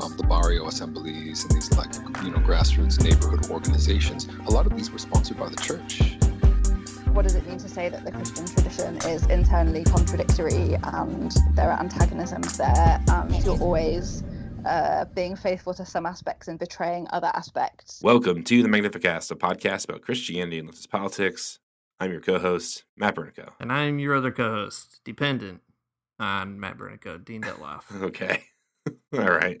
um, 0.00 0.16
the 0.16 0.22
barrio 0.24 0.66
assemblies 0.66 1.44
and 1.44 1.52
these 1.52 1.72
like 1.76 1.92
you 2.24 2.30
know 2.30 2.38
grassroots 2.38 3.02
neighborhood 3.02 3.50
organizations, 3.50 4.28
a 4.46 4.50
lot 4.50 4.66
of 4.66 4.76
these 4.76 4.90
were 4.90 4.98
sponsored 4.98 5.38
by 5.38 5.48
the 5.48 5.56
church. 5.56 6.16
What 7.12 7.22
does 7.22 7.34
it 7.34 7.46
mean 7.48 7.58
to 7.58 7.68
say 7.68 7.88
that 7.88 8.04
the 8.04 8.12
Christian 8.12 8.46
tradition 8.46 8.96
is 9.10 9.26
internally 9.26 9.84
contradictory 9.84 10.76
and 10.82 11.32
there 11.54 11.70
are 11.70 11.80
antagonisms 11.80 12.56
there 12.56 13.02
and 13.08 13.44
you're 13.44 13.58
always 13.58 14.22
uh, 14.64 15.04
being 15.06 15.34
faithful 15.34 15.74
to 15.74 15.84
some 15.84 16.06
aspects 16.06 16.48
and 16.48 16.58
betraying 16.58 17.06
other 17.10 17.30
aspects? 17.34 18.00
Welcome 18.02 18.44
to 18.44 18.62
the 18.62 18.68
Magnificast, 18.68 19.30
a 19.30 19.34
podcast 19.34 19.88
about 19.88 20.02
Christianity 20.02 20.58
and 20.58 20.70
leftist 20.70 20.90
politics. 20.90 21.58
I'm 21.98 22.12
your 22.12 22.20
co-host, 22.20 22.84
Matt 22.96 23.16
Bernico. 23.16 23.50
And 23.58 23.72
I'm 23.72 23.98
your 23.98 24.14
other 24.14 24.30
co-host, 24.30 25.00
dependent 25.04 25.62
on 26.20 26.60
Matt 26.60 26.76
Bernico, 26.76 27.24
Dean 27.24 27.42
Detloff. 27.42 27.84
okay. 28.02 28.44
All 29.18 29.30
right. 29.30 29.60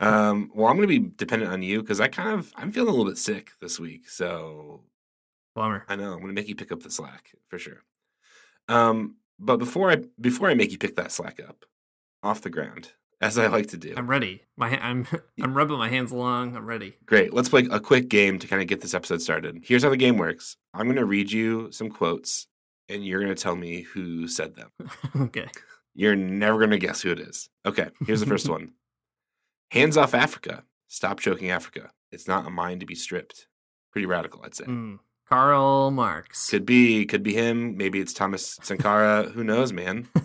um, 0.00 0.50
well, 0.54 0.68
I'm 0.68 0.76
going 0.76 0.88
to 0.88 1.00
be 1.00 1.10
dependent 1.16 1.52
on 1.52 1.62
you 1.62 1.80
because 1.80 2.00
I 2.00 2.08
kind 2.08 2.30
of 2.30 2.52
I'm 2.56 2.72
feeling 2.72 2.88
a 2.88 2.92
little 2.92 3.06
bit 3.06 3.18
sick 3.18 3.52
this 3.60 3.78
week. 3.78 4.08
So 4.08 4.82
bummer. 5.54 5.84
I 5.88 5.96
know 5.96 6.12
I'm 6.12 6.20
going 6.20 6.28
to 6.28 6.32
make 6.32 6.48
you 6.48 6.54
pick 6.54 6.72
up 6.72 6.82
the 6.82 6.90
slack 6.90 7.32
for 7.48 7.58
sure. 7.58 7.82
Um, 8.68 9.16
but 9.38 9.58
before 9.58 9.90
I 9.90 10.02
before 10.20 10.48
I 10.48 10.54
make 10.54 10.72
you 10.72 10.78
pick 10.78 10.96
that 10.96 11.12
slack 11.12 11.40
up 11.46 11.64
off 12.22 12.42
the 12.42 12.50
ground, 12.50 12.92
as 13.20 13.38
I 13.38 13.48
like 13.48 13.68
to 13.68 13.76
do, 13.76 13.94
I'm 13.96 14.08
ready. 14.08 14.42
My 14.56 14.78
I'm 14.80 15.06
I'm 15.42 15.56
rubbing 15.56 15.78
my 15.78 15.88
hands 15.88 16.12
along. 16.12 16.56
I'm 16.56 16.66
ready. 16.66 16.96
Great. 17.06 17.32
Let's 17.32 17.48
play 17.48 17.66
a 17.70 17.80
quick 17.80 18.08
game 18.08 18.38
to 18.38 18.46
kind 18.46 18.62
of 18.62 18.68
get 18.68 18.80
this 18.80 18.94
episode 18.94 19.22
started. 19.22 19.60
Here's 19.64 19.82
how 19.82 19.90
the 19.90 19.96
game 19.96 20.16
works. 20.16 20.56
I'm 20.74 20.86
going 20.86 20.96
to 20.96 21.04
read 21.04 21.30
you 21.32 21.70
some 21.72 21.88
quotes, 21.88 22.46
and 22.88 23.04
you're 23.04 23.20
going 23.20 23.34
to 23.34 23.42
tell 23.42 23.56
me 23.56 23.82
who 23.82 24.28
said 24.28 24.54
them. 24.54 24.70
okay. 25.16 25.48
You're 25.98 26.14
never 26.14 26.58
going 26.58 26.70
to 26.70 26.78
guess 26.78 27.02
who 27.02 27.10
it 27.10 27.18
is. 27.18 27.50
Okay, 27.66 27.88
here's 28.06 28.20
the 28.20 28.26
first 28.26 28.48
one. 28.56 28.70
Hands 29.72 29.96
off 29.96 30.14
Africa. 30.14 30.62
Stop 30.86 31.18
choking 31.18 31.50
Africa. 31.50 31.90
It's 32.12 32.28
not 32.28 32.46
a 32.46 32.50
mind 32.50 32.78
to 32.80 32.86
be 32.86 32.94
stripped. 32.94 33.48
Pretty 33.90 34.06
radical, 34.06 34.40
I'd 34.44 34.54
say. 34.54 34.66
Mm, 34.66 35.00
Karl 35.28 35.90
Marx. 35.90 36.50
Could 36.50 36.64
be, 36.64 37.04
could 37.04 37.24
be 37.24 37.34
him. 37.34 37.76
Maybe 37.76 37.98
it's 37.98 38.12
Thomas 38.12 38.60
Sankara. 38.62 39.24
who 39.24 39.42
knows, 39.42 39.72
man? 39.72 40.08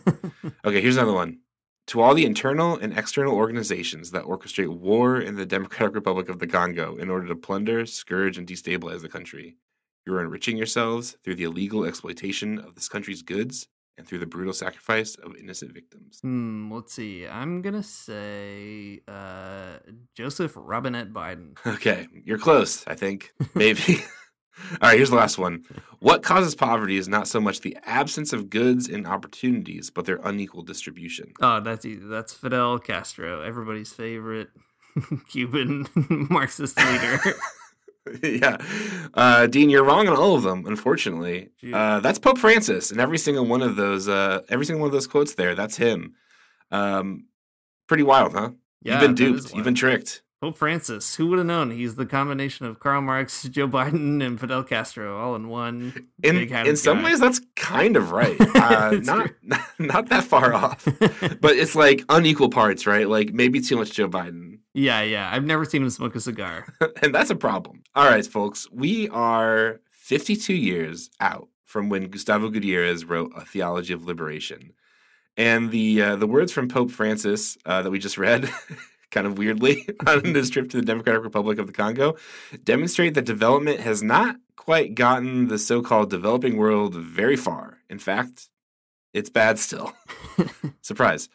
Okay, 0.66 0.80
here's 0.82 0.96
another 0.98 1.14
one. 1.14 1.40
To 1.88 2.02
all 2.02 2.14
the 2.14 2.26
internal 2.26 2.78
and 2.78 2.98
external 2.98 3.34
organizations 3.36 4.12
that 4.12 4.24
orchestrate 4.26 4.68
war 4.70 5.20
in 5.20 5.36
the 5.36 5.46
Democratic 5.46 5.96
Republic 5.96 6.30
of 6.30 6.40
the 6.40 6.48
Congo 6.48 6.96
in 6.96 7.10
order 7.10 7.28
to 7.28 7.36
plunder, 7.36 7.86
scourge, 7.86 8.38
and 8.38 8.48
destabilize 8.48 9.02
the 9.02 9.10
country, 9.10 9.58
you 10.06 10.14
are 10.14 10.22
enriching 10.22 10.56
yourselves 10.56 11.18
through 11.24 11.36
the 11.36 11.44
illegal 11.44 11.84
exploitation 11.84 12.60
of 12.60 12.76
this 12.76 12.88
country's 12.88 13.22
goods 13.22 13.68
and 13.98 14.08
through 14.08 14.20
the 14.20 14.26
brutal 14.26 14.54
sacrifice 14.54 15.16
of 15.16 15.36
innocent 15.36 15.74
victims. 15.74 16.20
Hmm, 16.22 16.72
let's 16.72 16.94
see. 16.94 17.28
I'm 17.28 17.62
gonna 17.62 17.84
say 17.84 19.02
uh, 19.08 19.78
Joseph 20.16 20.54
Robinette 20.56 21.14
Biden. 21.14 21.58
Okay, 21.66 22.08
you're 22.24 22.38
close. 22.38 22.86
I 22.88 22.96
think 22.96 23.34
maybe. 23.56 24.04
All 24.82 24.90
right, 24.90 24.98
here's 24.98 25.10
the 25.10 25.16
last 25.16 25.38
one. 25.38 25.64
What 26.00 26.22
causes 26.22 26.54
poverty 26.54 26.98
is 26.98 27.08
not 27.08 27.28
so 27.28 27.42
much 27.42 27.62
the 27.62 27.76
absence 27.86 28.34
of 28.34 28.50
goods 28.50 28.88
and 28.88 29.08
opportunities, 29.08 29.90
but 29.90 30.06
their 30.06 30.20
unequal 30.24 30.62
distribution. 30.62 31.34
Oh, 31.42 31.60
that's 31.60 31.86
easy. 31.86 32.02
That's 32.04 32.34
Fidel 32.34 32.78
Castro, 32.80 33.42
everybody's 33.42 33.92
favorite 33.92 34.50
Cuban 35.30 35.88
Marxist 36.30 36.78
leader. 36.78 37.20
yeah. 38.24 38.58
Uh, 39.14 39.48
Dean, 39.48 39.70
you're 39.70 39.84
wrong 39.84 40.08
on 40.08 40.18
all 40.18 40.36
of 40.36 40.44
them, 40.44 40.66
unfortunately. 40.66 41.50
Uh, 41.72 42.00
that's 42.00 42.20
Pope 42.20 42.38
Francis, 42.38 42.92
and 42.92 43.00
every 43.00 43.18
single 43.18 43.46
one 43.46 43.62
of 43.62 43.76
those, 43.76 44.08
uh, 44.08 44.42
every 44.50 44.66
single 44.66 44.82
one 44.82 44.88
of 44.88 44.94
those 44.94 45.08
quotes 45.08 45.36
there, 45.36 45.56
that's 45.56 45.78
him. 45.78 46.16
Um, 46.72 47.28
pretty 47.88 48.04
wild, 48.04 48.34
huh? 48.34 48.52
Yeah, 48.82 48.94
You've 48.94 49.02
been 49.02 49.16
duped. 49.16 49.54
You've 49.54 49.64
been 49.64 49.76
tricked. 49.76 50.23
Pope 50.44 50.58
Francis, 50.58 51.16
who 51.16 51.28
would 51.28 51.38
have 51.38 51.48
known? 51.48 51.72
He's 51.72 51.96
the 51.96 52.06
combination 52.06 52.66
of 52.66 52.78
Karl 52.78 53.02
Marx, 53.02 53.44
Joe 53.50 53.66
Biden, 53.66 54.22
and 54.22 54.38
Fidel 54.38 54.62
Castro 54.62 55.18
all 55.18 55.38
in 55.38 55.48
one. 55.48 56.10
In 56.22 56.36
in 56.36 56.76
some 56.76 56.98
guy. 56.98 57.06
ways, 57.06 57.22
that's 57.22 57.40
kind 57.56 57.96
of 57.96 58.12
right. 58.12 58.36
Uh, 58.54 59.00
not, 59.04 59.30
not 59.42 59.62
not 59.80 60.10
that 60.10 60.26
far 60.26 60.54
off, 60.54 60.86
but 61.42 61.56
it's 61.56 61.76
like 61.76 62.04
unequal 62.10 62.50
parts, 62.50 62.86
right? 62.86 63.08
Like 63.08 63.34
maybe 63.34 63.62
too 63.62 63.78
much 63.78 63.92
Joe 63.92 64.10
Biden. 64.10 64.60
Yeah, 64.74 65.02
yeah. 65.02 65.30
I've 65.32 65.46
never 65.46 65.64
seen 65.64 65.84
him 65.84 65.90
smoke 65.90 66.16
a 66.16 66.20
cigar, 66.20 66.68
and 67.02 67.16
that's 67.16 67.30
a 67.30 67.36
problem. 67.36 67.84
All 67.96 68.06
right, 68.06 68.26
folks, 68.26 68.70
we 68.72 69.08
are 69.10 69.80
52 69.92 70.54
years 70.54 71.10
out 71.22 71.48
from 71.64 71.88
when 71.88 72.10
Gustavo 72.10 72.50
Gutierrez 72.50 73.06
wrote 73.06 73.32
A 73.36 73.46
Theology 73.46 73.94
of 73.94 74.06
Liberation, 74.06 74.74
and 75.38 75.72
the 75.72 76.02
uh, 76.02 76.16
the 76.18 76.28
words 76.28 76.52
from 76.52 76.68
Pope 76.68 76.92
Francis 76.92 77.58
uh, 77.66 77.82
that 77.82 77.92
we 77.92 78.00
just 78.00 78.18
read 78.18 78.50
kind 79.14 79.26
of 79.26 79.38
weirdly 79.38 79.88
on 80.08 80.34
this 80.34 80.50
trip 80.50 80.70
to 80.72 80.78
the 80.78 80.86
Democratic 80.86 81.24
Republic 81.24 81.60
of 81.60 81.68
the 81.68 81.74
Congo, 81.74 82.18
demonstrate 82.64 83.14
that 83.14 83.26
development 83.26 83.80
has 83.80 84.04
not 84.04 84.36
quite 84.58 84.96
gotten 84.96 85.48
the 85.48 85.58
so 85.58 85.82
called 85.82 86.10
developing 86.10 86.58
world 86.58 86.96
very 86.96 87.38
far. 87.38 87.78
In 87.90 88.00
fact, 88.00 88.50
it's 89.14 89.30
bad 89.30 89.60
still. 89.60 89.94
Surprise. 90.82 91.30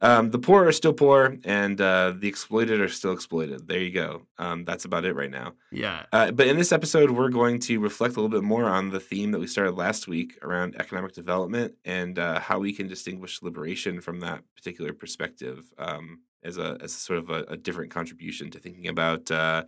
Um, 0.00 0.30
the 0.30 0.38
poor 0.38 0.66
are 0.66 0.72
still 0.72 0.92
poor, 0.92 1.36
and 1.44 1.80
uh, 1.80 2.14
the 2.16 2.28
exploited 2.28 2.80
are 2.80 2.88
still 2.88 3.12
exploited. 3.12 3.66
There 3.66 3.80
you 3.80 3.90
go. 3.90 4.22
Um, 4.38 4.64
that's 4.64 4.84
about 4.84 5.04
it 5.04 5.14
right 5.14 5.30
now. 5.30 5.54
Yeah. 5.72 6.06
Uh, 6.12 6.30
but 6.30 6.46
in 6.46 6.56
this 6.56 6.72
episode, 6.72 7.10
we're 7.10 7.28
going 7.28 7.58
to 7.60 7.80
reflect 7.80 8.16
a 8.16 8.20
little 8.20 8.40
bit 8.40 8.46
more 8.46 8.64
on 8.64 8.90
the 8.90 9.00
theme 9.00 9.32
that 9.32 9.40
we 9.40 9.46
started 9.46 9.74
last 9.74 10.06
week 10.06 10.38
around 10.42 10.76
economic 10.76 11.12
development 11.12 11.74
and 11.84 12.18
uh, 12.18 12.40
how 12.40 12.60
we 12.60 12.72
can 12.72 12.86
distinguish 12.86 13.42
liberation 13.42 14.00
from 14.00 14.20
that 14.20 14.42
particular 14.54 14.92
perspective 14.92 15.72
um, 15.78 16.20
as 16.42 16.58
a 16.58 16.78
as 16.80 16.92
sort 16.92 17.18
of 17.18 17.30
a, 17.30 17.44
a, 17.48 17.56
different 17.56 17.90
contribution 17.90 18.50
to 18.50 18.58
thinking 18.58 18.88
about 18.88 19.30
uh, 19.30 19.64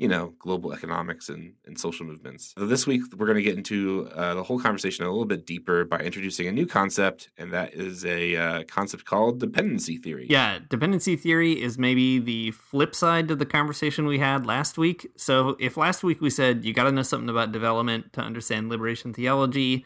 you 0.00 0.08
know 0.08 0.32
global 0.38 0.72
economics 0.72 1.28
and, 1.28 1.52
and 1.66 1.78
social 1.78 2.06
movements. 2.06 2.54
So 2.56 2.66
this 2.66 2.86
week 2.86 3.02
we're 3.16 3.26
going 3.26 3.36
to 3.36 3.42
get 3.42 3.56
into 3.56 4.08
uh, 4.14 4.32
the 4.32 4.42
whole 4.42 4.58
conversation 4.58 5.04
a 5.04 5.10
little 5.10 5.26
bit 5.26 5.44
deeper 5.44 5.84
by 5.84 5.98
introducing 5.98 6.46
a 6.46 6.52
new 6.52 6.66
concept, 6.66 7.28
and 7.36 7.52
that 7.52 7.74
is 7.74 8.06
a 8.06 8.34
uh, 8.34 8.62
concept 8.64 9.04
called 9.04 9.40
dependency 9.40 9.98
theory. 9.98 10.26
Yeah, 10.30 10.58
dependency 10.70 11.16
theory 11.16 11.60
is 11.60 11.76
maybe 11.76 12.18
the 12.18 12.52
flip 12.52 12.94
side 12.94 13.28
to 13.28 13.36
the 13.36 13.44
conversation 13.44 14.06
we 14.06 14.18
had 14.18 14.46
last 14.46 14.78
week. 14.78 15.06
So 15.16 15.54
if 15.60 15.76
last 15.76 16.02
week 16.02 16.22
we 16.22 16.30
said 16.30 16.64
you 16.64 16.72
got 16.72 16.84
to 16.84 16.92
know 16.92 17.02
something 17.02 17.28
about 17.28 17.52
development 17.52 18.14
to 18.14 18.22
understand 18.22 18.70
liberation 18.70 19.12
theology. 19.12 19.84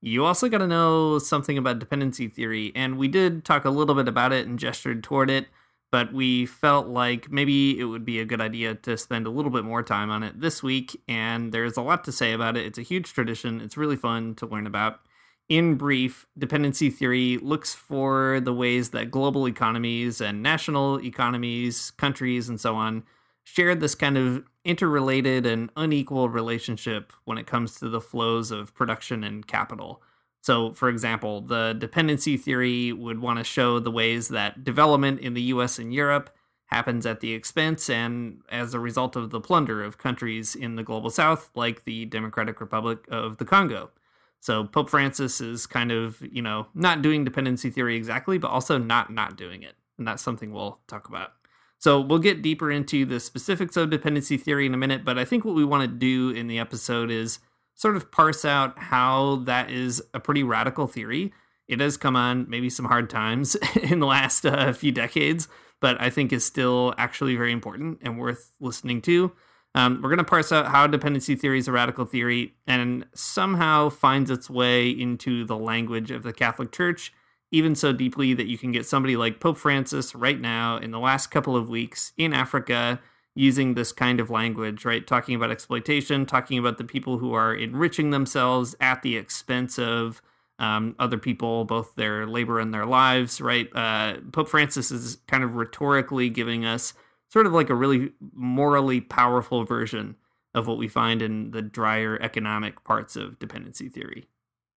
You 0.00 0.24
also 0.24 0.48
got 0.48 0.58
to 0.58 0.68
know 0.68 1.18
something 1.18 1.58
about 1.58 1.80
dependency 1.80 2.28
theory, 2.28 2.70
and 2.76 2.96
we 2.98 3.08
did 3.08 3.44
talk 3.44 3.64
a 3.64 3.70
little 3.70 3.96
bit 3.96 4.06
about 4.06 4.32
it 4.32 4.46
and 4.46 4.60
gestured 4.60 5.02
toward 5.02 5.28
it 5.28 5.48
but 5.90 6.12
we 6.12 6.46
felt 6.46 6.88
like 6.88 7.30
maybe 7.30 7.78
it 7.78 7.84
would 7.84 8.04
be 8.04 8.20
a 8.20 8.24
good 8.24 8.40
idea 8.40 8.74
to 8.74 8.96
spend 8.96 9.26
a 9.26 9.30
little 9.30 9.50
bit 9.50 9.64
more 9.64 9.82
time 9.82 10.10
on 10.10 10.22
it 10.22 10.40
this 10.40 10.62
week. 10.62 11.00
And 11.08 11.52
there's 11.52 11.76
a 11.76 11.82
lot 11.82 12.04
to 12.04 12.12
say 12.12 12.32
about 12.32 12.56
it. 12.56 12.66
It's 12.66 12.78
a 12.78 12.82
huge 12.82 13.12
tradition, 13.12 13.60
it's 13.60 13.76
really 13.76 13.96
fun 13.96 14.34
to 14.36 14.46
learn 14.46 14.66
about. 14.66 15.00
In 15.48 15.76
brief, 15.76 16.26
dependency 16.36 16.90
theory 16.90 17.38
looks 17.38 17.72
for 17.72 18.40
the 18.40 18.52
ways 18.52 18.90
that 18.90 19.12
global 19.12 19.46
economies 19.46 20.20
and 20.20 20.42
national 20.42 21.00
economies, 21.00 21.92
countries, 21.92 22.48
and 22.48 22.60
so 22.60 22.74
on 22.74 23.04
share 23.46 23.76
this 23.76 23.94
kind 23.94 24.18
of 24.18 24.42
interrelated 24.64 25.46
and 25.46 25.70
unequal 25.76 26.28
relationship 26.28 27.12
when 27.24 27.38
it 27.38 27.46
comes 27.46 27.76
to 27.76 27.88
the 27.88 28.00
flows 28.00 28.50
of 28.50 28.74
production 28.74 29.22
and 29.22 29.46
capital. 29.46 30.02
So, 30.46 30.72
for 30.74 30.88
example, 30.88 31.40
the 31.40 31.74
dependency 31.76 32.36
theory 32.36 32.92
would 32.92 33.18
want 33.18 33.40
to 33.40 33.44
show 33.44 33.80
the 33.80 33.90
ways 33.90 34.28
that 34.28 34.62
development 34.62 35.18
in 35.18 35.34
the 35.34 35.42
US 35.42 35.76
and 35.76 35.92
Europe 35.92 36.30
happens 36.66 37.04
at 37.04 37.18
the 37.18 37.32
expense 37.32 37.90
and 37.90 38.42
as 38.48 38.72
a 38.72 38.78
result 38.78 39.16
of 39.16 39.30
the 39.30 39.40
plunder 39.40 39.82
of 39.82 39.98
countries 39.98 40.54
in 40.54 40.76
the 40.76 40.84
global 40.84 41.10
south, 41.10 41.50
like 41.56 41.82
the 41.82 42.04
Democratic 42.04 42.60
Republic 42.60 43.04
of 43.10 43.38
the 43.38 43.44
Congo. 43.44 43.90
So 44.38 44.62
Pope 44.62 44.88
Francis 44.88 45.40
is 45.40 45.66
kind 45.66 45.90
of, 45.90 46.22
you 46.30 46.42
know, 46.42 46.68
not 46.76 47.02
doing 47.02 47.24
dependency 47.24 47.68
theory 47.68 47.96
exactly, 47.96 48.38
but 48.38 48.52
also 48.52 48.78
not 48.78 49.12
not 49.12 49.36
doing 49.36 49.64
it. 49.64 49.74
And 49.98 50.06
that's 50.06 50.22
something 50.22 50.52
we'll 50.52 50.78
talk 50.86 51.08
about. 51.08 51.32
So 51.78 52.00
we'll 52.00 52.20
get 52.20 52.40
deeper 52.40 52.70
into 52.70 53.04
the 53.04 53.18
specifics 53.18 53.76
of 53.76 53.90
dependency 53.90 54.36
theory 54.36 54.66
in 54.66 54.74
a 54.74 54.78
minute, 54.78 55.04
but 55.04 55.18
I 55.18 55.24
think 55.24 55.44
what 55.44 55.56
we 55.56 55.64
want 55.64 55.82
to 55.82 55.88
do 55.88 56.30
in 56.30 56.46
the 56.46 56.60
episode 56.60 57.10
is 57.10 57.40
sort 57.76 57.94
of 57.94 58.10
parse 58.10 58.44
out 58.44 58.78
how 58.78 59.36
that 59.44 59.70
is 59.70 60.02
a 60.14 60.18
pretty 60.18 60.42
radical 60.42 60.86
theory. 60.86 61.32
It 61.68 61.80
has 61.80 61.96
come 61.96 62.16
on 62.16 62.48
maybe 62.48 62.70
some 62.70 62.86
hard 62.86 63.08
times 63.08 63.54
in 63.82 64.00
the 64.00 64.06
last 64.06 64.44
uh, 64.44 64.72
few 64.72 64.90
decades, 64.90 65.46
but 65.80 66.00
I 66.00 66.10
think 66.10 66.32
is 66.32 66.44
still 66.44 66.94
actually 66.98 67.36
very 67.36 67.52
important 67.52 67.98
and 68.02 68.18
worth 68.18 68.52
listening 68.60 69.02
to. 69.02 69.32
Um, 69.74 70.00
we're 70.02 70.08
going 70.08 70.18
to 70.18 70.24
parse 70.24 70.52
out 70.52 70.68
how 70.68 70.86
dependency 70.86 71.36
theory 71.36 71.58
is 71.58 71.68
a 71.68 71.72
radical 71.72 72.06
theory 72.06 72.54
and 72.66 73.04
somehow 73.14 73.90
finds 73.90 74.30
its 74.30 74.48
way 74.48 74.88
into 74.88 75.44
the 75.44 75.56
language 75.56 76.10
of 76.10 76.22
the 76.22 76.32
Catholic 76.32 76.72
Church, 76.72 77.12
even 77.50 77.74
so 77.74 77.92
deeply 77.92 78.32
that 78.32 78.46
you 78.46 78.56
can 78.56 78.72
get 78.72 78.86
somebody 78.86 79.18
like 79.18 79.38
Pope 79.38 79.58
Francis 79.58 80.14
right 80.14 80.40
now 80.40 80.78
in 80.78 80.92
the 80.92 80.98
last 80.98 81.26
couple 81.26 81.54
of 81.54 81.68
weeks 81.68 82.12
in 82.16 82.32
Africa 82.32 83.00
using 83.36 83.74
this 83.74 83.92
kind 83.92 84.18
of 84.18 84.30
language, 84.30 84.84
right? 84.84 85.06
Talking 85.06 85.34
about 85.34 85.50
exploitation, 85.50 86.24
talking 86.24 86.58
about 86.58 86.78
the 86.78 86.84
people 86.84 87.18
who 87.18 87.34
are 87.34 87.54
enriching 87.54 88.10
themselves 88.10 88.74
at 88.80 89.02
the 89.02 89.16
expense 89.16 89.78
of 89.78 90.22
um, 90.58 90.96
other 90.98 91.18
people, 91.18 91.66
both 91.66 91.94
their 91.96 92.26
labor 92.26 92.58
and 92.58 92.72
their 92.72 92.86
lives, 92.86 93.40
right? 93.40 93.68
Uh, 93.74 94.16
Pope 94.32 94.48
Francis 94.48 94.90
is 94.90 95.18
kind 95.28 95.44
of 95.44 95.54
rhetorically 95.54 96.30
giving 96.30 96.64
us 96.64 96.94
sort 97.28 97.46
of 97.46 97.52
like 97.52 97.68
a 97.68 97.74
really 97.74 98.12
morally 98.32 99.02
powerful 99.02 99.64
version 99.64 100.16
of 100.54 100.66
what 100.66 100.78
we 100.78 100.88
find 100.88 101.20
in 101.20 101.50
the 101.50 101.60
drier 101.60 102.18
economic 102.22 102.82
parts 102.84 103.16
of 103.16 103.38
dependency 103.38 103.90
theory. 103.90 104.24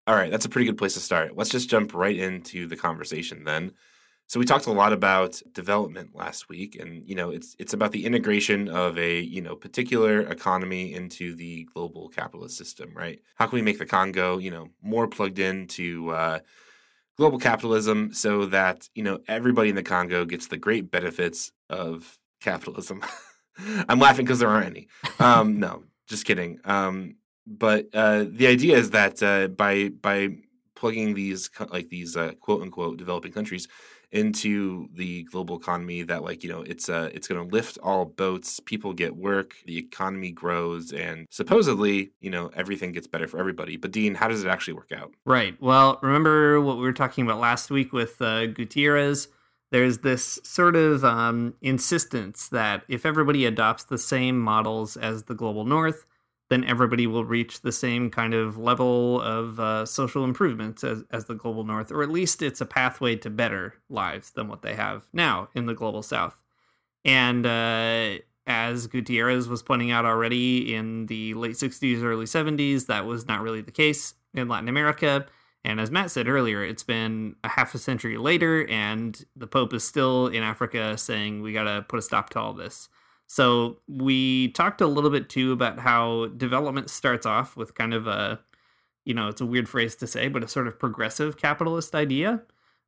All 0.05 0.15
right, 0.15 0.29
that's 0.29 0.45
a 0.45 0.49
pretty 0.49 0.65
good 0.65 0.77
place 0.77 0.95
to 0.95 0.99
start. 0.99 1.37
Let's 1.37 1.49
just 1.49 1.69
jump 1.69 1.93
right 1.93 2.17
into 2.17 2.67
the 2.67 2.75
conversation 2.75 3.45
then. 3.45 3.71
So 4.29 4.39
we 4.39 4.45
talked 4.45 4.67
a 4.67 4.71
lot 4.71 4.93
about 4.93 5.41
development 5.53 6.15
last 6.15 6.49
week 6.49 6.79
and 6.79 7.03
you 7.09 7.15
know 7.15 7.31
it's 7.31 7.55
it's 7.57 7.73
about 7.73 7.91
the 7.91 8.05
integration 8.05 8.69
of 8.69 8.95
a 8.99 9.19
you 9.19 9.41
know 9.41 9.55
particular 9.55 10.21
economy 10.21 10.93
into 10.93 11.33
the 11.33 11.63
global 11.73 12.09
capitalist 12.09 12.55
system, 12.55 12.91
right? 12.95 13.19
How 13.37 13.47
can 13.47 13.55
we 13.55 13.63
make 13.63 13.79
the 13.79 13.87
Congo, 13.87 14.37
you 14.37 14.51
know, 14.51 14.69
more 14.83 15.07
plugged 15.07 15.39
into 15.39 16.11
uh, 16.11 16.39
global 17.17 17.39
capitalism 17.39 18.13
so 18.13 18.45
that, 18.45 18.87
you 18.93 19.01
know, 19.01 19.17
everybody 19.27 19.69
in 19.69 19.75
the 19.75 19.81
Congo 19.81 20.25
gets 20.25 20.45
the 20.45 20.57
great 20.57 20.91
benefits 20.91 21.51
of 21.67 22.19
capitalism. 22.39 23.01
I'm 23.89 23.97
laughing 23.97 24.25
because 24.25 24.37
there 24.37 24.49
aren't 24.49 24.67
any. 24.67 24.89
Um, 25.19 25.59
no, 25.59 25.85
just 26.07 26.25
kidding. 26.25 26.59
Um, 26.65 27.15
but 27.47 27.87
uh, 27.95 28.25
the 28.29 28.45
idea 28.45 28.77
is 28.77 28.91
that 28.91 29.23
uh, 29.23 29.47
by 29.47 29.89
by 29.89 30.37
plugging 30.75 31.15
these 31.15 31.49
like 31.71 31.89
these 31.89 32.15
uh, 32.15 32.33
quote 32.39 32.61
unquote 32.61 32.97
developing 32.97 33.31
countries 33.31 33.67
into 34.11 34.89
the 34.93 35.23
global 35.23 35.57
economy, 35.57 36.03
that 36.03 36.23
like 36.23 36.43
you 36.43 36.49
know 36.49 36.61
it's 36.61 36.89
uh, 36.89 37.09
it's 37.13 37.27
going 37.27 37.47
to 37.47 37.55
lift 37.55 37.77
all 37.83 38.05
boats. 38.05 38.59
People 38.59 38.93
get 38.93 39.15
work, 39.15 39.55
the 39.65 39.77
economy 39.77 40.31
grows, 40.31 40.91
and 40.91 41.27
supposedly 41.29 42.11
you 42.19 42.29
know 42.29 42.49
everything 42.53 42.91
gets 42.91 43.07
better 43.07 43.27
for 43.27 43.39
everybody. 43.39 43.77
But 43.77 43.91
Dean, 43.91 44.15
how 44.15 44.27
does 44.27 44.43
it 44.43 44.49
actually 44.49 44.73
work 44.73 44.91
out? 44.91 45.13
Right. 45.25 45.55
Well, 45.61 45.99
remember 46.01 46.61
what 46.61 46.77
we 46.77 46.83
were 46.83 46.93
talking 46.93 47.25
about 47.25 47.39
last 47.39 47.69
week 47.69 47.93
with 47.93 48.21
uh, 48.21 48.47
Gutierrez 48.47 49.27
there's 49.71 49.99
this 49.99 50.39
sort 50.43 50.75
of 50.75 51.03
um, 51.05 51.53
insistence 51.61 52.49
that 52.49 52.83
if 52.87 53.05
everybody 53.05 53.45
adopts 53.45 53.83
the 53.83 53.97
same 53.97 54.39
models 54.39 54.97
as 54.97 55.23
the 55.23 55.35
global 55.35 55.63
north, 55.63 56.05
then 56.49 56.63
everybody 56.63 57.05
will 57.07 57.25
reach 57.25 57.61
the 57.61 57.71
same 57.71 58.09
kind 58.09 58.33
of 58.33 58.57
level 58.57 59.21
of 59.21 59.59
uh, 59.59 59.85
social 59.85 60.23
improvements 60.23 60.83
as, 60.83 61.03
as 61.11 61.25
the 61.25 61.35
global 61.35 61.63
north, 61.63 61.91
or 61.91 62.01
at 62.01 62.09
least 62.09 62.41
it's 62.41 62.59
a 62.59 62.65
pathway 62.65 63.15
to 63.15 63.29
better 63.29 63.75
lives 63.89 64.31
than 64.31 64.47
what 64.47 64.63
they 64.63 64.73
have 64.73 65.03
now 65.13 65.47
in 65.53 65.67
the 65.67 65.75
global 65.75 66.01
south. 66.01 66.41
And 67.05 67.45
uh, 67.45 68.17
as 68.47 68.87
Gutierrez 68.87 69.47
was 69.47 69.61
pointing 69.61 69.91
out 69.91 70.05
already 70.05 70.73
in 70.73 71.05
the 71.05 71.35
late 71.35 71.55
60s, 71.55 72.03
early 72.03 72.25
70s, 72.25 72.87
that 72.87 73.05
was 73.05 73.27
not 73.27 73.41
really 73.41 73.61
the 73.61 73.71
case 73.71 74.15
in 74.33 74.47
Latin 74.47 74.67
America. 74.67 75.27
And 75.63 75.79
as 75.79 75.91
Matt 75.91 76.09
said 76.09 76.27
earlier, 76.27 76.63
it's 76.63 76.83
been 76.83 77.35
a 77.43 77.49
half 77.49 77.75
a 77.75 77.77
century 77.77 78.17
later, 78.17 78.65
and 78.69 79.23
the 79.35 79.47
Pope 79.47 79.73
is 79.73 79.83
still 79.83 80.27
in 80.27 80.41
Africa 80.41 80.97
saying 80.97 81.41
we 81.41 81.53
got 81.53 81.65
to 81.65 81.85
put 81.87 81.99
a 81.99 82.01
stop 82.01 82.29
to 82.31 82.39
all 82.39 82.53
this. 82.53 82.89
So 83.31 83.77
we 83.87 84.47
talked 84.53 84.81
a 84.81 84.87
little 84.87 85.11
bit 85.11 85.29
too 85.29 85.51
about 85.51 85.77
how 85.77 86.29
development 86.35 86.89
starts 86.89 87.27
off 87.27 87.55
with 87.55 87.75
kind 87.75 87.93
of 87.93 88.07
a, 88.07 88.39
you 89.05 89.13
know, 89.13 89.27
it's 89.27 89.39
a 89.39 89.45
weird 89.45 89.69
phrase 89.69 89.95
to 89.97 90.07
say, 90.07 90.29
but 90.29 90.43
a 90.43 90.47
sort 90.47 90.67
of 90.67 90.79
progressive 90.79 91.37
capitalist 91.37 91.93
idea. 91.93 92.41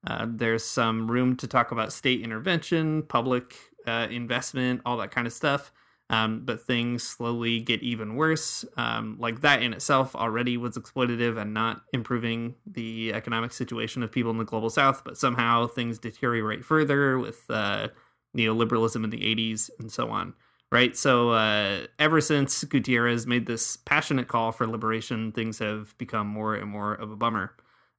Uh, 0.06 0.26
there's 0.28 0.66
some 0.66 1.12
room 1.12 1.36
to 1.36 1.48
talk 1.48 1.72
about 1.72 1.94
state 1.94 2.22
intervention, 2.22 3.04
public 3.04 3.56
uh, 3.86 4.08
investment, 4.10 4.82
all 4.84 4.98
that 4.98 5.12
kind 5.12 5.28
of 5.28 5.34
stuff. 5.34 5.72
Um, 6.10 6.44
but 6.44 6.66
things 6.66 7.04
slowly 7.04 7.60
get 7.60 7.84
even 7.84 8.16
worse. 8.16 8.66
Um, 8.78 9.18
like 9.20 9.42
that 9.42 9.62
in 9.62 9.74
itself 9.74 10.16
already 10.16 10.58
was 10.58 10.76
exploitative 10.76 11.38
and 11.40 11.54
not 11.54 11.84
improving 11.94 12.56
the 12.66 13.14
economic 13.14 13.54
situation 13.54 14.02
of 14.02 14.12
people 14.12 14.32
in 14.32 14.40
the 14.40 14.44
global 14.44 14.72
south, 14.72 15.04
but 15.06 15.18
somehow 15.18 15.68
things 15.68 16.00
deteriorate 16.00 16.66
further 16.66 17.20
with 17.20 17.44
uh, 17.48 17.90
neoliberalism 18.38 19.04
in 19.04 19.10
the 19.10 19.19
80s 19.19 19.69
and 19.80 19.92
so 19.92 20.10
on. 20.10 20.33
Right. 20.72 20.95
So, 20.95 21.31
uh, 21.31 21.88
ever 22.00 22.22
since 22.22 22.63
Gutierrez 22.63 23.28
made 23.28 23.45
this 23.45 23.75
passionate 23.75 24.30
call 24.30 24.54
for 24.54 24.66
liberation, 24.66 25.33
things 25.33 25.60
have 25.60 25.98
become 25.98 26.28
more 26.28 26.56
and 26.56 26.69
more 26.69 26.94
of 26.94 27.12
a 27.12 27.16
bummer. 27.18 27.54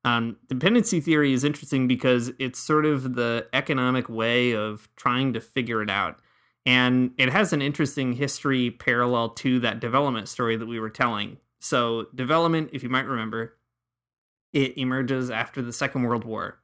Um, 0.07 0.39
dependency 0.49 1.01
theory 1.01 1.35
is 1.35 1.45
interesting 1.45 1.87
because 1.87 2.33
it's 2.39 2.59
sort 2.59 2.87
of 2.87 3.15
the 3.15 3.47
economic 3.53 4.09
way 4.09 4.53
of 4.53 4.89
trying 4.97 5.35
to 5.35 5.41
figure 5.41 5.83
it 5.83 5.91
out 5.91 6.19
and 6.65 7.13
it 7.19 7.31
has 7.31 7.53
an 7.53 7.61
interesting 7.61 8.13
history 8.13 8.71
parallel 8.71 9.31
to 9.31 9.59
that 9.61 9.81
development 9.81 10.29
story 10.29 10.57
that 10.57 10.67
we 10.67 10.79
were 10.79 10.91
telling. 10.91 11.39
So, 11.61 12.07
development, 12.15 12.71
if 12.73 12.83
you 12.83 12.89
might 12.89 13.07
remember, 13.07 13.57
it 14.53 14.77
emerges 14.79 15.31
after 15.31 15.63
the 15.63 15.73
Second 15.73 16.05
World 16.05 16.25
War. 16.25 16.59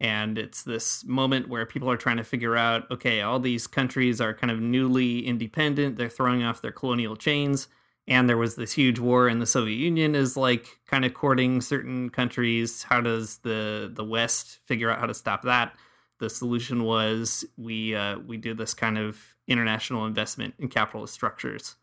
And 0.00 0.38
it's 0.38 0.62
this 0.62 1.04
moment 1.04 1.48
where 1.48 1.64
people 1.66 1.90
are 1.90 1.96
trying 1.96 2.16
to 2.16 2.24
figure 2.24 2.56
out 2.56 2.90
okay, 2.90 3.22
all 3.22 3.38
these 3.38 3.66
countries 3.66 4.20
are 4.20 4.34
kind 4.34 4.50
of 4.50 4.60
newly 4.60 5.26
independent, 5.26 5.96
they're 5.96 6.08
throwing 6.08 6.42
off 6.42 6.62
their 6.62 6.72
colonial 6.72 7.16
chains. 7.16 7.68
And 8.06 8.28
there 8.28 8.36
was 8.36 8.56
this 8.56 8.72
huge 8.72 8.98
war, 8.98 9.28
and 9.28 9.40
the 9.40 9.46
Soviet 9.46 9.76
Union 9.76 10.14
is 10.14 10.36
like 10.36 10.66
kind 10.86 11.06
of 11.06 11.14
courting 11.14 11.62
certain 11.62 12.10
countries. 12.10 12.82
How 12.82 13.00
does 13.00 13.38
the 13.38 13.90
the 13.92 14.04
West 14.04 14.58
figure 14.66 14.90
out 14.90 14.98
how 14.98 15.06
to 15.06 15.14
stop 15.14 15.42
that? 15.42 15.74
The 16.18 16.28
solution 16.28 16.84
was 16.84 17.46
we 17.56 17.94
uh, 17.94 18.18
we 18.18 18.36
do 18.36 18.52
this 18.52 18.74
kind 18.74 18.98
of 18.98 19.34
international 19.48 20.06
investment 20.06 20.54
in 20.58 20.68
capitalist 20.68 21.14
structures. 21.14 21.76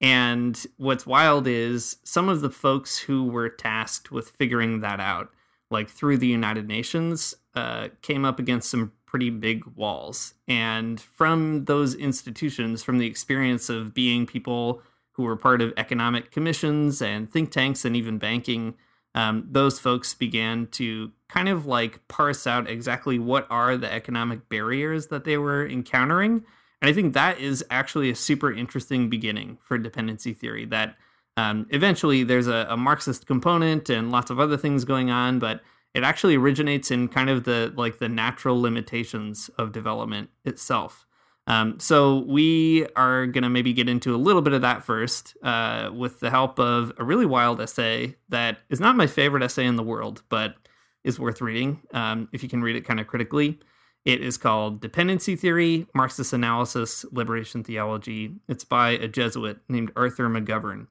And 0.00 0.60
what's 0.76 1.06
wild 1.06 1.46
is 1.46 1.96
some 2.04 2.28
of 2.28 2.40
the 2.40 2.50
folks 2.50 2.98
who 2.98 3.24
were 3.24 3.48
tasked 3.48 4.10
with 4.10 4.30
figuring 4.30 4.80
that 4.80 4.98
out, 4.98 5.30
like 5.70 5.90
through 5.90 6.18
the 6.18 6.26
United 6.26 6.66
Nations, 6.66 7.34
uh, 7.54 7.88
came 8.02 8.24
up 8.24 8.38
against 8.38 8.70
some 8.70 8.92
pretty 9.06 9.30
big 9.30 9.64
walls. 9.74 10.34
And 10.46 11.00
from 11.00 11.64
those 11.64 11.94
institutions, 11.94 12.82
from 12.82 12.98
the 12.98 13.06
experience 13.06 13.68
of 13.68 13.92
being 13.92 14.26
people 14.26 14.82
who 15.12 15.24
were 15.24 15.36
part 15.36 15.60
of 15.60 15.72
economic 15.76 16.30
commissions 16.30 17.02
and 17.02 17.30
think 17.30 17.50
tanks 17.50 17.84
and 17.84 17.96
even 17.96 18.18
banking, 18.18 18.74
um, 19.14 19.48
those 19.50 19.80
folks 19.80 20.14
began 20.14 20.68
to 20.68 21.10
kind 21.28 21.48
of 21.48 21.66
like 21.66 22.06
parse 22.06 22.46
out 22.46 22.70
exactly 22.70 23.18
what 23.18 23.46
are 23.50 23.76
the 23.76 23.92
economic 23.92 24.48
barriers 24.48 25.08
that 25.08 25.24
they 25.24 25.36
were 25.36 25.66
encountering 25.66 26.44
and 26.80 26.88
I 26.88 26.92
think 26.92 27.14
that 27.14 27.38
is 27.38 27.64
actually 27.70 28.10
a 28.10 28.14
super 28.14 28.50
interesting 28.50 29.10
beginning 29.10 29.58
for 29.62 29.76
dependency 29.76 30.32
theory. 30.32 30.64
That 30.64 30.96
um, 31.36 31.66
eventually 31.70 32.22
there's 32.24 32.46
a, 32.46 32.66
a, 32.70 32.76
Marxist 32.76 33.26
component 33.26 33.88
and 33.90 34.10
lots 34.10 34.30
of 34.30 34.40
other 34.40 34.56
things 34.56 34.84
going 34.84 35.10
on, 35.10 35.38
but 35.38 35.60
it 35.94 36.02
actually 36.02 36.36
originates 36.36 36.90
in 36.90 37.08
kind 37.08 37.30
of 37.30 37.44
the 37.44 37.72
like 37.76 37.98
the 37.98 38.08
natural 38.08 38.60
limitations 38.60 39.50
of 39.58 39.72
development 39.72 40.30
itself. 40.44 41.06
Um, 41.46 41.80
so 41.80 42.18
we 42.28 42.86
are 42.94 43.26
going 43.26 43.42
to 43.42 43.48
maybe 43.48 43.72
get 43.72 43.88
into 43.88 44.14
a 44.14 44.18
little 44.18 44.42
bit 44.42 44.52
of 44.52 44.62
that 44.62 44.84
first, 44.84 45.36
uh, 45.42 45.90
with 45.92 46.20
the 46.20 46.30
help 46.30 46.60
of 46.60 46.92
a 46.96 47.02
really 47.02 47.26
wild 47.26 47.60
essay 47.60 48.14
that 48.28 48.58
is 48.68 48.78
not 48.78 48.94
my 48.94 49.08
favorite 49.08 49.42
essay 49.42 49.66
in 49.66 49.74
the 49.74 49.82
world, 49.82 50.22
but 50.28 50.54
is 51.02 51.18
worth 51.18 51.40
reading 51.40 51.80
um, 51.92 52.28
if 52.32 52.42
you 52.42 52.48
can 52.48 52.62
read 52.62 52.76
it 52.76 52.84
kind 52.84 53.00
of 53.00 53.06
critically. 53.06 53.58
It 54.04 54.22
is 54.22 54.38
called 54.38 54.80
Dependency 54.80 55.34
Theory, 55.34 55.86
Marxist 55.94 56.32
Analysis, 56.32 57.04
Liberation 57.10 57.64
Theology. 57.64 58.36
It's 58.48 58.64
by 58.64 58.90
a 58.90 59.08
Jesuit 59.08 59.58
named 59.68 59.92
Arthur 59.96 60.28
McGovern. 60.28 60.86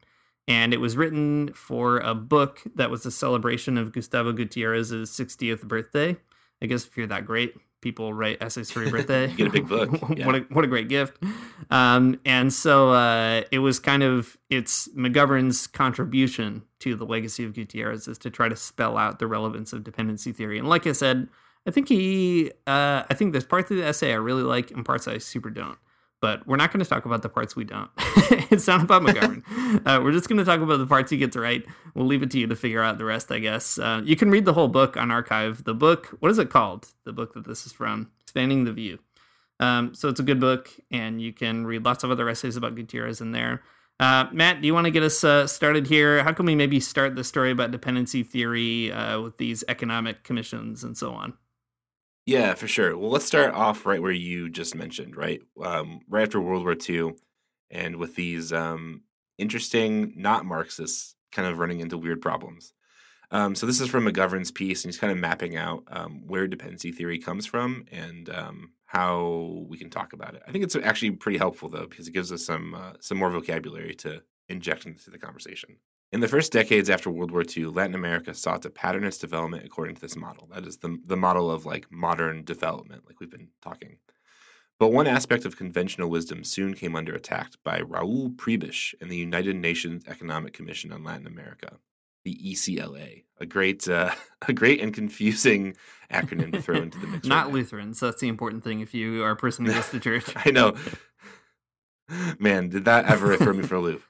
And 0.49 0.73
it 0.73 0.81
was 0.81 0.97
written 0.97 1.53
for 1.53 1.99
a 1.99 2.15
book 2.15 2.63
that 2.75 2.89
was 2.89 3.05
a 3.05 3.11
celebration 3.11 3.77
of 3.77 3.93
Gustavo 3.93 4.33
Gutierrez's 4.33 5.11
60th 5.11 5.61
birthday. 5.61 6.17
I 6.61 6.65
guess 6.65 6.85
if 6.85 6.97
you're 6.97 7.07
that 7.07 7.23
great, 7.23 7.53
people 7.81 8.13
write 8.13 8.41
essays 8.41 8.71
for 8.71 8.81
your 8.81 8.91
birthday. 8.91 9.27
You 9.29 9.37
get 9.37 9.47
a 9.47 9.51
big 9.51 9.67
book. 9.67 9.91
Yeah. 10.17 10.25
what 10.27 10.35
a 10.35 10.39
what 10.49 10.65
a 10.65 10.67
great 10.67 10.89
gift. 10.89 11.21
Um, 11.69 12.19
and 12.25 12.51
so 12.51 12.89
uh, 12.89 13.43
it 13.51 13.59
was 13.59 13.79
kind 13.79 14.01
of 14.01 14.37
it's 14.49 14.89
McGovern's 14.89 15.67
contribution 15.67 16.63
to 16.79 16.95
the 16.95 17.05
legacy 17.05 17.45
of 17.45 17.53
Gutierrez 17.53 18.07
is 18.07 18.17
to 18.17 18.31
try 18.31 18.49
to 18.49 18.55
spell 18.55 18.97
out 18.97 19.19
the 19.19 19.27
relevance 19.27 19.71
of 19.71 19.83
dependency 19.83 20.31
theory. 20.31 20.57
And 20.57 20.67
like 20.67 20.87
I 20.87 20.93
said, 20.93 21.29
I 21.67 21.71
think 21.71 21.89
he, 21.89 22.51
uh, 22.65 23.03
I 23.07 23.13
think 23.13 23.33
there's 23.33 23.45
parts 23.45 23.69
of 23.69 23.77
the 23.77 23.85
essay 23.85 24.11
I 24.13 24.15
really 24.15 24.43
like 24.43 24.71
and 24.71 24.83
parts 24.83 25.07
I 25.07 25.19
super 25.19 25.49
don't. 25.51 25.77
But 26.21 26.45
we're 26.45 26.57
not 26.57 26.73
going 26.73 26.83
to 26.83 26.89
talk 26.89 27.05
about 27.05 27.21
the 27.21 27.29
parts 27.29 27.55
we 27.55 27.63
don't. 27.63 27.89
it's 28.51 28.67
not 28.67 28.83
about 28.83 29.03
McGovern. 29.03 29.41
uh, 29.85 30.01
we're 30.03 30.11
just 30.11 30.27
going 30.27 30.37
to 30.37 30.43
talk 30.43 30.59
about 30.59 30.77
the 30.77 30.85
parts 30.85 31.11
he 31.11 31.17
gets 31.17 31.37
right. 31.37 31.65
We'll 31.95 32.07
leave 32.07 32.23
it 32.23 32.31
to 32.31 32.39
you 32.39 32.47
to 32.47 32.55
figure 32.55 32.83
out 32.83 32.97
the 32.97 33.05
rest, 33.05 33.31
I 33.31 33.39
guess. 33.39 33.79
Uh, 33.79 34.01
you 34.03 34.17
can 34.17 34.29
read 34.29 34.43
the 34.43 34.53
whole 34.53 34.67
book 34.67 34.97
on 34.97 35.11
archive. 35.11 35.63
The 35.63 35.73
book, 35.73 36.17
what 36.19 36.29
is 36.29 36.37
it 36.37 36.49
called? 36.49 36.89
The 37.05 37.13
book 37.13 37.33
that 37.33 37.45
this 37.45 37.65
is 37.65 37.71
from, 37.71 38.11
Expanding 38.21 38.65
the 38.65 38.73
View. 38.73 38.99
Um, 39.61 39.93
so 39.93 40.09
it's 40.09 40.19
a 40.19 40.23
good 40.23 40.39
book, 40.39 40.69
and 40.91 41.21
you 41.21 41.33
can 41.33 41.65
read 41.65 41.85
lots 41.85 42.03
of 42.03 42.11
other 42.11 42.29
essays 42.29 42.55
about 42.55 42.75
Gutierrez 42.75 43.21
in 43.21 43.31
there. 43.31 43.61
Uh, 43.99 44.27
Matt, 44.31 44.61
do 44.61 44.67
you 44.67 44.73
want 44.73 44.85
to 44.85 44.91
get 44.91 45.03
us 45.03 45.23
uh, 45.23 45.45
started 45.45 45.87
here? 45.87 46.23
How 46.23 46.31
can 46.31 46.45
we 46.45 46.55
maybe 46.55 46.79
start 46.79 47.15
the 47.15 47.23
story 47.23 47.51
about 47.51 47.71
dependency 47.71 48.23
theory 48.23 48.91
uh, 48.91 49.19
with 49.19 49.37
these 49.37 49.63
economic 49.67 50.23
commissions 50.23 50.83
and 50.83 50.97
so 50.97 51.11
on? 51.11 51.33
Yeah, 52.29 52.53
for 52.53 52.67
sure. 52.67 52.95
Well, 52.95 53.09
let's 53.09 53.25
start 53.25 53.55
off 53.55 53.87
right 53.87 54.01
where 54.01 54.11
you 54.11 54.49
just 54.49 54.75
mentioned, 54.75 55.15
right? 55.17 55.41
Um, 55.63 56.01
right 56.07 56.21
after 56.21 56.39
World 56.39 56.63
War 56.63 56.75
II, 56.75 57.13
and 57.71 57.95
with 57.95 58.13
these 58.15 58.53
um, 58.53 59.01
interesting, 59.39 60.13
not 60.15 60.45
Marxists, 60.45 61.15
kind 61.31 61.47
of 61.47 61.57
running 61.57 61.79
into 61.79 61.97
weird 61.97 62.21
problems. 62.21 62.73
Um, 63.31 63.55
so 63.55 63.65
this 63.65 63.81
is 63.81 63.89
from 63.89 64.05
McGovern's 64.05 64.51
piece, 64.51 64.83
and 64.83 64.93
he's 64.93 64.99
kind 64.99 65.11
of 65.11 65.19
mapping 65.19 65.57
out 65.57 65.83
um, 65.87 66.27
where 66.27 66.47
dependency 66.47 66.91
theory 66.91 67.19
comes 67.19 67.47
from 67.47 67.85
and 67.91 68.29
um, 68.29 68.73
how 68.85 69.65
we 69.67 69.79
can 69.79 69.89
talk 69.89 70.13
about 70.13 70.35
it. 70.35 70.43
I 70.47 70.51
think 70.51 70.63
it's 70.63 70.75
actually 70.75 71.11
pretty 71.11 71.39
helpful 71.39 71.69
though 71.69 71.87
because 71.87 72.07
it 72.07 72.13
gives 72.13 72.31
us 72.31 72.45
some 72.45 72.75
uh, 72.75 72.93
some 73.01 73.17
more 73.17 73.31
vocabulary 73.31 73.95
to 73.97 74.23
inject 74.49 74.85
into 74.85 75.11
the 75.11 75.19
conversation. 75.19 75.77
In 76.11 76.21
the 76.21 76.27
first 76.27 76.51
decades 76.51 76.89
after 76.89 77.11
World 77.11 77.31
War 77.31 77.43
II, 77.43 77.65
Latin 77.65 77.93
America 77.93 78.33
sought 78.33 78.63
to 78.63 78.71
pattern 78.71 79.03
its 79.03 79.19
development 79.19 79.63
according 79.63 79.95
to 79.95 80.01
this 80.01 80.15
model. 80.15 80.49
That 80.51 80.65
is 80.65 80.77
the, 80.77 80.97
the 81.05 81.15
model 81.15 81.51
of 81.51 81.67
like 81.67 81.91
modern 81.91 82.43
development, 82.43 83.03
like 83.05 83.19
we've 83.19 83.29
been 83.29 83.49
talking. 83.61 83.97
But 84.79 84.87
one 84.87 85.07
aspect 85.07 85.45
of 85.45 85.57
conventional 85.57 86.09
wisdom 86.09 86.43
soon 86.43 86.73
came 86.73 86.95
under 86.95 87.13
attack 87.13 87.51
by 87.63 87.81
Raul 87.81 88.35
Prebisch 88.35 88.95
and 88.99 89.11
the 89.11 89.17
United 89.17 89.55
Nations 89.55 90.03
Economic 90.07 90.53
Commission 90.53 90.91
on 90.91 91.03
Latin 91.03 91.27
America, 91.27 91.77
the 92.23 92.35
ECLA, 92.43 93.25
a 93.39 93.45
great, 93.45 93.87
uh, 93.87 94.11
a 94.47 94.53
great 94.53 94.81
and 94.81 94.93
confusing 94.93 95.75
acronym 96.11 96.51
to 96.53 96.61
throw 96.61 96.77
into 96.77 96.97
the 96.97 97.07
mix. 97.07 97.27
Not 97.27 97.47
right 97.47 97.55
Lutherans. 97.55 97.99
That's 97.99 98.21
the 98.21 98.29
important 98.29 98.63
thing 98.63 98.79
if 98.79 98.95
you 98.95 99.21
are 99.23 99.31
a 99.31 99.35
person 99.35 99.65
who 99.65 99.73
goes 99.73 99.89
to 99.89 99.99
church. 99.99 100.33
I 100.35 100.49
know. 100.49 100.73
Man, 102.39 102.69
did 102.69 102.85
that 102.85 103.05
ever 103.05 103.37
throw 103.37 103.53
me 103.53 103.61
for 103.61 103.75
a 103.75 103.81
loop? 103.81 104.01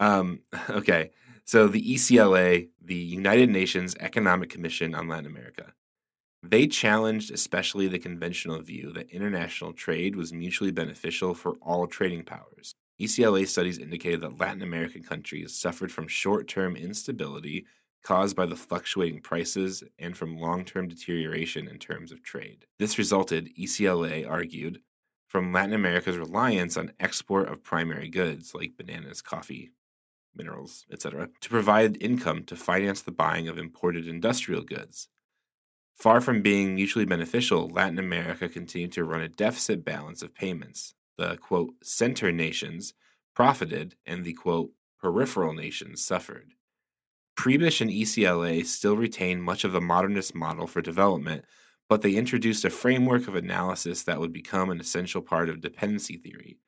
Um, 0.00 0.40
okay. 0.68 1.12
So 1.50 1.66
the 1.66 1.82
ECLA, 1.82 2.68
the 2.80 2.94
United 2.94 3.50
Nations 3.50 3.96
Economic 3.98 4.50
Commission 4.50 4.94
on 4.94 5.08
Latin 5.08 5.26
America, 5.26 5.72
they 6.44 6.68
challenged 6.68 7.32
especially 7.32 7.88
the 7.88 7.98
conventional 7.98 8.62
view 8.62 8.92
that 8.92 9.10
international 9.10 9.72
trade 9.72 10.14
was 10.14 10.32
mutually 10.32 10.70
beneficial 10.70 11.34
for 11.34 11.54
all 11.60 11.88
trading 11.88 12.22
powers. 12.22 12.76
ECLA 13.00 13.48
studies 13.48 13.78
indicated 13.78 14.20
that 14.20 14.38
Latin 14.38 14.62
American 14.62 15.02
countries 15.02 15.52
suffered 15.52 15.90
from 15.90 16.06
short 16.06 16.46
term 16.46 16.76
instability 16.76 17.66
caused 18.04 18.36
by 18.36 18.46
the 18.46 18.54
fluctuating 18.54 19.20
prices 19.20 19.82
and 19.98 20.16
from 20.16 20.38
long 20.38 20.64
term 20.64 20.86
deterioration 20.86 21.66
in 21.66 21.80
terms 21.80 22.12
of 22.12 22.22
trade. 22.22 22.64
This 22.78 22.96
resulted, 22.96 23.50
ECLA 23.58 24.24
argued, 24.30 24.82
from 25.26 25.52
Latin 25.52 25.74
America's 25.74 26.16
reliance 26.16 26.76
on 26.76 26.92
export 27.00 27.48
of 27.48 27.64
primary 27.64 28.08
goods 28.08 28.54
like 28.54 28.76
bananas, 28.76 29.20
coffee, 29.20 29.72
minerals, 30.34 30.86
etc., 30.92 31.28
to 31.40 31.48
provide 31.48 32.02
income 32.02 32.44
to 32.44 32.56
finance 32.56 33.02
the 33.02 33.10
buying 33.10 33.48
of 33.48 33.58
imported 33.58 34.06
industrial 34.06 34.62
goods. 34.62 35.08
Far 35.96 36.20
from 36.20 36.40
being 36.40 36.74
mutually 36.74 37.04
beneficial, 37.04 37.68
Latin 37.68 37.98
America 37.98 38.48
continued 38.48 38.92
to 38.92 39.04
run 39.04 39.20
a 39.20 39.28
deficit 39.28 39.84
balance 39.84 40.22
of 40.22 40.34
payments. 40.34 40.94
The 41.18 41.36
quote, 41.36 41.74
center 41.82 42.32
nations 42.32 42.94
profited 43.34 43.96
and 44.06 44.24
the 44.24 44.32
quote, 44.32 44.70
peripheral 44.98 45.52
nations 45.52 46.02
suffered. 46.04 46.54
Prebisch 47.36 47.80
and 47.80 47.90
ECLA 47.90 48.64
still 48.64 48.96
retain 48.96 49.40
much 49.40 49.64
of 49.64 49.72
the 49.72 49.80
modernist 49.80 50.34
model 50.34 50.66
for 50.66 50.80
development, 50.80 51.44
but 51.88 52.02
they 52.02 52.14
introduced 52.14 52.64
a 52.64 52.70
framework 52.70 53.28
of 53.28 53.34
analysis 53.34 54.02
that 54.04 54.20
would 54.20 54.32
become 54.32 54.70
an 54.70 54.80
essential 54.80 55.20
part 55.20 55.48
of 55.48 55.60
dependency 55.60 56.16
theory 56.16 56.58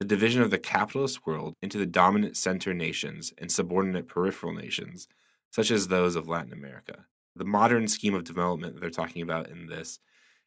the 0.00 0.06
division 0.06 0.42
of 0.42 0.50
the 0.50 0.58
capitalist 0.58 1.26
world 1.26 1.54
into 1.60 1.78
the 1.78 1.86
dominant 1.86 2.36
center 2.36 2.72
nations 2.72 3.32
and 3.38 3.50
subordinate 3.50 4.06
peripheral 4.06 4.52
nations, 4.52 5.08
such 5.50 5.70
as 5.70 5.88
those 5.88 6.14
of 6.14 6.28
Latin 6.28 6.52
America. 6.52 7.04
The 7.34 7.44
modern 7.44 7.88
scheme 7.88 8.14
of 8.14 8.24
development 8.24 8.74
that 8.74 8.80
they're 8.80 8.90
talking 8.90 9.22
about 9.22 9.48
in 9.48 9.66
this 9.66 9.98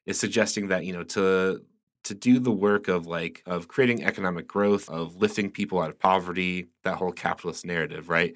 is 0.05 0.19
suggesting 0.19 0.69
that, 0.69 0.85
you 0.85 0.93
know, 0.93 1.03
to 1.03 1.61
to 2.03 2.15
do 2.15 2.39
the 2.39 2.51
work 2.51 2.87
of 2.87 3.05
like 3.05 3.43
of 3.45 3.67
creating 3.67 4.03
economic 4.03 4.47
growth, 4.47 4.89
of 4.89 5.15
lifting 5.17 5.51
people 5.51 5.79
out 5.79 5.89
of 5.89 5.99
poverty, 5.99 6.67
that 6.83 6.95
whole 6.95 7.11
capitalist 7.11 7.65
narrative, 7.65 8.09
right? 8.09 8.35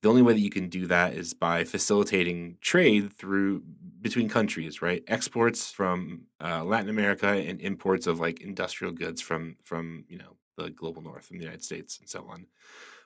The 0.00 0.08
only 0.08 0.22
way 0.22 0.32
that 0.32 0.40
you 0.40 0.50
can 0.50 0.68
do 0.68 0.86
that 0.86 1.14
is 1.14 1.34
by 1.34 1.64
facilitating 1.64 2.56
trade 2.60 3.12
through 3.12 3.62
between 4.00 4.28
countries, 4.28 4.82
right? 4.82 5.04
Exports 5.06 5.70
from 5.70 6.22
uh, 6.42 6.64
Latin 6.64 6.88
America 6.88 7.28
and 7.28 7.60
imports 7.60 8.06
of 8.06 8.18
like 8.18 8.40
industrial 8.40 8.92
goods 8.92 9.20
from 9.20 9.56
from 9.62 10.04
you 10.08 10.18
know 10.18 10.36
the 10.62 10.70
global 10.70 11.02
north 11.02 11.30
in 11.30 11.38
the 11.38 11.44
United 11.44 11.64
States 11.64 11.98
and 11.98 12.08
so 12.08 12.26
on. 12.28 12.46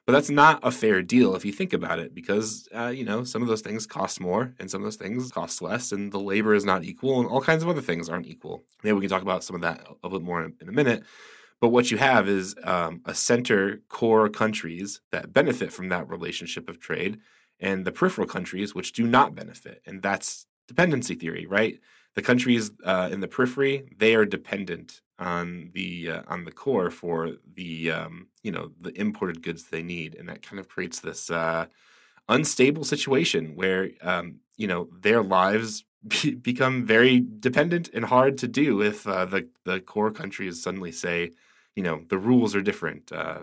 But 0.06 0.12
that's 0.12 0.30
not 0.30 0.60
a 0.62 0.70
fair 0.70 1.02
deal 1.02 1.34
if 1.34 1.44
you 1.44 1.52
think 1.52 1.72
about 1.72 1.98
it, 1.98 2.14
because 2.14 2.68
uh, 2.72 2.92
you 2.94 3.04
know 3.04 3.24
some 3.24 3.42
of 3.42 3.48
those 3.48 3.60
things 3.60 3.86
cost 3.86 4.20
more, 4.20 4.54
and 4.60 4.70
some 4.70 4.80
of 4.80 4.86
those 4.86 4.96
things 4.96 5.32
cost 5.32 5.60
less, 5.60 5.90
and 5.90 6.12
the 6.12 6.20
labor 6.20 6.54
is 6.54 6.64
not 6.64 6.84
equal, 6.84 7.18
and 7.20 7.28
all 7.28 7.40
kinds 7.40 7.64
of 7.64 7.68
other 7.68 7.80
things 7.80 8.08
aren't 8.08 8.28
equal. 8.28 8.62
Maybe 8.84 8.94
we 8.94 9.00
can 9.00 9.10
talk 9.10 9.22
about 9.22 9.42
some 9.42 9.56
of 9.56 9.62
that 9.62 9.80
a 9.80 9.94
little 10.04 10.20
bit 10.20 10.26
more 10.26 10.44
in 10.44 10.68
a 10.68 10.72
minute. 10.72 11.02
But 11.60 11.70
what 11.70 11.90
you 11.90 11.98
have 11.98 12.28
is 12.28 12.54
um, 12.62 13.00
a 13.04 13.14
center 13.14 13.80
core 13.88 14.28
countries 14.28 15.00
that 15.10 15.32
benefit 15.32 15.72
from 15.72 15.88
that 15.88 16.08
relationship 16.08 16.68
of 16.68 16.78
trade, 16.78 17.18
and 17.58 17.84
the 17.84 17.92
peripheral 17.92 18.28
countries 18.28 18.76
which 18.76 18.92
do 18.92 19.06
not 19.08 19.34
benefit, 19.34 19.82
and 19.86 20.02
that's 20.02 20.46
dependency 20.68 21.16
theory, 21.16 21.46
right? 21.46 21.80
The 22.16 22.22
countries 22.22 22.70
uh, 22.84 23.10
in 23.12 23.20
the 23.20 23.28
periphery 23.28 23.88
they 23.98 24.14
are 24.16 24.24
dependent 24.24 25.02
on 25.18 25.70
the 25.74 26.10
uh, 26.10 26.22
on 26.28 26.44
the 26.44 26.52
core 26.52 26.90
for 26.90 27.32
the 27.54 27.90
um, 27.92 28.28
you 28.42 28.52
know 28.52 28.72
the 28.80 28.98
imported 29.00 29.42
goods 29.42 29.64
they 29.64 29.82
need, 29.82 30.14
and 30.16 30.28
that 30.28 30.42
kind 30.42 30.58
of 30.58 30.68
creates 30.68 31.00
this 31.00 31.30
uh, 31.30 31.66
unstable 32.28 32.84
situation 32.84 33.54
where 33.56 33.90
um, 34.02 34.36
you 34.56 34.66
know 34.66 34.88
their 35.00 35.22
lives 35.22 35.84
be- 36.08 36.34
become 36.34 36.84
very 36.86 37.24
dependent 37.40 37.90
and 37.94 38.04
hard 38.06 38.38
to 38.38 38.48
do 38.48 38.82
if 38.82 39.06
uh, 39.06 39.24
the 39.24 39.48
the 39.64 39.80
core 39.80 40.10
countries 40.10 40.62
suddenly 40.62 40.92
say, 40.92 41.32
you 41.74 41.82
know, 41.82 42.02
the 42.08 42.18
rules 42.18 42.54
are 42.54 42.62
different, 42.62 43.12
uh, 43.12 43.42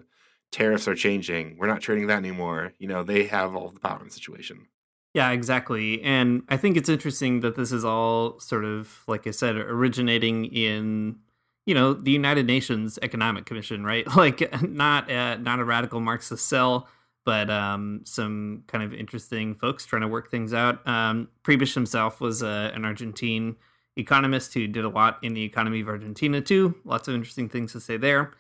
tariffs 0.51 0.88
are 0.88 0.96
changing, 0.96 1.58
we're 1.58 1.68
not 1.68 1.82
trading 1.82 2.08
that 2.08 2.18
anymore. 2.18 2.74
You 2.80 2.88
know, 2.88 3.03
they 3.03 3.25
have 3.25 3.56
all 3.56 3.70
the 3.70 3.80
power 3.80 4.00
in 4.01 4.08
the 4.08 4.13
situation. 4.13 4.68
Yeah, 5.13 5.29
exactly. 5.32 6.01
And 6.01 6.43
I 6.50 6.58
think 6.58 6.75
it's 6.75 6.89
interesting 6.89 7.41
that 7.41 7.55
this 7.55 7.72
is 7.72 7.86
all 7.86 8.39
sort 8.39 8.65
of, 8.65 9.03
like 9.08 9.27
I 9.27 9.32
said, 9.32 9.55
originating 9.58 10.46
in 10.46 11.17
you 11.65 11.74
know 11.74 11.93
the 11.93 12.12
United 12.12 12.46
Nations 12.48 13.00
Economic 13.01 13.46
Commission, 13.46 13.84
right? 13.86 14.05
Like 14.15 14.62
not 14.63 15.10
a, 15.10 15.38
not 15.38 15.60
a 15.60 15.63
radical 15.65 16.00
Marxist 16.00 16.48
cell, 16.50 16.88
but 17.25 17.50
um, 17.50 18.01
some 18.05 18.63
kind 18.67 18.84
of 18.84 18.93
interesting 18.93 19.53
folks 19.53 19.86
trying 19.86 20.01
to 20.01 20.08
work 20.08 20.29
things 20.32 20.53
out. 20.53 20.86
Um, 20.88 21.29
himself 21.48 22.20
was 22.20 22.41
uh, 22.43 22.72
an 22.74 22.84
Argentine 22.84 23.55
economist 23.96 24.53
who 24.55 24.67
did 24.67 24.84
a 24.84 24.89
lot 24.89 25.20
in 25.22 25.36
the 25.36 25.43
economy 25.43 25.82
of 25.82 25.88
Argentina 25.88 26.41
too. 26.41 26.75
Lots 26.86 27.08
of 27.08 27.13
interesting 27.13 27.50
things 27.50 27.72
to 27.74 27.79
say 27.79 27.98
there. 27.98 28.32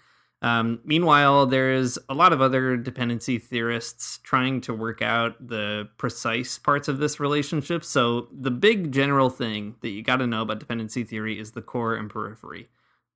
Um, 0.43 0.81
meanwhile, 0.83 1.45
there's 1.45 1.97
a 2.09 2.13
lot 2.13 2.33
of 2.33 2.41
other 2.41 2.77
dependency 2.77 3.39
theorists 3.39 4.19
trying 4.23 4.61
to 4.61 4.73
work 4.73 5.01
out 5.01 5.47
the 5.47 5.89
precise 5.97 6.57
parts 6.59 6.87
of 6.87 6.99
this 6.99 7.19
relationship. 7.19 7.83
So, 7.83 8.27
the 8.31 8.51
big 8.51 8.91
general 8.91 9.29
thing 9.29 9.75
that 9.81 9.89
you 9.89 10.03
got 10.03 10.17
to 10.17 10.27
know 10.27 10.41
about 10.41 10.59
dependency 10.59 11.03
theory 11.03 11.39
is 11.39 11.53
the 11.53 11.61
core 11.61 11.95
and 11.95 12.09
periphery 12.09 12.67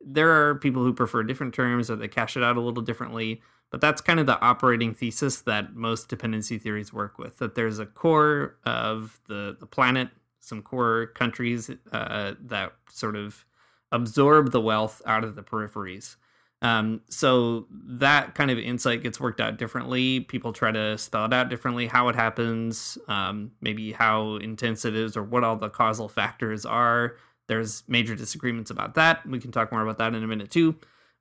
there 0.01 0.31
are 0.31 0.55
people 0.55 0.83
who 0.83 0.93
prefer 0.93 1.23
different 1.23 1.53
terms 1.53 1.89
or 1.89 1.95
they 1.95 2.07
cash 2.07 2.37
it 2.37 2.43
out 2.43 2.57
a 2.57 2.61
little 2.61 2.83
differently 2.83 3.41
but 3.69 3.81
that's 3.81 3.99
kind 3.99 4.19
of 4.19 4.25
the 4.25 4.39
operating 4.39 4.93
thesis 4.93 5.41
that 5.41 5.75
most 5.75 6.07
dependency 6.07 6.57
theories 6.57 6.93
work 6.93 7.17
with 7.17 7.37
that 7.39 7.55
there's 7.55 7.79
a 7.79 7.85
core 7.85 8.57
of 8.65 9.19
the, 9.27 9.55
the 9.59 9.65
planet 9.65 10.09
some 10.39 10.61
core 10.61 11.07
countries 11.07 11.69
uh, 11.91 12.33
that 12.39 12.73
sort 12.89 13.15
of 13.15 13.45
absorb 13.91 14.51
the 14.51 14.61
wealth 14.61 15.01
out 15.05 15.23
of 15.23 15.35
the 15.35 15.43
peripheries 15.43 16.15
um, 16.61 17.01
so 17.07 17.67
that 17.71 18.33
kind 18.33 18.49
of 18.49 18.57
insight 18.57 19.03
gets 19.03 19.19
worked 19.19 19.39
out 19.39 19.57
differently 19.57 20.21
people 20.21 20.53
try 20.53 20.71
to 20.71 20.97
spell 20.97 21.25
it 21.25 21.33
out 21.33 21.49
differently 21.49 21.87
how 21.87 22.09
it 22.09 22.15
happens 22.15 22.97
um, 23.07 23.51
maybe 23.61 23.91
how 23.91 24.35
intense 24.37 24.85
it 24.85 24.95
is 24.95 25.15
or 25.15 25.23
what 25.23 25.43
all 25.43 25.55
the 25.55 25.69
causal 25.69 26.09
factors 26.09 26.65
are 26.65 27.15
There's 27.47 27.83
major 27.87 28.15
disagreements 28.15 28.69
about 28.71 28.95
that. 28.95 29.25
We 29.25 29.39
can 29.39 29.51
talk 29.51 29.71
more 29.71 29.81
about 29.81 29.97
that 29.99 30.13
in 30.13 30.23
a 30.23 30.27
minute 30.27 30.51
too. 30.51 30.75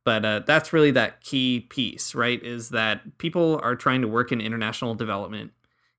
But 0.04 0.24
uh, 0.24 0.40
that's 0.46 0.72
really 0.72 0.92
that 0.92 1.20
key 1.20 1.60
piece, 1.60 2.14
right? 2.14 2.40
Is 2.42 2.70
that 2.70 3.18
people 3.18 3.60
are 3.62 3.74
trying 3.74 4.02
to 4.02 4.08
work 4.08 4.30
in 4.30 4.40
international 4.40 4.94
development 4.94 5.52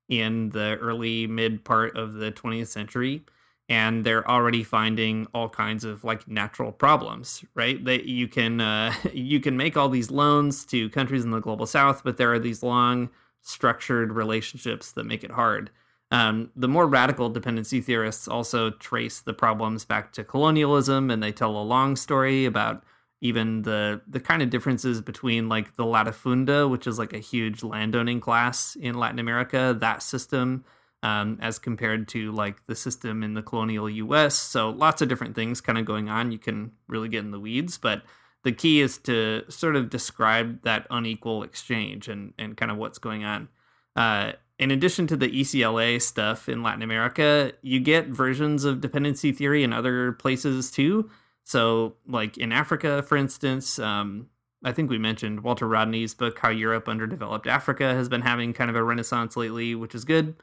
in 0.08 0.50
the 0.52 0.78
early 0.80 1.28
mid 1.28 1.66
part 1.66 1.98
of 1.98 2.14
the 2.14 2.32
20th 2.32 2.68
century 2.68 3.26
and 3.70 4.06
they're 4.06 4.30
already 4.30 4.64
finding 4.64 5.28
all 5.34 5.50
kinds 5.50 5.84
of 5.84 6.04
like 6.04 6.28
natural 6.28 6.72
problems 6.72 7.44
right? 7.56 7.84
That 7.86 8.06
you 8.06 8.28
can 8.28 8.62
uh, 8.62 8.94
you 9.14 9.40
can 9.40 9.58
make 9.58 9.78
all 9.78 9.90
these 9.90 10.12
loans 10.12 10.66
to 10.68 10.90
countries 10.90 11.24
in 11.24 11.32
the 11.32 11.40
global 11.40 11.66
south 11.66 12.04
but 12.04 12.18
there 12.18 12.32
are 12.34 12.40
these 12.40 12.64
long 12.64 13.10
structured 13.42 14.12
relationships 14.12 14.92
that 14.92 15.06
make 15.06 15.24
it 15.24 15.32
hard. 15.32 15.70
Um, 16.10 16.52
the 16.56 16.68
more 16.68 16.88
radical 16.88 17.30
dependency 17.30 17.82
theorists 17.82 18.28
also 18.28 18.70
trace 18.70 19.20
the 19.22 19.34
problems 19.34 19.84
back 19.84 20.14
to 20.14 20.24
colonialism 20.24 21.12
and 21.12 21.22
they 21.22 21.34
tell 21.34 21.58
a 21.58 21.64
long 21.64 21.98
story 21.98 22.46
about 22.46 22.84
even 23.20 23.64
the 23.64 24.02
the 24.08 24.20
kind 24.20 24.42
of 24.42 24.50
differences 24.50 25.02
between 25.02 25.50
like 25.50 25.76
the 25.76 25.84
latifundia 25.84 26.70
which 26.70 26.88
is 26.88 27.00
like 27.00 27.14
a 27.14 27.20
huge 27.20 27.64
landowning 27.64 28.20
class 28.20 28.76
in 28.76 28.96
latin 28.96 29.18
america 29.18 29.76
that 29.80 30.04
system 30.04 30.64
um, 31.04 31.38
as 31.42 31.60
compared 31.60 32.08
to 32.08 32.32
like 32.32 32.66
the 32.68 32.76
system 32.76 33.24
in 33.24 33.34
the 33.34 33.44
colonial 33.44 33.88
us 33.88 34.36
so 34.36 34.70
lots 34.70 35.02
of 35.02 35.08
different 35.08 35.36
things 35.36 35.62
kind 35.62 35.78
of 35.78 35.86
going 35.86 36.10
on 36.10 36.32
you 36.32 36.40
can 36.40 36.72
really 36.88 37.10
get 37.10 37.24
in 37.24 37.32
the 37.32 37.40
weeds 37.40 37.78
but 37.78 38.04
the 38.44 38.52
key 38.52 38.82
is 38.82 38.98
to 38.98 39.44
sort 39.50 39.76
of 39.76 39.90
describe 39.90 40.62
that 40.64 40.88
unequal 40.90 41.44
exchange 41.44 42.08
and 42.08 42.34
and 42.38 42.58
kind 42.58 42.72
of 42.72 42.78
what's 42.78 42.98
going 42.98 43.24
on 43.24 43.48
uh, 43.96 44.34
in 44.60 44.72
addition 44.72 45.06
to 45.08 45.16
the 45.18 45.30
ECLA 45.30 46.02
stuff 46.02 46.50
in 46.50 46.64
Latin 46.64 46.82
America, 46.82 47.52
you 47.62 47.80
get 47.80 48.08
versions 48.08 48.64
of 48.64 48.82
dependency 48.82 49.32
theory 49.32 49.64
in 49.64 49.72
other 49.72 50.14
places 50.14 50.72
too. 50.72 51.10
So, 51.44 51.96
like 52.08 52.38
in 52.38 52.52
Africa, 52.52 53.04
for 53.04 53.18
instance, 53.18 53.80
um, 53.80 54.28
I 54.64 54.72
think 54.72 54.90
we 54.90 54.98
mentioned 54.98 55.44
Walter 55.44 55.68
Rodney's 55.68 56.14
book, 56.14 56.40
How 56.40 56.50
Europe 56.50 56.90
Underdeveloped 56.90 57.48
Africa, 57.48 57.94
has 57.94 58.10
been 58.10 58.22
having 58.22 58.54
kind 58.54 58.70
of 58.70 58.76
a 58.76 58.84
renaissance 58.84 59.38
lately, 59.38 59.76
which 59.76 59.94
is 59.94 60.04
good. 60.04 60.36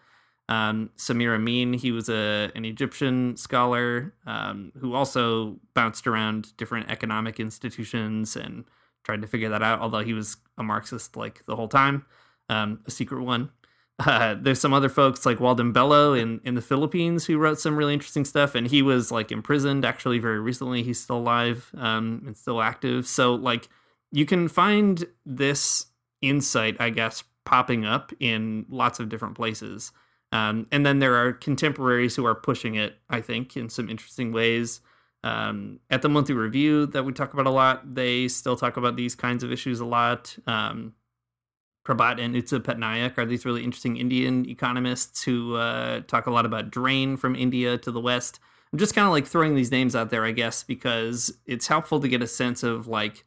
Um, 0.48 0.90
Samir 0.96 1.34
Amin, 1.34 1.72
he 1.72 1.90
was 1.90 2.08
a 2.08 2.50
an 2.54 2.64
Egyptian 2.64 3.36
scholar 3.36 4.14
um, 4.26 4.72
who 4.78 4.94
also 4.94 5.58
bounced 5.74 6.06
around 6.06 6.56
different 6.56 6.90
economic 6.90 7.40
institutions 7.40 8.36
and 8.36 8.64
tried 9.04 9.22
to 9.22 9.28
figure 9.28 9.48
that 9.48 9.62
out. 9.62 9.80
Although 9.80 10.04
he 10.04 10.12
was 10.12 10.36
a 10.58 10.62
Marxist 10.62 11.16
like 11.16 11.44
the 11.46 11.56
whole 11.56 11.68
time, 11.68 12.04
um, 12.48 12.80
a 12.86 12.90
secret 12.90 13.22
one. 13.22 13.50
Uh, 14.04 14.34
there's 14.34 14.60
some 14.60 14.74
other 14.74 14.88
folks 14.88 15.24
like 15.24 15.38
Walden 15.38 15.70
Bello 15.70 16.14
in, 16.14 16.40
in 16.44 16.56
the 16.56 16.60
Philippines 16.60 17.26
who 17.26 17.38
wrote 17.38 17.60
some 17.60 17.76
really 17.76 17.94
interesting 17.94 18.24
stuff, 18.24 18.56
and 18.56 18.66
he 18.66 18.82
was 18.82 19.12
like 19.12 19.30
imprisoned 19.30 19.84
actually 19.84 20.18
very 20.18 20.40
recently. 20.40 20.82
He's 20.82 21.00
still 21.00 21.18
alive 21.18 21.70
um, 21.78 22.24
and 22.26 22.36
still 22.36 22.60
active. 22.60 23.06
So 23.06 23.36
like 23.36 23.68
you 24.10 24.26
can 24.26 24.48
find 24.48 25.06
this 25.24 25.86
insight, 26.20 26.76
I 26.80 26.90
guess, 26.90 27.22
popping 27.44 27.84
up 27.84 28.12
in 28.18 28.66
lots 28.68 28.98
of 28.98 29.08
different 29.08 29.36
places. 29.36 29.92
Um, 30.34 30.66
and 30.72 30.84
then 30.84 30.98
there 30.98 31.14
are 31.14 31.32
contemporaries 31.32 32.16
who 32.16 32.26
are 32.26 32.34
pushing 32.34 32.74
it, 32.74 32.98
I 33.08 33.20
think, 33.20 33.56
in 33.56 33.68
some 33.68 33.88
interesting 33.88 34.32
ways. 34.32 34.80
Um, 35.22 35.78
at 35.90 36.02
the 36.02 36.08
monthly 36.08 36.34
review 36.34 36.86
that 36.86 37.04
we 37.04 37.12
talk 37.12 37.32
about 37.32 37.46
a 37.46 37.50
lot, 37.50 37.94
they 37.94 38.26
still 38.26 38.56
talk 38.56 38.76
about 38.76 38.96
these 38.96 39.14
kinds 39.14 39.44
of 39.44 39.52
issues 39.52 39.78
a 39.78 39.84
lot. 39.84 40.36
Um, 40.48 40.94
Prabhat 41.86 42.20
and 42.20 42.34
Utsa 42.34 42.58
Patnaik 42.58 43.16
are 43.16 43.24
these 43.24 43.46
really 43.46 43.62
interesting 43.62 43.96
Indian 43.96 44.44
economists 44.48 45.22
who 45.22 45.54
uh, 45.54 46.00
talk 46.08 46.26
a 46.26 46.32
lot 46.32 46.46
about 46.46 46.72
drain 46.72 47.16
from 47.16 47.36
India 47.36 47.78
to 47.78 47.92
the 47.92 48.00
West. 48.00 48.40
I'm 48.72 48.78
just 48.80 48.94
kind 48.94 49.06
of 49.06 49.12
like 49.12 49.28
throwing 49.28 49.54
these 49.54 49.70
names 49.70 49.94
out 49.94 50.10
there, 50.10 50.24
I 50.24 50.32
guess, 50.32 50.64
because 50.64 51.32
it's 51.46 51.68
helpful 51.68 52.00
to 52.00 52.08
get 52.08 52.22
a 52.22 52.26
sense 52.26 52.64
of 52.64 52.88
like 52.88 53.24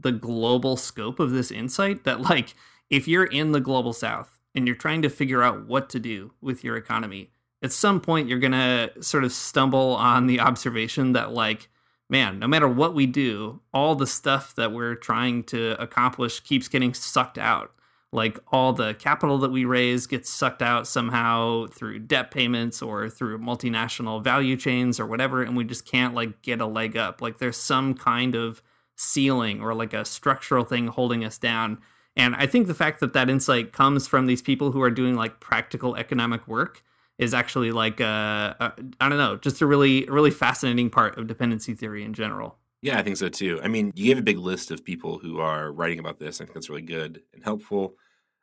the 0.00 0.10
global 0.10 0.76
scope 0.76 1.20
of 1.20 1.30
this 1.30 1.52
insight 1.52 2.02
that, 2.02 2.20
like, 2.20 2.56
if 2.90 3.06
you're 3.06 3.26
in 3.26 3.52
the 3.52 3.60
global 3.60 3.92
South 3.92 4.37
and 4.54 4.66
you're 4.66 4.76
trying 4.76 5.02
to 5.02 5.10
figure 5.10 5.42
out 5.42 5.66
what 5.66 5.88
to 5.90 6.00
do 6.00 6.32
with 6.40 6.64
your 6.64 6.76
economy, 6.76 7.30
at 7.62 7.72
some 7.72 8.00
point 8.00 8.28
you're 8.28 8.38
going 8.38 8.52
to 8.52 8.90
sort 9.00 9.24
of 9.24 9.32
stumble 9.32 9.94
on 9.94 10.26
the 10.26 10.40
observation 10.40 11.12
that, 11.12 11.32
like, 11.32 11.68
man, 12.08 12.38
no 12.38 12.46
matter 12.46 12.68
what 12.68 12.94
we 12.94 13.06
do, 13.06 13.60
all 13.72 13.94
the 13.94 14.06
stuff 14.06 14.54
that 14.54 14.72
we're 14.72 14.94
trying 14.94 15.44
to 15.44 15.80
accomplish 15.80 16.40
keeps 16.40 16.68
getting 16.68 16.94
sucked 16.94 17.38
out. 17.38 17.72
Like 18.10 18.38
all 18.50 18.72
the 18.72 18.94
capital 18.94 19.36
that 19.38 19.50
we 19.50 19.66
raise 19.66 20.06
gets 20.06 20.30
sucked 20.30 20.62
out 20.62 20.86
somehow 20.86 21.66
through 21.66 21.98
debt 22.00 22.30
payments 22.30 22.80
or 22.80 23.10
through 23.10 23.38
multinational 23.38 24.24
value 24.24 24.56
chains 24.56 24.98
or 24.98 25.06
whatever 25.06 25.42
and 25.42 25.54
we 25.54 25.64
just 25.64 25.84
can't 25.84 26.14
like 26.14 26.40
get 26.40 26.62
a 26.62 26.66
leg 26.66 26.96
up. 26.96 27.20
Like 27.20 27.36
there's 27.36 27.58
some 27.58 27.92
kind 27.92 28.34
of 28.34 28.62
ceiling 28.96 29.60
or 29.60 29.74
like 29.74 29.92
a 29.92 30.06
structural 30.06 30.64
thing 30.64 30.86
holding 30.86 31.22
us 31.22 31.36
down 31.36 31.80
and 32.18 32.36
i 32.36 32.46
think 32.46 32.66
the 32.66 32.74
fact 32.74 33.00
that 33.00 33.14
that 33.14 33.30
insight 33.30 33.72
comes 33.72 34.06
from 34.06 34.26
these 34.26 34.42
people 34.42 34.72
who 34.72 34.82
are 34.82 34.90
doing 34.90 35.14
like 35.14 35.40
practical 35.40 35.96
economic 35.96 36.46
work 36.46 36.82
is 37.16 37.32
actually 37.32 37.72
like 37.72 38.00
uh, 38.00 38.54
uh 38.60 38.70
i 39.00 39.08
don't 39.08 39.18
know 39.18 39.36
just 39.36 39.62
a 39.62 39.66
really 39.66 40.04
really 40.06 40.30
fascinating 40.30 40.90
part 40.90 41.16
of 41.16 41.26
dependency 41.26 41.74
theory 41.74 42.04
in 42.04 42.12
general 42.12 42.58
yeah, 42.80 42.98
I 42.98 43.02
think 43.02 43.16
so 43.16 43.28
too. 43.28 43.60
I 43.62 43.68
mean, 43.68 43.92
you 43.96 44.04
gave 44.06 44.18
a 44.18 44.22
big 44.22 44.38
list 44.38 44.70
of 44.70 44.84
people 44.84 45.18
who 45.18 45.40
are 45.40 45.72
writing 45.72 45.98
about 45.98 46.18
this. 46.18 46.40
I 46.40 46.44
think 46.44 46.54
that's 46.54 46.70
really 46.70 46.82
good 46.82 47.22
and 47.34 47.42
helpful. 47.42 47.96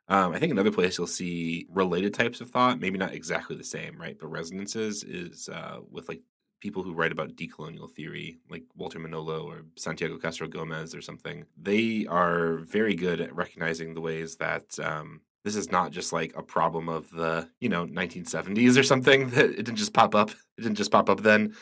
Um, 0.08 0.32
I 0.32 0.38
think 0.38 0.52
another 0.52 0.70
place 0.70 0.98
you'll 0.98 1.06
see 1.06 1.66
related 1.70 2.14
types 2.14 2.40
of 2.40 2.50
thought, 2.50 2.78
maybe 2.78 2.98
not 2.98 3.12
exactly 3.12 3.56
the 3.56 3.64
same, 3.64 3.98
right? 3.98 4.16
But 4.18 4.28
resonances 4.28 5.02
is 5.02 5.48
uh, 5.48 5.78
with 5.90 6.08
like 6.08 6.20
people 6.60 6.82
who 6.82 6.94
write 6.94 7.12
about 7.12 7.36
decolonial 7.36 7.90
theory, 7.90 8.38
like 8.50 8.64
Walter 8.74 8.98
Mignolo 8.98 9.44
or 9.44 9.64
Santiago 9.76 10.18
Castro 10.18 10.48
Gomez 10.48 10.94
or 10.94 11.02
something. 11.02 11.44
They 11.60 12.06
are 12.08 12.58
very 12.58 12.94
good 12.94 13.20
at 13.20 13.34
recognizing 13.34 13.94
the 13.94 14.00
ways 14.00 14.36
that 14.36 14.78
um, 14.80 15.20
this 15.44 15.56
is 15.56 15.70
not 15.70 15.92
just 15.92 16.12
like 16.12 16.34
a 16.36 16.42
problem 16.42 16.88
of 16.88 17.10
the 17.10 17.48
you 17.60 17.68
know 17.68 17.86
1970s 17.86 18.78
or 18.78 18.82
something 18.82 19.30
that 19.30 19.46
it 19.46 19.56
didn't 19.56 19.76
just 19.76 19.94
pop 19.94 20.14
up. 20.14 20.30
It 20.30 20.62
didn't 20.62 20.76
just 20.76 20.90
pop 20.90 21.10
up 21.10 21.20
then 21.20 21.54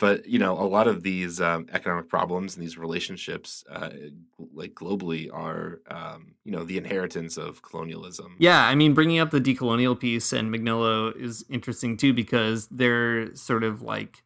but 0.00 0.26
you 0.26 0.38
know 0.38 0.58
a 0.58 0.66
lot 0.66 0.88
of 0.88 1.04
these 1.04 1.40
um, 1.40 1.66
economic 1.72 2.08
problems 2.08 2.56
and 2.56 2.64
these 2.64 2.76
relationships 2.76 3.62
uh, 3.70 3.90
like 4.52 4.74
globally 4.74 5.32
are 5.32 5.80
um, 5.88 6.34
you 6.44 6.50
know 6.50 6.64
the 6.64 6.76
inheritance 6.76 7.36
of 7.36 7.62
colonialism 7.62 8.34
yeah 8.38 8.66
i 8.66 8.74
mean 8.74 8.94
bringing 8.94 9.20
up 9.20 9.30
the 9.30 9.40
decolonial 9.40 9.98
piece 9.98 10.32
and 10.32 10.52
Mignolo 10.52 11.14
is 11.14 11.44
interesting 11.48 11.96
too 11.96 12.12
because 12.12 12.66
they're 12.68 13.32
sort 13.36 13.62
of 13.62 13.82
like 13.82 14.24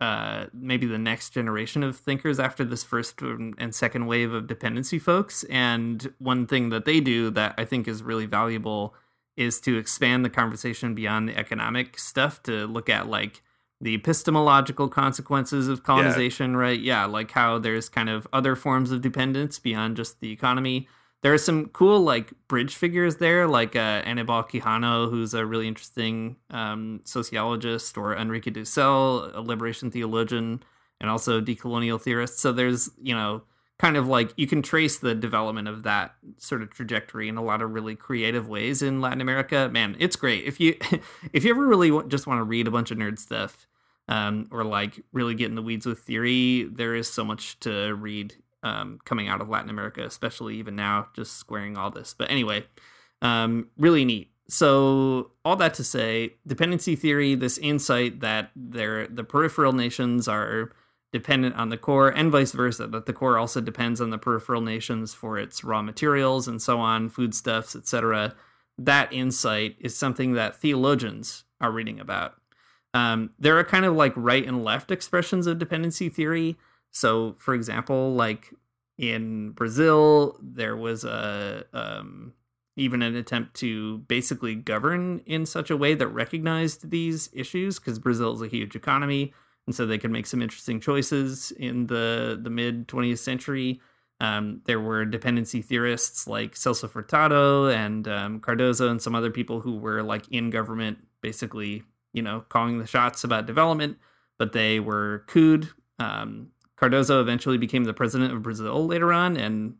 uh, 0.00 0.46
maybe 0.52 0.86
the 0.86 0.98
next 0.98 1.30
generation 1.30 1.82
of 1.82 1.96
thinkers 1.96 2.38
after 2.38 2.64
this 2.64 2.84
first 2.84 3.20
and 3.22 3.74
second 3.74 4.06
wave 4.06 4.32
of 4.32 4.46
dependency 4.46 4.98
folks 4.98 5.42
and 5.44 6.12
one 6.18 6.46
thing 6.46 6.68
that 6.68 6.84
they 6.84 7.00
do 7.00 7.30
that 7.30 7.54
i 7.56 7.64
think 7.64 7.88
is 7.88 8.02
really 8.02 8.26
valuable 8.26 8.94
is 9.36 9.60
to 9.60 9.76
expand 9.78 10.24
the 10.24 10.30
conversation 10.30 10.94
beyond 10.94 11.28
the 11.28 11.36
economic 11.36 11.98
stuff 11.98 12.42
to 12.42 12.66
look 12.66 12.88
at 12.88 13.08
like 13.08 13.42
the 13.80 13.94
epistemological 13.94 14.88
consequences 14.88 15.68
of 15.68 15.82
colonization, 15.82 16.52
yeah. 16.52 16.58
right? 16.58 16.80
Yeah, 16.80 17.04
like 17.04 17.32
how 17.32 17.58
there's 17.58 17.88
kind 17.88 18.08
of 18.08 18.26
other 18.32 18.56
forms 18.56 18.90
of 18.90 19.02
dependence 19.02 19.58
beyond 19.58 19.96
just 19.96 20.20
the 20.20 20.32
economy. 20.32 20.88
There 21.26 21.34
are 21.34 21.38
some 21.38 21.70
cool 21.70 22.02
like 22.02 22.32
bridge 22.46 22.76
figures 22.76 23.16
there, 23.16 23.48
like 23.48 23.74
uh, 23.74 24.00
Quijano, 24.04 25.10
who's 25.10 25.34
a 25.34 25.44
really 25.44 25.66
interesting 25.66 26.36
um, 26.50 27.00
sociologist, 27.04 27.98
or 27.98 28.14
Enrique 28.14 28.52
Dussel, 28.52 29.34
a 29.34 29.40
liberation 29.40 29.90
theologian, 29.90 30.62
and 31.00 31.10
also 31.10 31.40
decolonial 31.40 32.00
theorist. 32.00 32.38
So 32.38 32.52
there's 32.52 32.90
you 33.02 33.12
know 33.12 33.42
kind 33.76 33.96
of 33.96 34.06
like 34.06 34.34
you 34.36 34.46
can 34.46 34.62
trace 34.62 35.00
the 35.00 35.16
development 35.16 35.66
of 35.66 35.82
that 35.82 36.14
sort 36.38 36.62
of 36.62 36.70
trajectory 36.70 37.28
in 37.28 37.36
a 37.36 37.42
lot 37.42 37.60
of 37.60 37.72
really 37.72 37.96
creative 37.96 38.48
ways 38.48 38.80
in 38.80 39.00
Latin 39.00 39.20
America. 39.20 39.68
Man, 39.68 39.96
it's 39.98 40.14
great. 40.14 40.44
If 40.44 40.60
you 40.60 40.76
if 41.32 41.42
you 41.42 41.50
ever 41.50 41.66
really 41.66 41.90
just 42.06 42.28
want 42.28 42.38
to 42.38 42.44
read 42.44 42.68
a 42.68 42.70
bunch 42.70 42.92
of 42.92 42.98
nerd 42.98 43.18
stuff 43.18 43.66
um, 44.06 44.46
or 44.52 44.62
like 44.62 45.02
really 45.12 45.34
get 45.34 45.48
in 45.48 45.56
the 45.56 45.62
weeds 45.62 45.86
with 45.86 45.98
theory, 45.98 46.68
there 46.70 46.94
is 46.94 47.12
so 47.12 47.24
much 47.24 47.58
to 47.58 47.96
read 47.96 48.36
um, 48.62 48.98
coming 49.04 49.28
out 49.28 49.40
of 49.40 49.48
Latin 49.48 49.70
America, 49.70 50.04
especially 50.04 50.56
even 50.56 50.76
now, 50.76 51.08
just 51.14 51.34
squaring 51.34 51.76
all 51.76 51.90
this. 51.90 52.14
But 52.16 52.30
anyway, 52.30 52.64
um, 53.22 53.68
really 53.76 54.04
neat. 54.04 54.30
So 54.48 55.32
all 55.44 55.56
that 55.56 55.74
to 55.74 55.84
say, 55.84 56.34
dependency 56.46 56.94
theory, 56.94 57.34
this 57.34 57.58
insight 57.58 58.20
that 58.20 58.50
there 58.54 59.06
the 59.08 59.24
peripheral 59.24 59.72
nations 59.72 60.28
are 60.28 60.72
dependent 61.12 61.56
on 61.56 61.70
the 61.70 61.78
core 61.78 62.08
and 62.08 62.30
vice 62.30 62.52
versa 62.52 62.86
that 62.86 63.06
the 63.06 63.12
core 63.12 63.38
also 63.38 63.60
depends 63.60 64.00
on 64.00 64.10
the 64.10 64.18
peripheral 64.18 64.60
nations 64.60 65.14
for 65.14 65.38
its 65.38 65.64
raw 65.64 65.80
materials 65.80 66.46
and 66.46 66.60
so 66.60 66.78
on 66.78 67.08
foodstuffs 67.08 67.74
etc 67.74 68.34
that 68.76 69.10
insight 69.12 69.76
is 69.80 69.96
something 69.96 70.32
that 70.34 70.60
theologians 70.60 71.44
are 71.60 71.70
reading 71.70 71.98
about 72.00 72.34
um, 72.92 73.30
there 73.38 73.58
are 73.58 73.64
kind 73.64 73.84
of 73.84 73.94
like 73.94 74.12
right 74.16 74.46
and 74.46 74.64
left 74.64 74.90
expressions 74.90 75.46
of 75.46 75.58
dependency 75.58 76.08
theory 76.08 76.56
so 76.96 77.34
for 77.38 77.54
example 77.54 78.14
like 78.14 78.52
in 78.98 79.50
brazil 79.50 80.38
there 80.42 80.76
was 80.76 81.04
a 81.04 81.64
um, 81.72 82.32
even 82.76 83.02
an 83.02 83.16
attempt 83.16 83.54
to 83.54 83.98
basically 83.98 84.54
govern 84.54 85.20
in 85.26 85.46
such 85.46 85.70
a 85.70 85.76
way 85.76 85.94
that 85.94 86.08
recognized 86.08 86.90
these 86.90 87.28
issues 87.32 87.78
because 87.78 87.98
brazil 87.98 88.32
is 88.34 88.42
a 88.42 88.48
huge 88.48 88.74
economy 88.74 89.32
and 89.66 89.74
so 89.74 89.84
they 89.84 89.98
could 89.98 90.10
make 90.10 90.26
some 90.26 90.42
interesting 90.42 90.80
choices 90.80 91.50
in 91.52 91.86
the 91.86 92.38
the 92.40 92.50
mid 92.50 92.88
20th 92.88 93.18
century. 93.18 93.80
Um, 94.20 94.62
there 94.64 94.80
were 94.80 95.04
dependency 95.04 95.60
theorists 95.60 96.26
like 96.26 96.54
Celso 96.54 96.88
Furtado 96.88 97.74
and 97.74 98.08
um, 98.08 98.40
Cardoso 98.40 98.90
and 98.90 99.02
some 99.02 99.14
other 99.14 99.30
people 99.30 99.60
who 99.60 99.76
were 99.76 100.02
like 100.02 100.26
in 100.30 100.48
government, 100.48 100.98
basically, 101.20 101.82
you 102.14 102.22
know, 102.22 102.44
calling 102.48 102.78
the 102.78 102.86
shots 102.86 103.24
about 103.24 103.44
development, 103.44 103.98
but 104.38 104.52
they 104.52 104.80
were 104.80 105.24
cooed. 105.26 105.68
Um, 105.98 106.48
Cardoso 106.76 107.20
eventually 107.20 107.58
became 107.58 107.84
the 107.84 107.94
president 107.94 108.32
of 108.32 108.42
Brazil 108.42 108.86
later 108.86 109.12
on, 109.12 109.36
and 109.36 109.74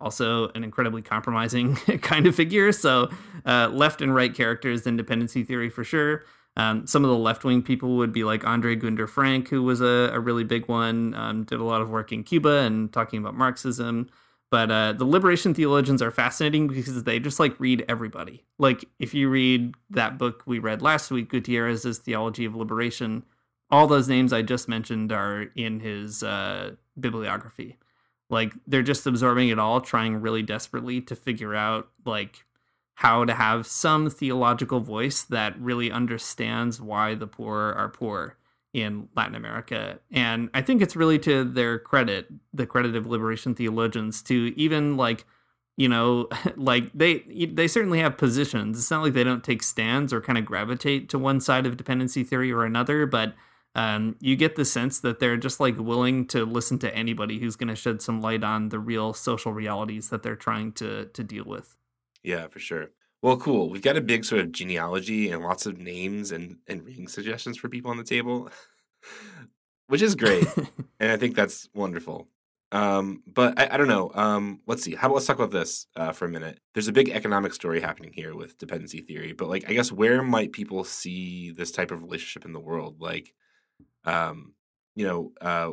also 0.00 0.48
an 0.50 0.64
incredibly 0.64 1.02
compromising 1.02 1.76
kind 2.02 2.26
of 2.26 2.34
figure. 2.34 2.72
So, 2.72 3.10
uh, 3.46 3.68
left 3.72 4.02
and 4.02 4.14
right 4.14 4.34
characters 4.34 4.86
in 4.86 4.96
dependency 4.96 5.44
theory 5.44 5.70
for 5.70 5.84
sure. 5.84 6.24
Um, 6.56 6.86
some 6.86 7.02
of 7.04 7.10
the 7.10 7.16
left 7.16 7.44
wing 7.44 7.62
people 7.62 7.96
would 7.96 8.12
be 8.12 8.24
like 8.24 8.44
Andre 8.44 8.76
Gunder 8.76 9.06
Frank, 9.06 9.48
who 9.48 9.62
was 9.62 9.80
a, 9.80 10.10
a 10.12 10.20
really 10.20 10.44
big 10.44 10.68
one, 10.68 11.14
um, 11.14 11.44
did 11.44 11.60
a 11.60 11.64
lot 11.64 11.80
of 11.80 11.88
work 11.88 12.12
in 12.12 12.24
Cuba 12.24 12.58
and 12.58 12.92
talking 12.92 13.18
about 13.18 13.34
Marxism. 13.34 14.10
But 14.50 14.70
uh, 14.70 14.92
the 14.92 15.06
liberation 15.06 15.54
theologians 15.54 16.02
are 16.02 16.10
fascinating 16.10 16.68
because 16.68 17.04
they 17.04 17.18
just 17.18 17.40
like 17.40 17.58
read 17.58 17.86
everybody. 17.88 18.44
Like, 18.58 18.84
if 18.98 19.14
you 19.14 19.30
read 19.30 19.74
that 19.88 20.18
book 20.18 20.42
we 20.44 20.58
read 20.58 20.82
last 20.82 21.10
week, 21.10 21.30
Gutierrez's 21.30 21.96
Theology 21.98 22.44
of 22.44 22.54
Liberation, 22.54 23.24
all 23.72 23.86
those 23.86 24.08
names 24.08 24.32
I 24.32 24.42
just 24.42 24.68
mentioned 24.68 25.10
are 25.10 25.46
in 25.56 25.80
his 25.80 26.22
uh, 26.22 26.72
bibliography. 27.00 27.78
Like, 28.28 28.52
they're 28.66 28.82
just 28.82 29.06
absorbing 29.06 29.48
it 29.48 29.58
all, 29.58 29.80
trying 29.80 30.20
really 30.20 30.42
desperately 30.42 31.00
to 31.00 31.16
figure 31.16 31.54
out, 31.54 31.88
like, 32.04 32.44
how 32.96 33.24
to 33.24 33.34
have 33.34 33.66
some 33.66 34.10
theological 34.10 34.80
voice 34.80 35.22
that 35.24 35.58
really 35.58 35.90
understands 35.90 36.80
why 36.80 37.14
the 37.14 37.26
poor 37.26 37.72
are 37.72 37.88
poor 37.88 38.36
in 38.74 39.08
Latin 39.16 39.34
America. 39.34 39.98
And 40.10 40.50
I 40.54 40.62
think 40.62 40.82
it's 40.82 40.94
really 40.94 41.18
to 41.20 41.42
their 41.42 41.78
credit, 41.78 42.28
the 42.52 42.66
credit 42.66 42.94
of 42.94 43.06
liberation 43.06 43.54
theologians 43.54 44.22
to 44.24 44.52
even 44.56 44.96
like 44.96 45.24
you 45.78 45.88
know 45.88 46.28
like 46.56 46.90
they 46.94 47.20
they 47.52 47.66
certainly 47.66 47.98
have 47.98 48.18
positions 48.18 48.78
it's 48.78 48.90
not 48.90 49.02
like 49.02 49.14
they 49.14 49.24
don't 49.24 49.42
take 49.42 49.62
stands 49.62 50.12
or 50.12 50.20
kind 50.20 50.36
of 50.36 50.44
gravitate 50.44 51.08
to 51.08 51.18
one 51.18 51.40
side 51.40 51.64
of 51.64 51.78
dependency 51.78 52.22
theory 52.22 52.52
or 52.52 52.66
another 52.66 53.06
but 53.06 53.32
um, 53.74 54.16
you 54.20 54.36
get 54.36 54.56
the 54.56 54.64
sense 54.64 55.00
that 55.00 55.18
they're 55.18 55.36
just 55.36 55.60
like 55.60 55.78
willing 55.78 56.26
to 56.28 56.44
listen 56.44 56.78
to 56.80 56.94
anybody 56.94 57.38
who's 57.38 57.56
going 57.56 57.68
to 57.68 57.76
shed 57.76 58.02
some 58.02 58.20
light 58.20 58.44
on 58.44 58.68
the 58.68 58.78
real 58.78 59.14
social 59.14 59.52
realities 59.52 60.10
that 60.10 60.22
they're 60.22 60.36
trying 60.36 60.72
to 60.72 61.06
to 61.06 61.24
deal 61.24 61.44
with 61.44 61.76
Yeah, 62.22 62.48
for 62.48 62.58
sure. 62.58 62.90
Well, 63.22 63.36
cool. 63.36 63.70
We've 63.70 63.82
got 63.82 63.96
a 63.96 64.00
big 64.00 64.24
sort 64.24 64.40
of 64.40 64.50
genealogy 64.50 65.30
and 65.30 65.44
lots 65.44 65.64
of 65.64 65.78
names 65.78 66.32
and, 66.32 66.56
and 66.66 66.84
reading 66.84 67.06
suggestions 67.06 67.56
for 67.56 67.68
people 67.68 67.92
on 67.92 67.96
the 67.96 68.02
table, 68.02 68.50
which 69.86 70.02
is 70.02 70.16
great. 70.16 70.44
and 71.00 71.12
I 71.12 71.16
think 71.16 71.36
that's 71.36 71.68
wonderful. 71.72 72.26
Um, 72.72 73.22
but 73.26 73.56
I, 73.60 73.74
I 73.74 73.76
don't 73.76 73.86
know. 73.86 74.10
Um, 74.14 74.60
let's 74.66 74.82
see. 74.82 74.96
How 74.96 75.06
about 75.06 75.16
let's 75.16 75.26
talk 75.26 75.36
about 75.36 75.52
this 75.52 75.86
uh, 75.94 76.10
for 76.10 76.24
a 76.24 76.28
minute. 76.28 76.58
There's 76.74 76.88
a 76.88 76.92
big 76.92 77.10
economic 77.10 77.54
story 77.54 77.80
happening 77.80 78.12
here 78.12 78.34
with 78.34 78.58
dependency 78.58 79.02
theory, 79.02 79.32
but 79.32 79.48
like, 79.48 79.68
I 79.68 79.74
guess 79.74 79.92
where 79.92 80.22
might 80.22 80.52
people 80.52 80.82
see 80.82 81.52
this 81.52 81.70
type 81.70 81.92
of 81.92 82.02
relationship 82.02 82.44
in 82.44 82.52
the 82.52 82.60
world? 82.60 83.00
Like, 83.00 83.34
um, 84.04 84.54
you 84.94 85.06
know, 85.06 85.32
uh, 85.40 85.72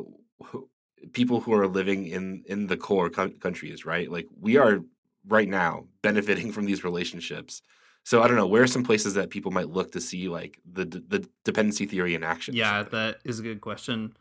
people 1.12 1.40
who 1.40 1.52
are 1.52 1.66
living 1.66 2.06
in 2.06 2.44
in 2.46 2.66
the 2.66 2.76
core 2.76 3.10
co- 3.10 3.30
countries, 3.30 3.84
right? 3.84 4.10
Like, 4.10 4.26
we 4.38 4.56
are 4.56 4.80
right 5.26 5.48
now 5.48 5.86
benefiting 6.02 6.52
from 6.52 6.66
these 6.66 6.84
relationships. 6.84 7.62
So 8.02 8.22
I 8.22 8.28
don't 8.28 8.36
know. 8.36 8.46
Where 8.46 8.62
are 8.62 8.66
some 8.66 8.82
places 8.84 9.14
that 9.14 9.30
people 9.30 9.50
might 9.50 9.68
look 9.68 9.92
to 9.92 10.00
see 10.00 10.28
like 10.28 10.58
the 10.70 10.84
the 10.84 11.28
dependency 11.44 11.86
theory 11.86 12.14
in 12.14 12.22
action? 12.22 12.54
Yeah, 12.54 12.82
that 12.84 13.18
is 13.24 13.40
a 13.40 13.42
good 13.42 13.60
question. 13.60 14.14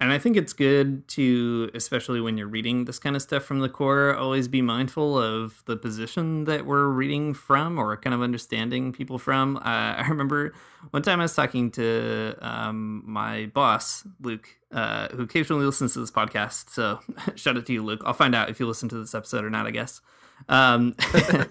And 0.00 0.10
I 0.12 0.18
think 0.18 0.38
it's 0.38 0.54
good 0.54 1.06
to, 1.08 1.70
especially 1.74 2.22
when 2.22 2.38
you're 2.38 2.48
reading 2.48 2.86
this 2.86 2.98
kind 2.98 3.14
of 3.14 3.20
stuff 3.20 3.44
from 3.44 3.60
the 3.60 3.68
core, 3.68 4.16
always 4.16 4.48
be 4.48 4.62
mindful 4.62 5.18
of 5.18 5.62
the 5.66 5.76
position 5.76 6.44
that 6.44 6.64
we're 6.64 6.86
reading 6.86 7.34
from 7.34 7.78
or 7.78 7.94
kind 7.98 8.14
of 8.14 8.22
understanding 8.22 8.92
people 8.94 9.18
from. 9.18 9.58
Uh, 9.58 9.60
I 9.98 10.06
remember 10.08 10.54
one 10.88 11.02
time 11.02 11.20
I 11.20 11.24
was 11.24 11.34
talking 11.34 11.70
to 11.72 12.34
um, 12.40 13.02
my 13.04 13.46
boss, 13.52 14.06
Luke, 14.22 14.48
uh, 14.72 15.08
who 15.08 15.24
occasionally 15.24 15.66
listens 15.66 15.92
to 15.92 16.00
this 16.00 16.10
podcast. 16.10 16.70
So 16.70 17.00
shout 17.34 17.58
out 17.58 17.66
to 17.66 17.72
you, 17.74 17.84
Luke. 17.84 18.00
I'll 18.06 18.14
find 18.14 18.34
out 18.34 18.48
if 18.48 18.58
you 18.58 18.66
listen 18.66 18.88
to 18.88 18.98
this 18.98 19.14
episode 19.14 19.44
or 19.44 19.50
not, 19.50 19.66
I 19.66 19.70
guess. 19.70 20.00
Um, 20.48 20.96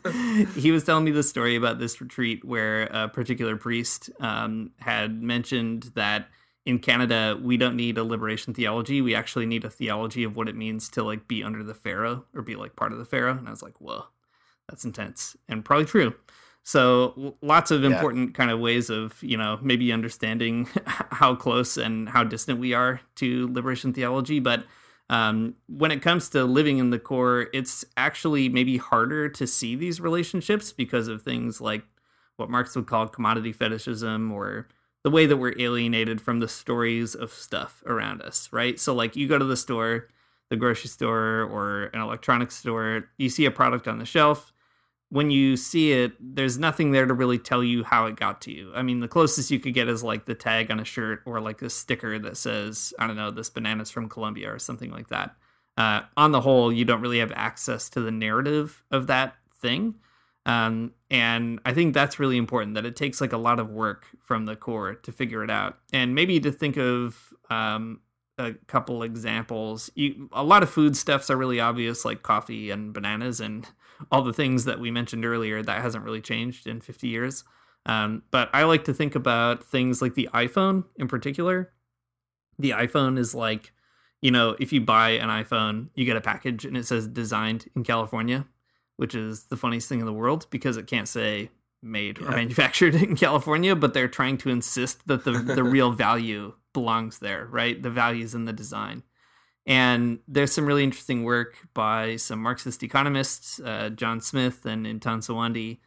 he 0.55 0.71
was 0.71 0.83
telling 0.83 1.03
me 1.03 1.11
the 1.11 1.21
story 1.21 1.55
about 1.55 1.77
this 1.77 2.01
retreat 2.01 2.43
where 2.43 2.85
a 2.85 3.07
particular 3.09 3.55
priest 3.57 4.09
um, 4.19 4.71
had 4.79 5.21
mentioned 5.21 5.91
that 5.93 6.29
in 6.69 6.79
Canada 6.79 7.37
we 7.41 7.57
don't 7.57 7.75
need 7.75 7.97
a 7.97 8.03
liberation 8.03 8.53
theology. 8.53 9.01
We 9.01 9.15
actually 9.15 9.45
need 9.45 9.63
a 9.65 9.69
theology 9.69 10.23
of 10.23 10.35
what 10.35 10.47
it 10.49 10.55
means 10.55 10.89
to 10.91 11.03
like 11.03 11.27
be 11.27 11.43
under 11.43 11.63
the 11.63 11.73
pharaoh 11.73 12.25
or 12.33 12.41
be 12.41 12.55
like 12.55 12.75
part 12.75 12.91
of 12.93 12.99
the 12.99 13.05
pharaoh. 13.05 13.37
And 13.37 13.47
I 13.47 13.51
was 13.51 13.63
like, 13.63 13.79
whoa, 13.79 14.05
that's 14.67 14.85
intense 14.85 15.35
and 15.47 15.65
probably 15.65 15.85
true. 15.85 16.13
So 16.63 17.37
lots 17.41 17.71
of 17.71 17.83
Yeah. 17.83 17.89
important 17.91 18.35
kind 18.35 18.51
of 18.51 18.59
ways 18.59 18.89
of 18.89 19.21
you 19.23 19.37
know 19.37 19.59
maybe 19.61 19.91
understanding 19.91 20.67
how 20.85 21.35
close 21.35 21.77
and 21.77 22.07
how 22.09 22.23
distant 22.23 22.59
we 22.59 22.73
are 22.73 23.01
to 23.15 23.51
liberation 23.51 23.93
theology, 23.93 24.39
but 24.39 24.65
um, 25.11 25.55
when 25.67 25.89
it 25.91 26.03
comes 26.03 26.29
to 26.29 26.43
living 26.43 26.77
in 26.77 26.91
the 26.91 26.99
core, 26.99 27.47
it's 27.51 27.83
actually 27.97 28.47
maybe 28.47 28.77
harder 28.77 29.27
to 29.29 29.47
see 29.47 29.75
these 29.75 29.99
relationships 29.99 30.71
because 30.71 31.07
of 31.07 31.23
things 31.23 31.59
like 31.59 31.83
what 32.37 32.51
Marx 32.51 32.75
would 32.75 32.85
call 32.85 33.07
commodity 33.07 33.51
fetishism 33.51 34.31
or 34.31 34.67
the 35.03 35.09
way 35.09 35.25
that 35.25 35.37
we're 35.37 35.53
alienated 35.57 36.21
from 36.21 36.39
the 36.39 36.47
stories 36.47 37.15
of 37.15 37.31
stuff 37.31 37.81
around 37.85 38.21
us, 38.21 38.49
right? 38.51 38.79
So, 38.79 38.93
like, 38.93 39.15
you 39.15 39.27
go 39.27 39.37
to 39.37 39.45
the 39.45 39.57
store, 39.57 40.09
the 40.49 40.57
grocery 40.57 40.89
store, 40.89 41.43
or 41.43 41.85
an 41.93 42.01
electronics 42.01 42.57
store, 42.57 43.09
you 43.17 43.29
see 43.29 43.45
a 43.45 43.51
product 43.51 43.87
on 43.87 43.99
the 43.99 44.05
shelf. 44.05 44.51
When 45.11 45.31
you 45.31 45.57
see 45.57 45.91
it, 45.93 46.13
there's 46.19 46.59
nothing 46.59 46.91
there 46.91 47.05
to 47.05 47.13
really 47.13 47.39
tell 47.39 47.63
you 47.63 47.83
how 47.83 48.05
it 48.05 48.15
got 48.15 48.41
to 48.41 48.51
you. 48.51 48.71
I 48.75 48.83
mean, 48.83 48.99
the 48.99 49.07
closest 49.07 49.49
you 49.49 49.59
could 49.59 49.73
get 49.73 49.87
is 49.87 50.03
like 50.03 50.25
the 50.25 50.35
tag 50.35 50.69
on 50.69 50.79
a 50.79 50.85
shirt 50.85 51.21
or 51.25 51.41
like 51.41 51.61
a 51.63 51.69
sticker 51.69 52.19
that 52.19 52.37
says, 52.37 52.93
I 52.99 53.07
don't 53.07 53.15
know, 53.15 53.31
this 53.31 53.49
banana's 53.49 53.89
from 53.89 54.09
Colombia 54.09 54.53
or 54.53 54.59
something 54.59 54.91
like 54.91 55.07
that. 55.07 55.35
Uh, 55.77 56.01
on 56.17 56.31
the 56.31 56.41
whole, 56.41 56.71
you 56.71 56.85
don't 56.85 57.01
really 57.01 57.19
have 57.19 57.31
access 57.35 57.89
to 57.91 58.01
the 58.01 58.11
narrative 58.11 58.83
of 58.91 59.07
that 59.07 59.35
thing. 59.55 59.95
Um, 60.45 60.93
and 61.11 61.59
I 61.65 61.73
think 61.73 61.93
that's 61.93 62.19
really 62.19 62.37
important 62.37 62.75
that 62.75 62.85
it 62.85 62.95
takes 62.95 63.21
like 63.21 63.33
a 63.33 63.37
lot 63.37 63.59
of 63.59 63.69
work 63.69 64.05
from 64.21 64.45
the 64.45 64.55
core 64.55 64.95
to 64.95 65.11
figure 65.11 65.43
it 65.43 65.49
out. 65.49 65.77
And 65.93 66.15
maybe 66.15 66.39
to 66.39 66.51
think 66.51 66.77
of 66.77 67.33
um, 67.49 68.01
a 68.39 68.53
couple 68.67 69.03
examples. 69.03 69.91
You, 69.95 70.29
a 70.31 70.43
lot 70.43 70.63
of 70.63 70.69
food 70.69 70.95
stuffs 70.95 71.29
are 71.29 71.37
really 71.37 71.59
obvious, 71.59 72.05
like 72.05 72.23
coffee 72.23 72.71
and 72.71 72.93
bananas 72.93 73.39
and 73.39 73.67
all 74.11 74.23
the 74.23 74.33
things 74.33 74.65
that 74.65 74.79
we 74.79 74.89
mentioned 74.89 75.25
earlier. 75.25 75.61
That 75.61 75.81
hasn't 75.81 76.03
really 76.03 76.21
changed 76.21 76.65
in 76.65 76.81
50 76.81 77.07
years. 77.07 77.43
Um, 77.85 78.23
but 78.31 78.49
I 78.53 78.63
like 78.63 78.85
to 78.85 78.93
think 78.93 79.15
about 79.15 79.63
things 79.63 80.01
like 80.01 80.15
the 80.15 80.29
iPhone 80.33 80.85
in 80.95 81.07
particular. 81.07 81.71
The 82.57 82.71
iPhone 82.71 83.17
is 83.17 83.33
like, 83.33 83.71
you 84.21 84.31
know, 84.31 84.55
if 84.59 84.73
you 84.73 84.81
buy 84.81 85.11
an 85.11 85.29
iPhone, 85.29 85.89
you 85.95 86.05
get 86.05 86.17
a 86.17 86.21
package 86.21 86.65
and 86.65 86.75
it 86.75 86.85
says 86.85 87.07
designed 87.07 87.69
in 87.75 87.83
California, 87.83 88.45
which 88.99 89.15
is 89.15 89.45
the 89.45 89.55
funniest 89.55 89.87
thing 89.87 90.01
in 90.01 90.05
the 90.05 90.11
world 90.11 90.45
because 90.49 90.75
it 90.75 90.85
can't 90.85 91.07
say 91.07 91.49
made 91.81 92.19
or 92.19 92.31
manufactured 92.31 92.93
in 93.03 93.15
California, 93.15 93.73
but 93.73 93.93
they're 93.93 94.09
trying 94.09 94.37
to 94.37 94.49
insist 94.49 95.07
that 95.07 95.23
the, 95.23 95.31
the 95.31 95.63
real 95.77 95.91
value 95.91 96.53
belongs 96.73 97.19
there, 97.19 97.47
right? 97.49 97.81
The 97.81 97.89
value's 97.89 98.35
in 98.35 98.43
the 98.43 98.51
design. 98.51 99.03
And 99.65 100.19
there's 100.27 100.51
some 100.51 100.65
really 100.65 100.83
interesting 100.83 101.23
work 101.23 101.55
by 101.73 102.17
some 102.17 102.43
Marxist 102.43 102.83
economists, 102.83 103.61
uh, 103.61 103.87
John 103.87 104.19
Smith 104.19 104.65
and 104.65 104.85
Intan 104.85 105.19
Suwandi, 105.19 105.77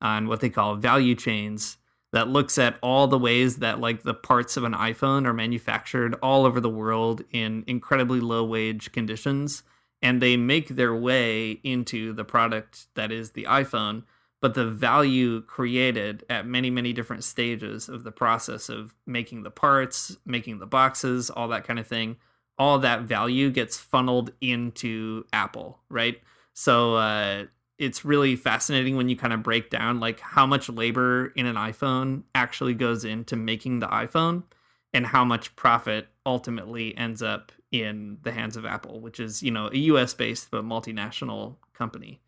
on 0.00 0.26
what 0.26 0.40
they 0.40 0.48
call 0.48 0.76
value 0.76 1.14
chains 1.14 1.76
that 2.14 2.28
looks 2.28 2.56
at 2.56 2.78
all 2.80 3.06
the 3.06 3.18
ways 3.18 3.58
that 3.58 3.80
like 3.80 4.02
the 4.02 4.14
parts 4.14 4.56
of 4.56 4.64
an 4.64 4.72
iPhone 4.72 5.26
are 5.26 5.34
manufactured 5.34 6.14
all 6.22 6.46
over 6.46 6.58
the 6.58 6.70
world 6.70 7.22
in 7.32 7.64
incredibly 7.66 8.20
low 8.20 8.42
wage 8.44 8.92
conditions 8.92 9.62
and 10.02 10.20
they 10.20 10.36
make 10.36 10.68
their 10.68 10.94
way 10.94 11.52
into 11.62 12.12
the 12.12 12.24
product 12.24 12.86
that 12.94 13.12
is 13.12 13.32
the 13.32 13.44
iPhone 13.44 14.04
but 14.40 14.54
the 14.54 14.66
value 14.66 15.40
created 15.42 16.24
at 16.28 16.46
many 16.46 16.70
many 16.70 16.92
different 16.92 17.24
stages 17.24 17.88
of 17.88 18.04
the 18.04 18.12
process 18.12 18.68
of 18.68 18.94
making 19.06 19.42
the 19.42 19.50
parts 19.50 20.16
making 20.26 20.58
the 20.58 20.66
boxes 20.66 21.30
all 21.30 21.48
that 21.48 21.64
kind 21.64 21.78
of 21.78 21.86
thing 21.86 22.16
all 22.58 22.78
that 22.78 23.02
value 23.02 23.50
gets 23.50 23.76
funneled 23.78 24.32
into 24.40 25.24
apple 25.32 25.80
right? 25.88 26.20
So 26.54 26.96
uh, 26.96 27.46
it's 27.78 28.04
really 28.04 28.36
fascinating 28.36 28.96
when 28.96 29.08
you 29.08 29.16
kind 29.16 29.32
of 29.32 29.42
break 29.42 29.70
down 29.70 30.00
like 30.00 30.20
how 30.20 30.46
much 30.46 30.68
labor 30.68 31.32
in 31.34 31.46
an 31.46 31.56
iphone 31.56 32.22
actually 32.34 32.74
goes 32.74 33.04
into 33.04 33.36
making 33.36 33.80
the 33.80 33.88
iphone 33.88 34.44
and 34.92 35.06
how 35.06 35.24
much 35.24 35.56
profit 35.56 36.08
ultimately 36.24 36.96
ends 36.96 37.22
up 37.22 37.52
in 37.70 38.18
the 38.22 38.32
hands 38.32 38.56
of 38.56 38.64
apple 38.64 39.00
which 39.00 39.18
is 39.18 39.42
you 39.42 39.50
know 39.50 39.70
a 39.72 39.76
us 39.76 40.14
based 40.14 40.50
but 40.50 40.64
multinational 40.64 41.56
company 41.74 42.20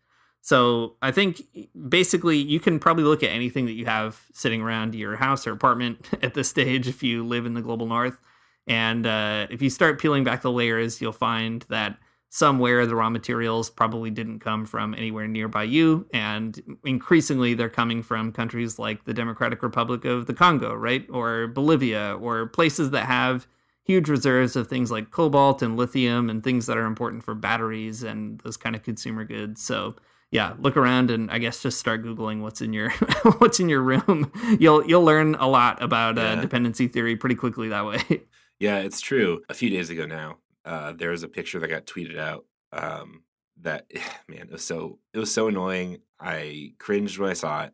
so 0.45 0.93
I 1.01 1.09
think 1.11 1.41
basically 1.89 2.37
you 2.37 2.59
can 2.59 2.77
probably 2.77 3.03
look 3.03 3.23
at 3.23 3.31
anything 3.31 3.65
that 3.65 3.73
you 3.73 3.85
have 3.85 4.25
sitting 4.31 4.61
around 4.61 4.93
your 4.93 5.15
house 5.15 5.47
or 5.47 5.51
apartment 5.51 6.07
at 6.21 6.35
this 6.35 6.47
stage 6.47 6.87
if 6.87 7.01
you 7.01 7.25
live 7.25 7.47
in 7.47 7.55
the 7.55 7.63
global 7.63 7.87
north 7.87 8.21
And 8.67 9.07
uh, 9.07 9.47
if 9.49 9.63
you 9.63 9.71
start 9.71 9.99
peeling 9.99 10.23
back 10.23 10.43
the 10.43 10.51
layers, 10.51 11.01
you'll 11.01 11.13
find 11.13 11.65
that 11.69 11.97
somewhere 12.29 12.85
the 12.85 12.95
raw 12.95 13.09
materials 13.09 13.71
probably 13.71 14.11
didn't 14.11 14.37
come 14.39 14.65
from 14.65 14.93
anywhere 14.93 15.27
nearby 15.27 15.63
you. 15.63 16.05
And 16.13 16.77
increasingly, 16.85 17.55
they're 17.55 17.67
coming 17.67 18.03
from 18.03 18.31
countries 18.31 18.77
like 18.77 19.05
the 19.05 19.15
Democratic 19.15 19.63
Republic 19.63 20.05
of 20.05 20.27
the 20.27 20.33
Congo, 20.35 20.75
right? 20.75 21.07
Or 21.09 21.47
Bolivia, 21.47 22.17
or 22.21 22.45
places 22.45 22.91
that 22.91 23.05
have 23.07 23.47
huge 23.85 24.09
reserves 24.09 24.55
of 24.55 24.67
things 24.67 24.91
like 24.91 25.11
cobalt 25.11 25.61
and 25.61 25.77
lithium 25.77 26.29
and 26.29 26.43
things 26.43 26.65
that 26.65 26.77
are 26.77 26.85
important 26.85 27.23
for 27.23 27.35
batteries 27.35 28.03
and 28.03 28.39
those 28.41 28.57
kind 28.57 28.75
of 28.75 28.83
consumer 28.83 29.23
goods. 29.23 29.61
So, 29.61 29.95
yeah, 30.31 30.53
look 30.59 30.75
around 30.75 31.11
and 31.11 31.29
I 31.31 31.37
guess 31.37 31.61
just 31.61 31.79
start 31.79 32.03
googling 32.03 32.41
what's 32.41 32.61
in 32.61 32.73
your 32.73 32.89
what's 33.37 33.59
in 33.59 33.69
your 33.69 33.81
room. 33.81 34.31
You'll 34.59 34.85
you'll 34.85 35.03
learn 35.03 35.35
a 35.35 35.47
lot 35.47 35.81
about 35.81 36.17
uh, 36.17 36.35
dependency 36.35 36.87
theory 36.87 37.15
pretty 37.15 37.35
quickly 37.35 37.69
that 37.69 37.85
way. 37.85 38.01
Yeah, 38.57 38.77
it's 38.77 39.01
true. 39.01 39.41
A 39.49 39.53
few 39.53 39.69
days 39.69 39.89
ago 39.89 40.05
now, 40.05 40.37
uh, 40.63 40.93
there 40.93 41.09
was 41.09 41.23
a 41.23 41.27
picture 41.27 41.59
that 41.59 41.67
got 41.67 41.85
tweeted 41.85 42.17
out. 42.17 42.45
Um, 42.71 43.23
that 43.61 43.91
man, 44.29 44.43
it 44.43 44.51
was 44.51 44.63
so 44.63 44.99
it 45.13 45.19
was 45.19 45.33
so 45.33 45.47
annoying. 45.47 45.97
I 46.19 46.73
cringed 46.79 47.19
when 47.19 47.29
I 47.29 47.33
saw 47.33 47.63
it. 47.63 47.73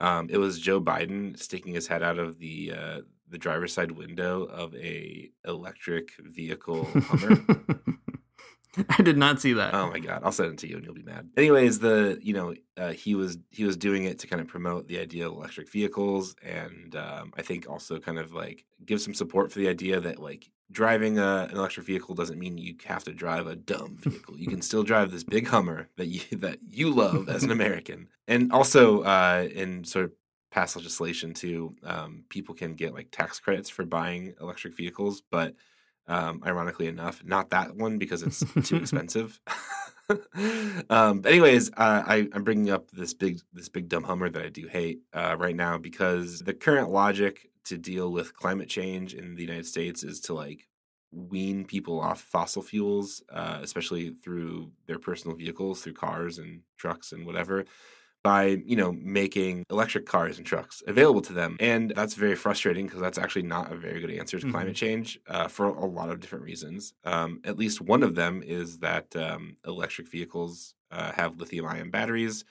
Um, 0.00 0.28
it 0.30 0.38
was 0.38 0.58
Joe 0.58 0.80
Biden 0.80 1.38
sticking 1.38 1.74
his 1.74 1.86
head 1.86 2.02
out 2.02 2.18
of 2.18 2.38
the 2.38 2.72
uh, 2.76 3.00
the 3.30 3.38
driver's 3.38 3.72
side 3.72 3.92
window 3.92 4.42
of 4.44 4.74
a 4.74 5.30
electric 5.44 6.10
vehicle 6.18 6.84
Hummer. 6.84 7.42
I 8.88 9.02
did 9.02 9.16
not 9.16 9.40
see 9.40 9.52
that. 9.54 9.74
Oh 9.74 9.90
my 9.90 9.98
god, 9.98 10.22
I'll 10.24 10.30
send 10.30 10.52
it 10.52 10.58
to 10.58 10.68
you 10.68 10.76
and 10.76 10.84
you'll 10.84 10.94
be 10.94 11.02
mad. 11.02 11.28
Anyways, 11.36 11.80
the 11.80 12.18
you 12.22 12.32
know 12.32 12.54
uh, 12.76 12.92
he 12.92 13.14
was 13.14 13.38
he 13.50 13.64
was 13.64 13.76
doing 13.76 14.04
it 14.04 14.20
to 14.20 14.26
kind 14.26 14.40
of 14.40 14.46
promote 14.46 14.86
the 14.86 14.98
idea 14.98 15.26
of 15.26 15.32
electric 15.32 15.70
vehicles, 15.70 16.36
and 16.42 16.94
um, 16.94 17.32
I 17.36 17.42
think 17.42 17.68
also 17.68 17.98
kind 17.98 18.18
of 18.18 18.32
like 18.32 18.64
give 18.84 19.00
some 19.00 19.14
support 19.14 19.50
for 19.50 19.58
the 19.58 19.68
idea 19.68 20.00
that 20.00 20.20
like 20.20 20.50
driving 20.70 21.18
a, 21.18 21.48
an 21.50 21.56
electric 21.56 21.84
vehicle 21.84 22.14
doesn't 22.14 22.38
mean 22.38 22.58
you 22.58 22.76
have 22.84 23.02
to 23.04 23.12
drive 23.12 23.48
a 23.48 23.56
dumb 23.56 23.96
vehicle. 23.98 24.38
You 24.38 24.46
can 24.46 24.62
still 24.62 24.84
drive 24.84 25.10
this 25.10 25.24
big 25.24 25.48
Hummer 25.48 25.88
that 25.96 26.06
you 26.06 26.20
that 26.38 26.58
you 26.68 26.90
love 26.90 27.28
as 27.28 27.42
an 27.42 27.50
American, 27.50 28.08
and 28.28 28.52
also 28.52 29.02
uh, 29.02 29.48
in 29.52 29.84
sort 29.84 30.04
of 30.04 30.12
past 30.50 30.76
legislation 30.76 31.32
to 31.34 31.74
um, 31.84 32.24
people 32.28 32.54
can 32.54 32.74
get 32.74 32.94
like 32.94 33.10
tax 33.10 33.38
credits 33.38 33.70
for 33.70 33.84
buying 33.84 34.34
electric 34.40 34.76
vehicles, 34.76 35.22
but 35.30 35.54
um, 36.08 36.42
ironically 36.44 36.88
enough, 36.88 37.22
not 37.24 37.50
that 37.50 37.76
one 37.76 37.98
because 37.98 38.22
it's 38.22 38.44
too 38.68 38.76
expensive. 38.82 39.40
um, 40.90 41.20
but 41.20 41.32
anyways, 41.32 41.70
uh, 41.76 42.02
I, 42.06 42.28
I'm 42.32 42.42
bringing 42.42 42.70
up 42.70 42.90
this 42.90 43.14
big 43.14 43.40
this 43.52 43.68
big 43.68 43.88
dumb 43.88 44.02
Hummer 44.02 44.28
that 44.28 44.44
I 44.44 44.48
do 44.48 44.66
hate 44.66 45.00
uh, 45.12 45.36
right 45.38 45.54
now 45.54 45.78
because 45.78 46.40
the 46.40 46.54
current 46.54 46.90
logic 46.90 47.48
to 47.64 47.78
deal 47.78 48.10
with 48.10 48.34
climate 48.34 48.68
change 48.68 49.14
in 49.14 49.36
the 49.36 49.42
United 49.42 49.66
States 49.66 50.02
is 50.02 50.20
to 50.22 50.34
like 50.34 50.66
wean 51.12 51.64
people 51.64 52.00
off 52.00 52.20
fossil 52.20 52.62
fuels, 52.62 53.22
uh, 53.32 53.60
especially 53.62 54.10
through 54.22 54.72
their 54.86 54.98
personal 54.98 55.36
vehicles, 55.36 55.82
through 55.82 55.92
cars 55.92 56.38
and 56.38 56.62
trucks 56.76 57.12
and 57.12 57.24
whatever 57.24 57.64
by 58.22 58.60
you 58.64 58.76
know 58.76 58.92
making 58.92 59.64
electric 59.70 60.06
cars 60.06 60.38
and 60.38 60.46
trucks 60.46 60.82
available 60.86 61.22
to 61.22 61.32
them. 61.32 61.56
And 61.60 61.92
that's 61.94 62.14
very 62.14 62.36
frustrating 62.36 62.86
because 62.86 63.00
that's 63.00 63.18
actually 63.18 63.42
not 63.42 63.72
a 63.72 63.76
very 63.76 64.00
good 64.00 64.10
answer 64.10 64.38
to 64.38 64.50
climate 64.50 64.76
change 64.76 65.18
uh, 65.28 65.48
for 65.48 65.66
a 65.66 65.86
lot 65.86 66.10
of 66.10 66.20
different 66.20 66.44
reasons. 66.44 66.94
Um, 67.04 67.40
at 67.44 67.58
least 67.58 67.80
one 67.80 68.02
of 68.02 68.14
them 68.14 68.42
is 68.44 68.78
that 68.78 69.14
um, 69.16 69.56
electric 69.66 70.08
vehicles 70.08 70.74
uh, 70.90 71.12
have 71.12 71.38
lithium 71.38 71.66
ion 71.66 71.90
batteries 71.90 72.44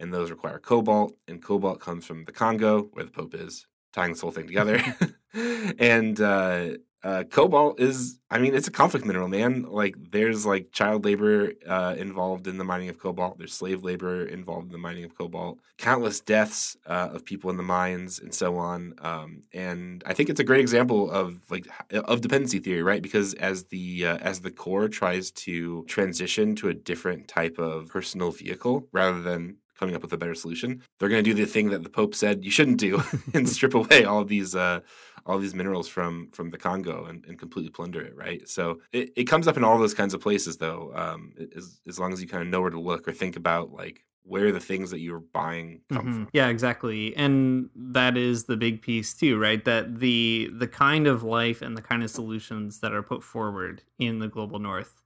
and 0.00 0.12
those 0.12 0.30
require 0.30 0.58
cobalt 0.58 1.16
and 1.28 1.42
cobalt 1.42 1.80
comes 1.80 2.04
from 2.04 2.24
the 2.24 2.32
congo 2.32 2.88
where 2.92 3.04
the 3.04 3.10
pope 3.10 3.34
is 3.34 3.66
tying 3.92 4.12
this 4.12 4.20
whole 4.20 4.30
thing 4.30 4.46
together. 4.46 4.82
And 5.78 6.20
uh, 6.20 6.72
uh, 7.04 7.24
cobalt 7.24 7.80
is 7.80 8.18
i 8.30 8.38
mean 8.38 8.54
it's 8.54 8.68
a 8.68 8.70
conflict 8.70 9.04
mineral 9.04 9.28
man. 9.28 9.62
Like 9.62 9.96
there's 10.12 10.46
like 10.46 10.70
child 10.72 11.04
labor 11.04 11.52
uh, 11.66 11.94
involved 11.98 12.46
in 12.46 12.58
the 12.58 12.64
mining 12.64 12.88
of 12.88 12.98
cobalt 12.98 13.38
there's 13.38 13.54
slave 13.54 13.82
labor 13.82 14.24
involved 14.24 14.66
in 14.66 14.72
the 14.72 14.78
mining 14.78 15.04
of 15.04 15.16
cobalt 15.16 15.58
countless 15.78 16.20
deaths 16.20 16.76
uh, 16.86 17.08
of 17.12 17.24
people 17.24 17.50
in 17.50 17.56
the 17.56 17.62
mines 17.62 18.20
and 18.20 18.32
so 18.32 18.56
on. 18.56 18.94
Um, 19.00 19.42
and 19.52 20.02
i 20.06 20.14
think 20.14 20.28
it's 20.28 20.40
a 20.40 20.44
great 20.44 20.60
example 20.60 21.10
of 21.10 21.40
like 21.50 21.66
of 21.92 22.20
dependency 22.20 22.58
theory 22.60 22.82
right? 22.82 23.02
Because 23.02 23.34
as 23.34 23.64
the 23.64 24.06
uh, 24.06 24.18
as 24.18 24.40
the 24.40 24.50
core 24.50 24.88
tries 24.88 25.30
to 25.32 25.84
transition 25.88 26.54
to 26.56 26.68
a 26.68 26.74
different 26.74 27.28
type 27.28 27.58
of 27.58 27.88
personal 27.88 28.30
vehicle 28.30 28.86
rather 28.92 29.20
than 29.22 29.56
coming 29.78 29.96
up 29.96 30.02
with 30.02 30.12
a 30.12 30.16
better 30.16 30.34
solution 30.34 30.80
they're 30.98 31.08
going 31.08 31.24
to 31.24 31.28
do 31.28 31.34
the 31.34 31.46
thing 31.46 31.70
that 31.70 31.82
the 31.82 31.88
pope 31.88 32.14
said 32.14 32.44
you 32.44 32.50
shouldn't 32.52 32.78
do 32.78 33.02
and 33.34 33.48
strip 33.48 33.74
away 33.74 34.04
all 34.04 34.24
these 34.24 34.54
uh, 34.54 34.78
all 35.26 35.38
these 35.38 35.54
minerals 35.54 35.88
from 35.88 36.30
from 36.32 36.50
the 36.50 36.58
Congo 36.58 37.04
and, 37.06 37.24
and 37.26 37.38
completely 37.38 37.70
plunder 37.70 38.00
it, 38.02 38.16
right? 38.16 38.48
So 38.48 38.80
it, 38.92 39.12
it 39.16 39.24
comes 39.24 39.48
up 39.48 39.56
in 39.56 39.64
all 39.64 39.78
those 39.78 39.94
kinds 39.94 40.14
of 40.14 40.20
places, 40.20 40.56
though. 40.58 40.92
Um, 40.94 41.34
as 41.56 41.80
as 41.86 41.98
long 41.98 42.12
as 42.12 42.20
you 42.22 42.28
kind 42.28 42.42
of 42.42 42.48
know 42.48 42.60
where 42.60 42.70
to 42.70 42.80
look 42.80 43.06
or 43.08 43.12
think 43.12 43.36
about 43.36 43.72
like 43.72 44.04
where 44.24 44.52
the 44.52 44.60
things 44.60 44.90
that 44.90 45.00
you're 45.00 45.18
buying 45.20 45.82
come 45.92 46.06
Mhm. 46.06 46.12
from. 46.14 46.28
Yeah, 46.32 46.48
exactly. 46.48 47.14
And 47.16 47.68
that 47.74 48.16
is 48.16 48.44
the 48.44 48.56
big 48.56 48.80
piece 48.82 49.14
too, 49.14 49.38
right? 49.38 49.64
That 49.64 49.98
the 50.00 50.50
the 50.52 50.68
kind 50.68 51.06
of 51.06 51.22
life 51.22 51.60
and 51.62 51.76
the 51.76 51.82
kind 51.82 52.02
of 52.02 52.10
solutions 52.10 52.80
that 52.80 52.92
are 52.92 53.02
put 53.02 53.22
forward 53.22 53.82
in 53.98 54.18
the 54.18 54.28
global 54.28 54.58
north 54.58 54.98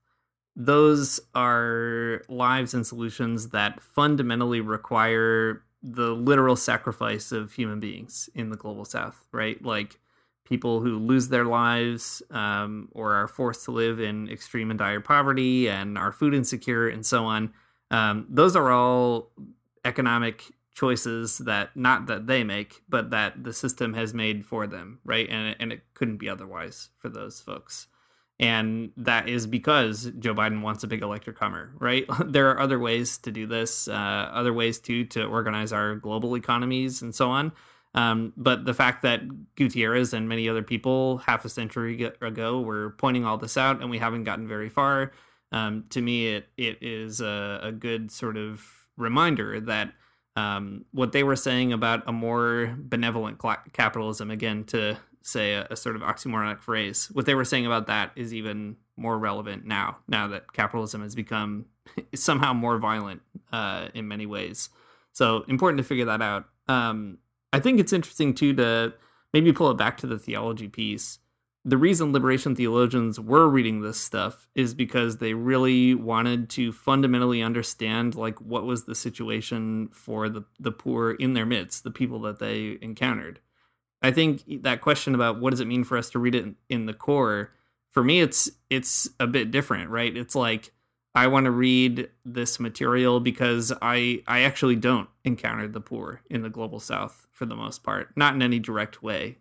those 0.55 1.19
are 1.35 2.23
lives 2.29 2.73
and 2.73 2.85
solutions 2.85 3.49
that 3.49 3.81
fundamentally 3.81 4.61
require 4.61 5.63
the 5.83 6.13
literal 6.15 6.55
sacrifice 6.55 7.31
of 7.31 7.53
human 7.53 7.79
beings 7.79 8.29
in 8.33 8.49
the 8.49 8.57
global 8.57 8.83
south, 8.85 9.25
right? 9.31 9.63
Like 9.63 9.99
people 10.47 10.81
who 10.81 10.97
lose 10.97 11.29
their 11.29 11.45
lives 11.45 12.21
um, 12.31 12.89
or 12.91 13.13
are 13.13 13.27
forced 13.27 13.65
to 13.65 13.71
live 13.71 13.99
in 13.99 14.29
extreme 14.29 14.69
and 14.69 14.79
dire 14.79 15.01
poverty 15.01 15.69
and 15.69 15.97
are 15.97 16.11
food 16.11 16.33
insecure 16.33 16.87
and 16.87 17.05
so 17.05 17.25
on. 17.25 17.53
Um, 17.91 18.25
those 18.29 18.55
are 18.55 18.71
all 18.71 19.31
economic 19.85 20.43
choices 20.73 21.39
that 21.39 21.75
not 21.75 22.07
that 22.07 22.27
they 22.27 22.43
make, 22.43 22.81
but 22.87 23.09
that 23.09 23.43
the 23.43 23.53
system 23.53 23.93
has 23.93 24.13
made 24.13 24.45
for 24.45 24.67
them, 24.67 24.99
right? 25.03 25.27
And 25.29 25.55
and 25.59 25.73
it 25.73 25.81
couldn't 25.93 26.17
be 26.17 26.29
otherwise 26.29 26.89
for 26.97 27.09
those 27.09 27.39
folks. 27.39 27.87
And 28.39 28.91
that 28.97 29.27
is 29.27 29.47
because 29.47 30.11
Joe 30.19 30.35
Biden 30.35 30.61
wants 30.61 30.83
a 30.83 30.87
big 30.87 31.01
electric 31.01 31.39
Hummer, 31.39 31.73
right? 31.79 32.05
there 32.25 32.51
are 32.51 32.59
other 32.59 32.77
ways 32.79 33.17
to 33.19 33.31
do 33.31 33.47
this, 33.47 33.87
uh, 33.87 33.91
other 34.31 34.53
ways 34.53 34.79
too 34.79 35.05
to 35.05 35.25
organize 35.25 35.73
our 35.73 35.95
global 35.95 36.37
economies 36.37 37.01
and 37.01 37.15
so 37.15 37.31
on. 37.31 37.51
Um, 37.95 38.33
but 38.37 38.65
the 38.65 38.73
fact 38.73 39.01
that 39.03 39.21
Gutierrez 39.55 40.13
and 40.13 40.29
many 40.29 40.47
other 40.47 40.61
people 40.61 41.17
half 41.19 41.45
a 41.45 41.49
century 41.49 42.03
ago 42.21 42.61
were 42.61 42.91
pointing 42.91 43.25
all 43.25 43.37
this 43.37 43.57
out, 43.57 43.81
and 43.81 43.89
we 43.89 43.97
haven't 43.97 44.23
gotten 44.23 44.47
very 44.47 44.69
far, 44.69 45.11
um, 45.51 45.85
to 45.89 46.01
me, 46.01 46.27
it 46.27 46.49
it 46.57 46.77
is 46.81 47.21
a, 47.21 47.59
a 47.63 47.71
good 47.71 48.11
sort 48.11 48.37
of 48.37 48.63
reminder 48.97 49.59
that 49.61 49.93
um, 50.35 50.85
what 50.91 51.13
they 51.13 51.23
were 51.23 51.35
saying 51.35 51.73
about 51.73 52.03
a 52.07 52.11
more 52.11 52.75
benevolent 52.77 53.39
cla 53.39 53.57
capitalism, 53.73 54.29
again, 54.29 54.63
to 54.65 54.97
say 55.23 55.53
a, 55.53 55.67
a, 55.71 55.75
sort 55.75 55.95
of 55.95 56.01
oxymoronic 56.01 56.59
phrase, 56.59 57.09
what 57.11 57.25
they 57.25 57.35
were 57.35 57.43
saying 57.43 57.65
about 57.65 57.87
that 57.87 58.11
is 58.15 58.33
even 58.33 58.77
more 58.95 59.17
relevant 59.17 59.65
now, 59.65 59.97
now 60.07 60.27
that 60.27 60.53
capitalism 60.53 61.01
has 61.01 61.15
become 61.15 61.65
somehow 62.15 62.53
more 62.53 62.77
violent 62.77 63.21
uh, 63.51 63.87
in 63.93 64.07
many 64.07 64.25
ways. 64.25 64.69
So 65.11 65.43
important 65.47 65.79
to 65.79 65.83
figure 65.83 66.05
that 66.05 66.21
out. 66.21 66.45
Um, 66.67 67.17
I 67.53 67.59
think 67.59 67.79
it's 67.79 67.93
interesting 67.93 68.33
too 68.33 68.53
to 68.55 68.93
maybe 69.33 69.51
pull 69.53 69.71
it 69.71 69.77
back 69.77 69.97
to 69.97 70.07
the 70.07 70.19
theology 70.19 70.67
piece. 70.67 71.19
The 71.65 71.77
reason 71.77 72.13
liberation 72.13 72.55
theologians 72.55 73.19
were 73.19 73.49
reading 73.49 73.81
this 73.81 73.99
stuff 73.99 74.47
is 74.55 74.73
because 74.73 75.17
they 75.17 75.33
really 75.33 75.93
wanted 75.93 76.49
to 76.51 76.71
fundamentally 76.71 77.41
understand 77.41 78.15
like 78.15 78.39
what 78.39 78.65
was 78.65 78.85
the 78.85 78.95
situation 78.95 79.89
for 79.89 80.29
the 80.29 80.45
the 80.59 80.71
poor 80.71 81.11
in 81.11 81.33
their 81.33 81.45
midst, 81.45 81.83
the 81.83 81.91
people 81.91 82.19
that 82.21 82.39
they 82.39 82.77
encountered. 82.81 83.39
I 84.01 84.11
think 84.11 84.43
that 84.63 84.81
question 84.81 85.15
about 85.15 85.41
what 85.41 85.49
does 85.49 85.59
it 85.59 85.67
mean 85.67 85.83
for 85.83 85.97
us 85.97 86.09
to 86.11 86.19
read 86.19 86.35
it 86.35 86.43
in, 86.43 86.55
in 86.69 86.85
the 86.85 86.93
core, 86.93 87.51
for 87.89 88.03
me 88.03 88.21
it's 88.21 88.49
it's 88.69 89.09
a 89.19 89.27
bit 89.27 89.51
different, 89.51 89.89
right? 89.89 90.15
It's 90.15 90.35
like 90.35 90.71
I 91.17 91.25
want 91.25 91.45
to 91.45 91.51
read 91.51 92.11
this 92.23 92.59
material 92.59 93.19
because 93.19 93.73
I 93.81 94.21
I 94.27 94.41
actually 94.41 94.75
don't 94.75 95.09
encounter 95.23 95.67
the 95.67 95.81
poor 95.81 96.21
in 96.29 96.43
the 96.43 96.49
global 96.49 96.79
south 96.79 97.25
for 97.31 97.47
the 97.47 97.55
most 97.55 97.83
part, 97.83 98.15
not 98.15 98.35
in 98.35 98.43
any 98.43 98.59
direct 98.59 99.01
way. 99.01 99.39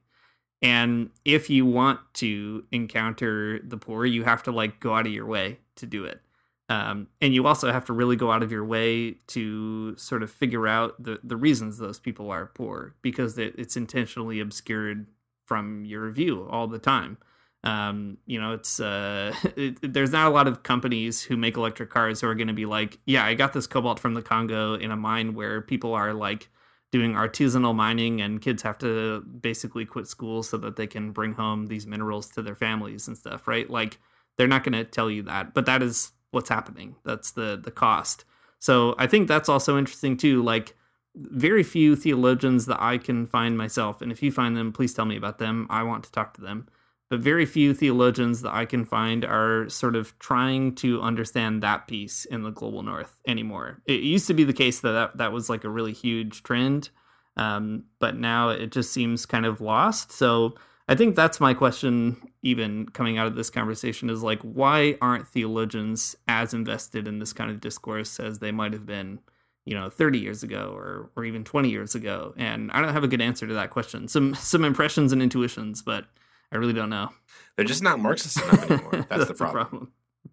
And 0.63 1.11
if 1.27 1.51
you 1.51 1.67
want 1.67 2.01
to 2.15 2.65
encounter 2.73 3.61
the 3.63 3.77
poor, 3.77 4.07
you 4.07 4.25
have 4.25 4.43
to 4.45 4.53
like 4.53 4.81
go 4.81 4.95
out 4.95 5.07
of 5.07 5.13
your 5.13 5.27
way 5.27 5.59
to 5.75 5.85
do 5.85 6.07
it. 6.07 6.23
Um, 6.71 7.09
and 7.21 7.35
you 7.35 7.47
also 7.47 7.71
have 7.71 7.85
to 7.85 7.93
really 7.93 8.17
go 8.17 8.33
out 8.33 8.43
of 8.43 8.51
your 8.51 8.65
way 8.65 9.19
to 9.29 9.99
sort 9.99 10.23
of 10.23 10.31
figure 10.31 10.67
out 10.67 11.01
the, 11.01 11.21
the 11.23 11.37
reasons 11.37 11.77
those 11.77 12.01
people 12.01 12.31
are 12.31 12.47
poor 12.47 12.95
because 13.03 13.37
it, 13.37 13.55
it's 13.59 13.77
intentionally 13.77 14.41
obscured 14.41 15.07
from 15.45 15.85
your 15.85 16.11
view 16.11 16.49
all 16.51 16.69
the 16.69 16.79
time. 16.79 17.19
Um, 17.65 18.19
you 18.27 18.41
know, 18.41 18.53
it's 18.53 18.79
uh, 18.81 19.35
it, 19.57 19.93
there's 19.93 20.13
not 20.13 20.27
a 20.27 20.31
lot 20.31 20.47
of 20.47 20.63
companies 20.63 21.23
who 21.23 21.37
make 21.37 21.57
electric 21.57 21.91
cars 21.91 22.21
who 22.21 22.29
are 22.29 22.35
going 22.35 22.49
to 22.49 22.55
be 22.55 22.67
like, 22.67 22.99
yeah, 23.07 23.25
I 23.25 23.35
got 23.35 23.53
this 23.53 23.67
cobalt 23.67 23.99
from 23.99 24.15
the 24.15 24.23
Congo 24.23 24.75
in 24.75 24.91
a 24.91 24.97
mine 24.97 25.35
where 25.35 25.61
people 25.61 25.95
are 25.95 26.15
like 26.15 26.49
doing 26.93 27.15
artisanal 27.15 27.75
mining 27.75 28.21
and 28.21 28.41
kids 28.41 28.63
have 28.63 28.79
to 28.79 29.21
basically 29.21 29.85
quit 29.85 30.07
school 30.07 30.43
so 30.43 30.57
that 30.57 30.77
they 30.77 30.87
can 30.87 31.11
bring 31.11 31.33
home 31.33 31.67
these 31.67 31.87
minerals 31.87 32.29
to 32.31 32.43
their 32.43 32.55
families 32.55 33.09
and 33.09 33.19
stuff, 33.19 33.49
right? 33.49 33.69
Like 33.69 33.99
they're 34.37 34.47
not 34.47 34.65
going 34.65 34.73
to 34.73 34.85
tell 34.85 35.11
you 35.11 35.23
that, 35.25 35.53
but 35.53 35.67
that 35.67 35.83
is 35.83 36.13
what's 36.31 36.49
happening. 36.49 36.97
That's 37.05 37.33
the 37.33 37.61
the 37.63 37.71
cost. 37.71 38.25
So 38.59 38.95
I 38.99 39.07
think 39.07 39.29
that's 39.29 39.49
also 39.49 39.79
interesting 39.79 40.17
too. 40.17 40.43
Like 40.43 40.77
very 41.15 41.63
few 41.63 41.97
theologians 41.97 42.67
that 42.67 42.81
I 42.81 42.99
can 42.99 43.27
find 43.27 43.57
myself, 43.57 44.01
and 44.01 44.13
if 44.13 44.23
you 44.23 44.31
find 44.31 44.57
them, 44.57 44.73
please 44.73 44.95
tell 44.95 45.07
me 45.07 45.17
about 45.17 45.39
them. 45.39 45.67
I 45.71 45.83
want 45.83 46.05
to 46.05 46.13
talk 46.13 46.35
to 46.35 46.41
them. 46.41 46.69
But 47.09 47.21
very 47.21 47.47
few 47.47 47.73
theologians 47.73 48.43
that 48.43 48.53
I 48.53 48.65
can 48.65 48.85
find 48.85 49.25
are 49.25 49.69
sort 49.69 49.95
of 49.95 50.19
trying 50.19 50.75
to 50.77 51.01
understand 51.01 51.63
that 51.63 51.87
piece 51.87 52.25
in 52.25 52.43
the 52.43 52.51
global 52.51 52.83
north 52.83 53.21
anymore. 53.29 53.81
It 53.87 54.01
used 54.01 54.27
to 54.27 54.35
be 54.35 54.43
the 54.43 54.53
case 54.53 54.81
that 54.81 54.93
that, 54.93 55.17
that 55.19 55.33
was 55.33 55.49
like 55.49 55.63
a 55.63 55.69
really 55.69 55.93
huge 55.93 56.43
trend, 56.43 56.91
um, 57.37 57.85
but 58.01 58.17
now 58.17 58.49
it 58.49 58.73
just 58.73 58.93
seems 58.93 59.25
kind 59.25 59.47
of 59.47 59.61
lost. 59.61 60.11
So 60.11 60.57
I 60.89 60.97
think 60.97 61.15
that's 61.15 61.39
my 61.39 61.55
question, 61.55 62.17
even 62.43 62.89
coming 62.89 63.19
out 63.19 63.29
of 63.29 63.37
this 63.37 63.51
conversation, 63.51 64.11
is 64.11 64.25
like, 64.25 64.41
why 64.43 64.99
aren't 65.01 65.29
theologians 65.29 66.17
as 66.27 66.55
invested 66.55 67.07
in 67.07 67.21
this 67.21 67.33
kind 67.33 67.53
of 67.53 67.61
discourse 67.61 68.19
as 68.19 68.41
they 68.41 68.51
might 68.51 68.73
have 68.73 68.87
been? 68.87 69.21
you 69.67 69.75
know 69.75 69.91
30 69.91 70.19
years 70.19 70.43
ago 70.43 70.73
or 70.75 71.11
or 71.17 71.25
even 71.25 71.45
20 71.45 71.69
years 71.69 71.95
ago 71.95 72.33
and 72.37 72.71
i 72.71 72.81
don't 72.81 72.93
have 72.93 73.05
a 73.05 73.09
good 73.09 73.21
answer 73.21 73.47
to 73.47 73.55
that 73.55 73.71
question 73.71 74.09
some 74.09 74.35
some 74.35 74.65
impressions 74.65 75.13
and 75.13 75.21
intuitions 75.21 75.83
but 75.83 76.07
i 76.53 76.57
really 76.57 76.73
don't 76.73 76.91
know 76.91 77.11
they're 77.57 77.65
just 77.65 77.83
not 77.83 77.99
marxist 77.99 78.37
enough 78.41 78.71
anymore 78.71 78.91
that's, 78.93 79.07
that's 79.09 79.27
the 79.29 79.35
problem, 79.35 79.91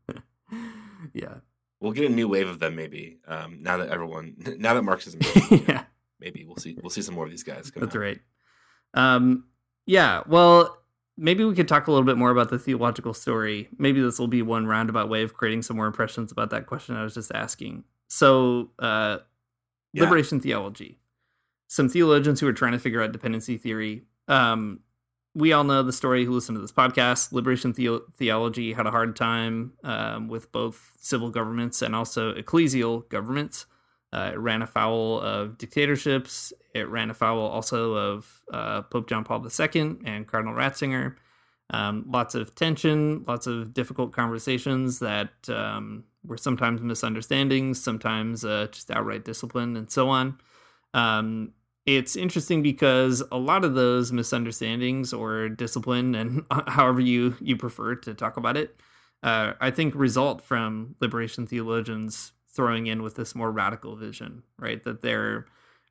problem. 0.07 0.23
yeah 1.13 1.35
we'll 1.79 1.91
get 1.91 2.09
a 2.09 2.13
new 2.13 2.27
wave 2.27 2.47
of 2.47 2.59
them 2.59 2.75
maybe 2.75 3.17
um, 3.27 3.61
now 3.61 3.77
that 3.77 3.89
everyone 3.89 4.35
now 4.57 4.73
that 4.73 4.83
marxism 4.83 5.19
yeah 5.67 5.83
maybe 6.19 6.45
we'll 6.45 6.57
see 6.57 6.77
we'll 6.81 6.89
see 6.89 7.01
some 7.01 7.15
more 7.15 7.25
of 7.25 7.29
these 7.31 7.43
guys 7.43 7.69
Come 7.71 7.81
that's 7.81 7.95
out. 7.95 7.99
right 8.01 8.19
um 8.93 9.45
yeah 9.85 10.21
well 10.27 10.77
maybe 11.17 11.43
we 11.45 11.53
could 11.53 11.67
talk 11.67 11.87
a 11.87 11.91
little 11.91 12.05
bit 12.05 12.17
more 12.17 12.31
about 12.31 12.49
the 12.49 12.57
theological 12.59 13.13
story 13.13 13.69
maybe 13.77 14.01
this 14.01 14.19
will 14.19 14.27
be 14.27 14.41
one 14.41 14.65
roundabout 14.65 15.09
way 15.09 15.23
of 15.23 15.33
creating 15.33 15.61
some 15.61 15.75
more 15.77 15.87
impressions 15.87 16.31
about 16.31 16.49
that 16.51 16.65
question 16.65 16.95
i 16.95 17.03
was 17.03 17.13
just 17.13 17.31
asking 17.33 17.83
so, 18.09 18.69
uh, 18.77 19.19
Yeah. 19.91 20.03
liberation 20.03 20.39
theology. 20.39 20.99
Some 21.67 21.89
theologians 21.89 22.39
who 22.39 22.47
are 22.47 22.53
trying 22.53 22.73
to 22.73 22.77
figure 22.79 23.01
out 23.01 23.11
dependency 23.11 23.57
theory. 23.57 24.03
Um, 24.27 24.81
we 25.35 25.51
all 25.51 25.63
know 25.63 25.81
the 25.81 25.93
story 25.93 26.25
who 26.25 26.33
listen 26.33 26.55
to 26.55 26.61
this 26.61 26.71
podcast. 26.71 27.31
Liberation 27.31 27.73
theo- 27.73 28.03
theology 28.15 28.73
had 28.73 28.85
a 28.85 28.91
hard 28.91 29.15
time 29.15 29.73
um, 29.83 30.27
with 30.27 30.51
both 30.51 30.91
civil 30.99 31.29
governments 31.29 31.81
and 31.81 31.95
also 31.95 32.33
ecclesial 32.33 33.07
governments. 33.09 33.65
Uh, 34.11 34.31
it 34.33 34.37
ran 34.37 34.61
afoul 34.61 35.19
of 35.21 35.57
dictatorships. 35.57 36.53
It 36.75 36.87
ran 36.87 37.09
afoul 37.09 37.47
also 37.47 37.93
of 37.93 38.43
uh, 38.51 38.83
Pope 38.83 39.09
John 39.09 39.23
Paul 39.23 39.43
II 39.43 39.97
and 40.05 40.27
Cardinal 40.27 40.53
Ratzinger. 40.53 41.15
Um, 41.71 42.05
lots 42.07 42.35
of 42.35 42.53
tension, 42.53 43.23
lots 43.27 43.47
of 43.47 43.73
difficult 43.73 44.13
conversations 44.13 44.99
that 44.99 45.31
um, 45.49 46.03
were 46.23 46.37
sometimes 46.37 46.81
misunderstandings, 46.81 47.81
sometimes 47.81 48.45
uh, 48.45 48.67
just 48.71 48.91
outright 48.91 49.25
discipline, 49.25 49.75
and 49.75 49.89
so 49.89 50.09
on. 50.09 50.37
Um, 50.93 51.53
it's 51.85 52.15
interesting 52.15 52.61
because 52.61 53.21
a 53.31 53.37
lot 53.37 53.65
of 53.65 53.73
those 53.73 54.11
misunderstandings 54.11 55.13
or 55.13 55.49
discipline, 55.49 56.15
and 56.15 56.45
however 56.67 57.01
you 57.01 57.35
you 57.41 57.57
prefer 57.57 57.95
to 57.95 58.13
talk 58.13 58.37
about 58.37 58.57
it, 58.57 58.75
uh, 59.21 59.53
I 59.59 59.71
think 59.71 59.93
result 59.95 60.41
from 60.41 60.95
liberation 60.99 61.47
theologians 61.47 62.33
throwing 62.49 62.87
in 62.87 63.01
with 63.01 63.15
this 63.15 63.35
more 63.35 63.51
radical 63.51 63.95
vision, 63.95 64.43
right? 64.59 64.83
That 64.83 65.01
they're 65.01 65.45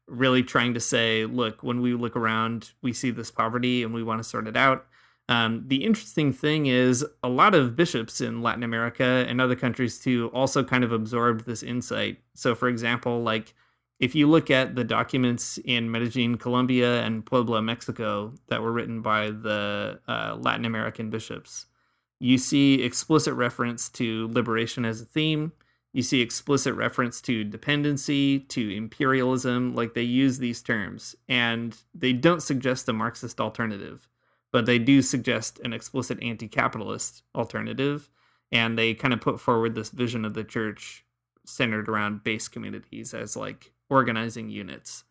really 0.07 0.43
trying 0.43 0.75
to 0.75 0.81
say, 0.81 1.27
look, 1.27 1.63
when 1.63 1.81
we 1.81 1.95
look 1.95 2.17
around, 2.17 2.73
we 2.83 2.93
see 2.93 3.11
this 3.11 3.31
poverty 3.31 3.83
and 3.83 3.93
we 3.93 4.03
want 4.03 4.21
to 4.21 4.29
sort 4.29 4.47
it 4.47 4.57
out. 4.57 4.87
Um, 5.29 5.65
the 5.67 5.85
interesting 5.85 6.33
thing 6.33 6.67
is, 6.67 7.05
a 7.23 7.29
lot 7.29 7.55
of 7.55 7.77
bishops 7.77 8.21
in 8.21 8.43
Latin 8.43 8.63
America 8.63 9.25
and 9.29 9.41
other 9.41 9.57
countries 9.57 9.99
too 9.99 10.31
also 10.35 10.63
kind 10.63 10.85
of 10.85 10.93
absorbed 10.93 11.47
this 11.47 11.63
insight. 11.63 12.19
So, 12.35 12.55
for 12.55 12.69
example, 12.69 13.23
like 13.23 13.55
if 14.03 14.15
you 14.15 14.29
look 14.29 14.51
at 14.51 14.75
the 14.75 14.85
documents 14.85 15.59
in 15.65 15.91
Medellin, 15.91 16.37
Colombia, 16.37 17.03
and 17.03 17.25
Puebla, 17.25 17.62
Mexico, 17.62 18.35
that 18.49 18.61
were 18.61 18.73
written 18.73 19.01
by 19.01 19.31
the 19.31 20.01
uh, 20.09 20.37
Latin 20.38 20.65
American 20.65 21.09
bishops, 21.09 21.67
you 22.19 22.37
see 22.37 22.83
explicit 22.83 23.35
reference 23.35 23.88
to 23.91 24.29
liberation 24.33 24.85
as 24.85 25.01
a 25.01 25.05
theme. 25.07 25.53
You 25.93 26.03
see 26.03 26.21
explicit 26.21 26.75
reference 26.75 27.21
to 27.23 27.45
dependency, 27.45 28.41
to 28.41 28.75
imperialism. 28.75 29.75
Like 29.75 29.95
they 29.95 30.03
use 30.03 30.38
these 30.38 30.62
terms, 30.62 31.15
and 31.29 31.77
they 31.95 32.12
don't 32.12 32.43
suggest 32.43 32.88
a 32.88 32.93
Marxist 32.93 33.41
alternative 33.41 34.09
but 34.53 34.67
they 34.67 34.79
do 34.79 35.03
suggest 35.03 35.59
an 35.65 35.73
explicit 35.73 36.23
anti-capitalist 36.23 37.23
alternative 37.35 38.09
and 38.53 38.79
they 38.79 38.95
kind 38.95 39.15
of 39.15 39.21
put 39.21 39.41
forward 39.41 39.75
this 39.75 39.88
vision 39.88 40.25
of 40.25 40.35
the 40.35 40.45
church 40.45 41.05
centered 41.45 41.88
around 41.88 42.23
base 42.23 42.47
communities 42.47 43.15
as 43.15 43.35
like 43.35 43.73
organizing 43.93 44.49
units 44.49 45.05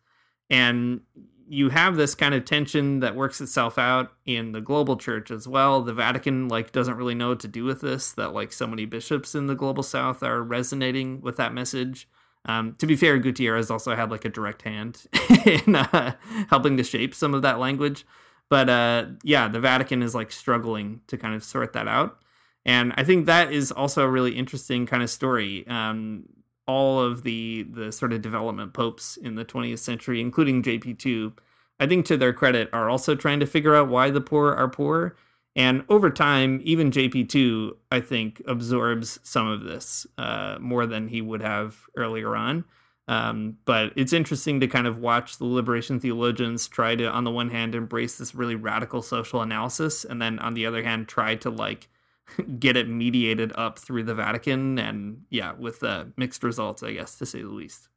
and 0.50 1.00
you 1.48 1.68
have 1.68 1.96
this 1.96 2.14
kind 2.14 2.34
of 2.34 2.44
tension 2.44 3.00
that 3.00 3.14
works 3.14 3.40
itself 3.40 3.78
out 3.78 4.12
in 4.24 4.52
the 4.52 4.60
global 4.60 4.96
church 4.96 5.30
as 5.30 5.46
well 5.46 5.82
the 5.82 5.92
vatican 5.92 6.48
like 6.48 6.72
doesn't 6.72 6.96
really 6.96 7.14
know 7.14 7.30
what 7.30 7.40
to 7.40 7.48
do 7.48 7.64
with 7.64 7.80
this 7.80 8.12
that 8.12 8.32
like 8.32 8.52
so 8.52 8.66
many 8.66 8.84
bishops 8.84 9.34
in 9.34 9.46
the 9.46 9.54
global 9.54 9.82
south 9.82 10.22
are 10.22 10.42
resonating 10.42 11.20
with 11.20 11.36
that 11.36 11.54
message 11.54 12.08
um, 12.44 12.74
to 12.74 12.86
be 12.86 12.96
fair 12.96 13.18
gutierrez 13.18 13.70
also 13.70 13.94
had 13.94 14.10
like 14.10 14.24
a 14.24 14.28
direct 14.28 14.62
hand 14.62 15.06
in 15.46 15.76
uh, 15.76 16.14
helping 16.50 16.76
to 16.76 16.82
shape 16.82 17.14
some 17.14 17.34
of 17.34 17.42
that 17.42 17.58
language 17.58 18.04
but 18.52 18.68
uh, 18.68 19.06
yeah, 19.22 19.48
the 19.48 19.60
Vatican 19.60 20.02
is 20.02 20.14
like 20.14 20.30
struggling 20.30 21.00
to 21.06 21.16
kind 21.16 21.34
of 21.34 21.42
sort 21.42 21.72
that 21.72 21.88
out. 21.88 22.18
And 22.66 22.92
I 22.98 23.02
think 23.02 23.24
that 23.24 23.50
is 23.50 23.72
also 23.72 24.04
a 24.04 24.10
really 24.10 24.32
interesting 24.32 24.84
kind 24.84 25.02
of 25.02 25.08
story. 25.08 25.66
Um, 25.66 26.24
all 26.66 27.00
of 27.00 27.22
the 27.22 27.64
the 27.64 27.92
sort 27.92 28.12
of 28.12 28.22
development 28.22 28.72
popes 28.72 29.16
in 29.16 29.34
the 29.34 29.44
20th 29.44 29.80
century, 29.80 30.20
including 30.20 30.62
JP2, 30.62 31.32
I 31.80 31.86
think 31.86 32.06
to 32.06 32.16
their 32.16 32.32
credit, 32.32 32.68
are 32.72 32.88
also 32.88 33.14
trying 33.14 33.40
to 33.40 33.46
figure 33.46 33.74
out 33.74 33.88
why 33.88 34.10
the 34.10 34.20
poor 34.20 34.52
are 34.52 34.68
poor. 34.68 35.16
And 35.54 35.84
over 35.88 36.08
time, 36.08 36.60
even 36.64 36.90
JP2, 36.90 37.72
I 37.90 38.00
think, 38.00 38.40
absorbs 38.46 39.20
some 39.22 39.48
of 39.48 39.64
this 39.64 40.06
uh, 40.16 40.56
more 40.60 40.86
than 40.86 41.08
he 41.08 41.20
would 41.20 41.42
have 41.42 41.76
earlier 41.96 42.34
on. 42.34 42.64
Um, 43.08 43.58
but 43.64 43.92
it's 43.96 44.12
interesting 44.12 44.60
to 44.60 44.68
kind 44.68 44.86
of 44.86 44.98
watch 44.98 45.36
the 45.36 45.44
liberation 45.44 46.00
theologians 46.00 46.68
try 46.68 46.94
to, 46.96 47.10
on 47.10 47.24
the 47.24 47.30
one 47.30 47.50
hand, 47.50 47.74
embrace 47.74 48.16
this 48.16 48.34
really 48.34 48.54
radical 48.54 49.02
social 49.02 49.42
analysis, 49.42 50.04
and 50.04 50.22
then 50.22 50.38
on 50.38 50.54
the 50.54 50.64
other 50.64 50.82
hand, 50.82 51.08
try 51.08 51.34
to 51.36 51.50
like 51.50 51.88
get 52.58 52.76
it 52.76 52.88
mediated 52.88 53.52
up 53.54 53.78
through 53.78 54.04
the 54.04 54.14
Vatican, 54.14 54.78
and 54.78 55.22
yeah, 55.30 55.52
with 55.52 55.82
uh, 55.82 56.06
mixed 56.16 56.42
results, 56.42 56.82
I 56.82 56.92
guess, 56.92 57.16
to 57.18 57.26
say 57.26 57.42
the 57.42 57.48
least. 57.48 57.88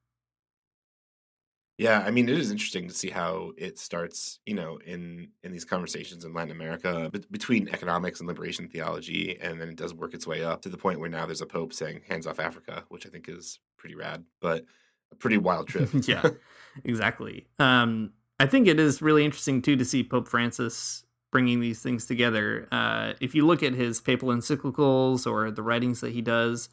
Yeah, 1.77 2.03
I 2.05 2.11
mean, 2.11 2.29
it 2.29 2.37
is 2.37 2.51
interesting 2.51 2.87
to 2.87 2.93
see 2.93 3.09
how 3.09 3.51
it 3.57 3.77
starts, 3.77 4.39
you 4.45 4.53
know, 4.53 4.77
in 4.85 5.29
in 5.43 5.51
these 5.51 5.65
conversations 5.65 6.23
in 6.23 6.33
Latin 6.33 6.51
America 6.51 7.09
be- 7.11 7.25
between 7.29 7.67
economics 7.67 8.19
and 8.19 8.27
liberation 8.27 8.69
theology, 8.69 9.37
and 9.41 9.59
then 9.59 9.67
it 9.67 9.75
does 9.75 9.93
work 9.93 10.13
its 10.13 10.25
way 10.25 10.43
up 10.43 10.61
to 10.61 10.69
the 10.69 10.77
point 10.77 10.99
where 10.99 11.09
now 11.09 11.25
there's 11.25 11.41
a 11.41 11.45
pope 11.45 11.73
saying 11.73 12.01
"hands 12.07 12.27
off 12.27 12.39
Africa," 12.39 12.85
which 12.87 13.05
I 13.05 13.09
think 13.09 13.27
is 13.27 13.59
pretty 13.77 13.95
rad. 13.95 14.23
But 14.39 14.65
a 15.11 15.15
pretty 15.15 15.37
wild 15.37 15.67
trip. 15.67 15.89
yeah, 16.07 16.29
exactly. 16.85 17.47
Um, 17.59 18.13
I 18.39 18.45
think 18.45 18.67
it 18.67 18.79
is 18.79 19.01
really 19.01 19.25
interesting 19.25 19.61
too 19.61 19.75
to 19.75 19.85
see 19.85 20.03
Pope 20.03 20.29
Francis 20.29 21.04
bringing 21.35 21.59
these 21.59 21.81
things 21.81 22.05
together. 22.05 22.65
Uh, 22.71 23.11
if 23.19 23.35
you 23.35 23.45
look 23.45 23.61
at 23.61 23.73
his 23.73 23.99
papal 23.99 24.29
encyclicals 24.29 25.29
or 25.29 25.51
the 25.51 25.61
writings 25.61 25.99
that 25.99 26.13
he 26.13 26.21
does, 26.21 26.69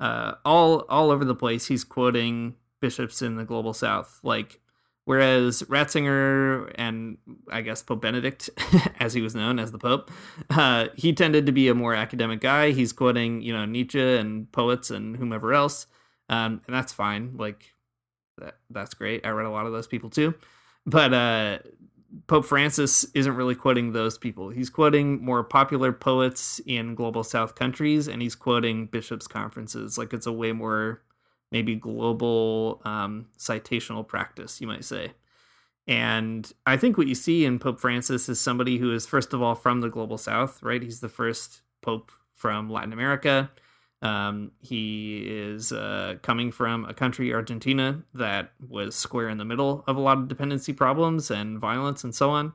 uh, 0.00 0.32
all 0.42 0.86
all 0.88 1.10
over 1.10 1.22
the 1.22 1.34
place, 1.34 1.66
he's 1.66 1.84
quoting 1.84 2.54
bishops 2.80 3.20
in 3.20 3.36
the 3.36 3.44
global 3.44 3.74
south. 3.74 4.18
Like, 4.22 4.58
whereas 5.04 5.62
Ratzinger 5.64 6.72
and 6.76 7.18
I 7.52 7.60
guess 7.60 7.82
Pope 7.82 8.00
Benedict, 8.00 8.48
as 9.00 9.12
he 9.12 9.20
was 9.20 9.34
known 9.34 9.58
as 9.58 9.70
the 9.70 9.78
Pope, 9.78 10.10
uh, 10.48 10.86
he 10.94 11.12
tended 11.12 11.44
to 11.44 11.52
be 11.52 11.68
a 11.68 11.74
more 11.74 11.94
academic 11.94 12.40
guy. 12.40 12.70
He's 12.70 12.94
quoting, 12.94 13.42
you 13.42 13.52
know, 13.52 13.66
Nietzsche 13.66 14.00
and 14.00 14.50
poets 14.50 14.90
and 14.90 15.18
whomever 15.18 15.52
else, 15.52 15.88
um, 16.30 16.62
and 16.66 16.74
that's 16.74 16.94
fine. 16.94 17.36
Like, 17.36 17.74
that 18.38 18.56
that's 18.70 18.94
great. 18.94 19.26
I 19.26 19.28
read 19.28 19.44
a 19.44 19.50
lot 19.50 19.66
of 19.66 19.72
those 19.72 19.86
people 19.86 20.08
too. 20.08 20.32
But 20.86 21.12
uh, 21.12 21.58
Pope 22.26 22.44
Francis 22.44 23.04
isn't 23.14 23.34
really 23.34 23.54
quoting 23.54 23.92
those 23.92 24.18
people. 24.18 24.50
He's 24.50 24.70
quoting 24.70 25.24
more 25.24 25.42
popular 25.44 25.92
poets 25.92 26.60
in 26.66 26.94
global 26.94 27.24
south 27.24 27.54
countries 27.54 28.08
and 28.08 28.22
he's 28.22 28.34
quoting 28.34 28.86
bishops' 28.86 29.26
conferences. 29.26 29.98
Like 29.98 30.12
it's 30.12 30.26
a 30.26 30.32
way 30.32 30.52
more 30.52 31.02
maybe 31.50 31.74
global 31.76 32.80
um, 32.84 33.26
citational 33.38 34.06
practice, 34.06 34.60
you 34.60 34.66
might 34.66 34.84
say. 34.84 35.12
And 35.86 36.50
I 36.66 36.76
think 36.76 36.98
what 36.98 37.06
you 37.06 37.14
see 37.14 37.44
in 37.44 37.58
Pope 37.58 37.80
Francis 37.80 38.28
is 38.28 38.40
somebody 38.40 38.78
who 38.78 38.92
is, 38.92 39.06
first 39.06 39.32
of 39.32 39.40
all, 39.40 39.54
from 39.54 39.80
the 39.80 39.88
global 39.88 40.18
south, 40.18 40.62
right? 40.62 40.82
He's 40.82 41.00
the 41.00 41.08
first 41.08 41.62
pope 41.80 42.10
from 42.34 42.68
Latin 42.68 42.92
America. 42.92 43.50
Um, 44.02 44.52
he 44.60 45.24
is 45.26 45.72
uh, 45.72 46.16
coming 46.22 46.52
from 46.52 46.84
a 46.84 46.94
country, 46.94 47.32
Argentina, 47.32 48.02
that 48.14 48.52
was 48.68 48.94
square 48.94 49.28
in 49.28 49.38
the 49.38 49.44
middle 49.44 49.84
of 49.86 49.96
a 49.96 50.00
lot 50.00 50.18
of 50.18 50.28
dependency 50.28 50.72
problems 50.72 51.30
and 51.30 51.58
violence 51.58 52.04
and 52.04 52.14
so 52.14 52.30
on. 52.30 52.52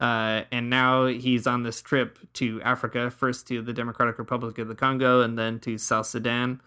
Uh, 0.00 0.42
and 0.50 0.68
now 0.68 1.06
he's 1.06 1.46
on 1.46 1.62
this 1.62 1.80
trip 1.80 2.18
to 2.34 2.60
Africa, 2.62 3.10
first 3.10 3.46
to 3.46 3.62
the 3.62 3.72
Democratic 3.72 4.18
Republic 4.18 4.58
of 4.58 4.66
the 4.66 4.74
Congo 4.74 5.20
and 5.20 5.38
then 5.38 5.60
to 5.60 5.78
South 5.78 6.06
Sudan. 6.06 6.60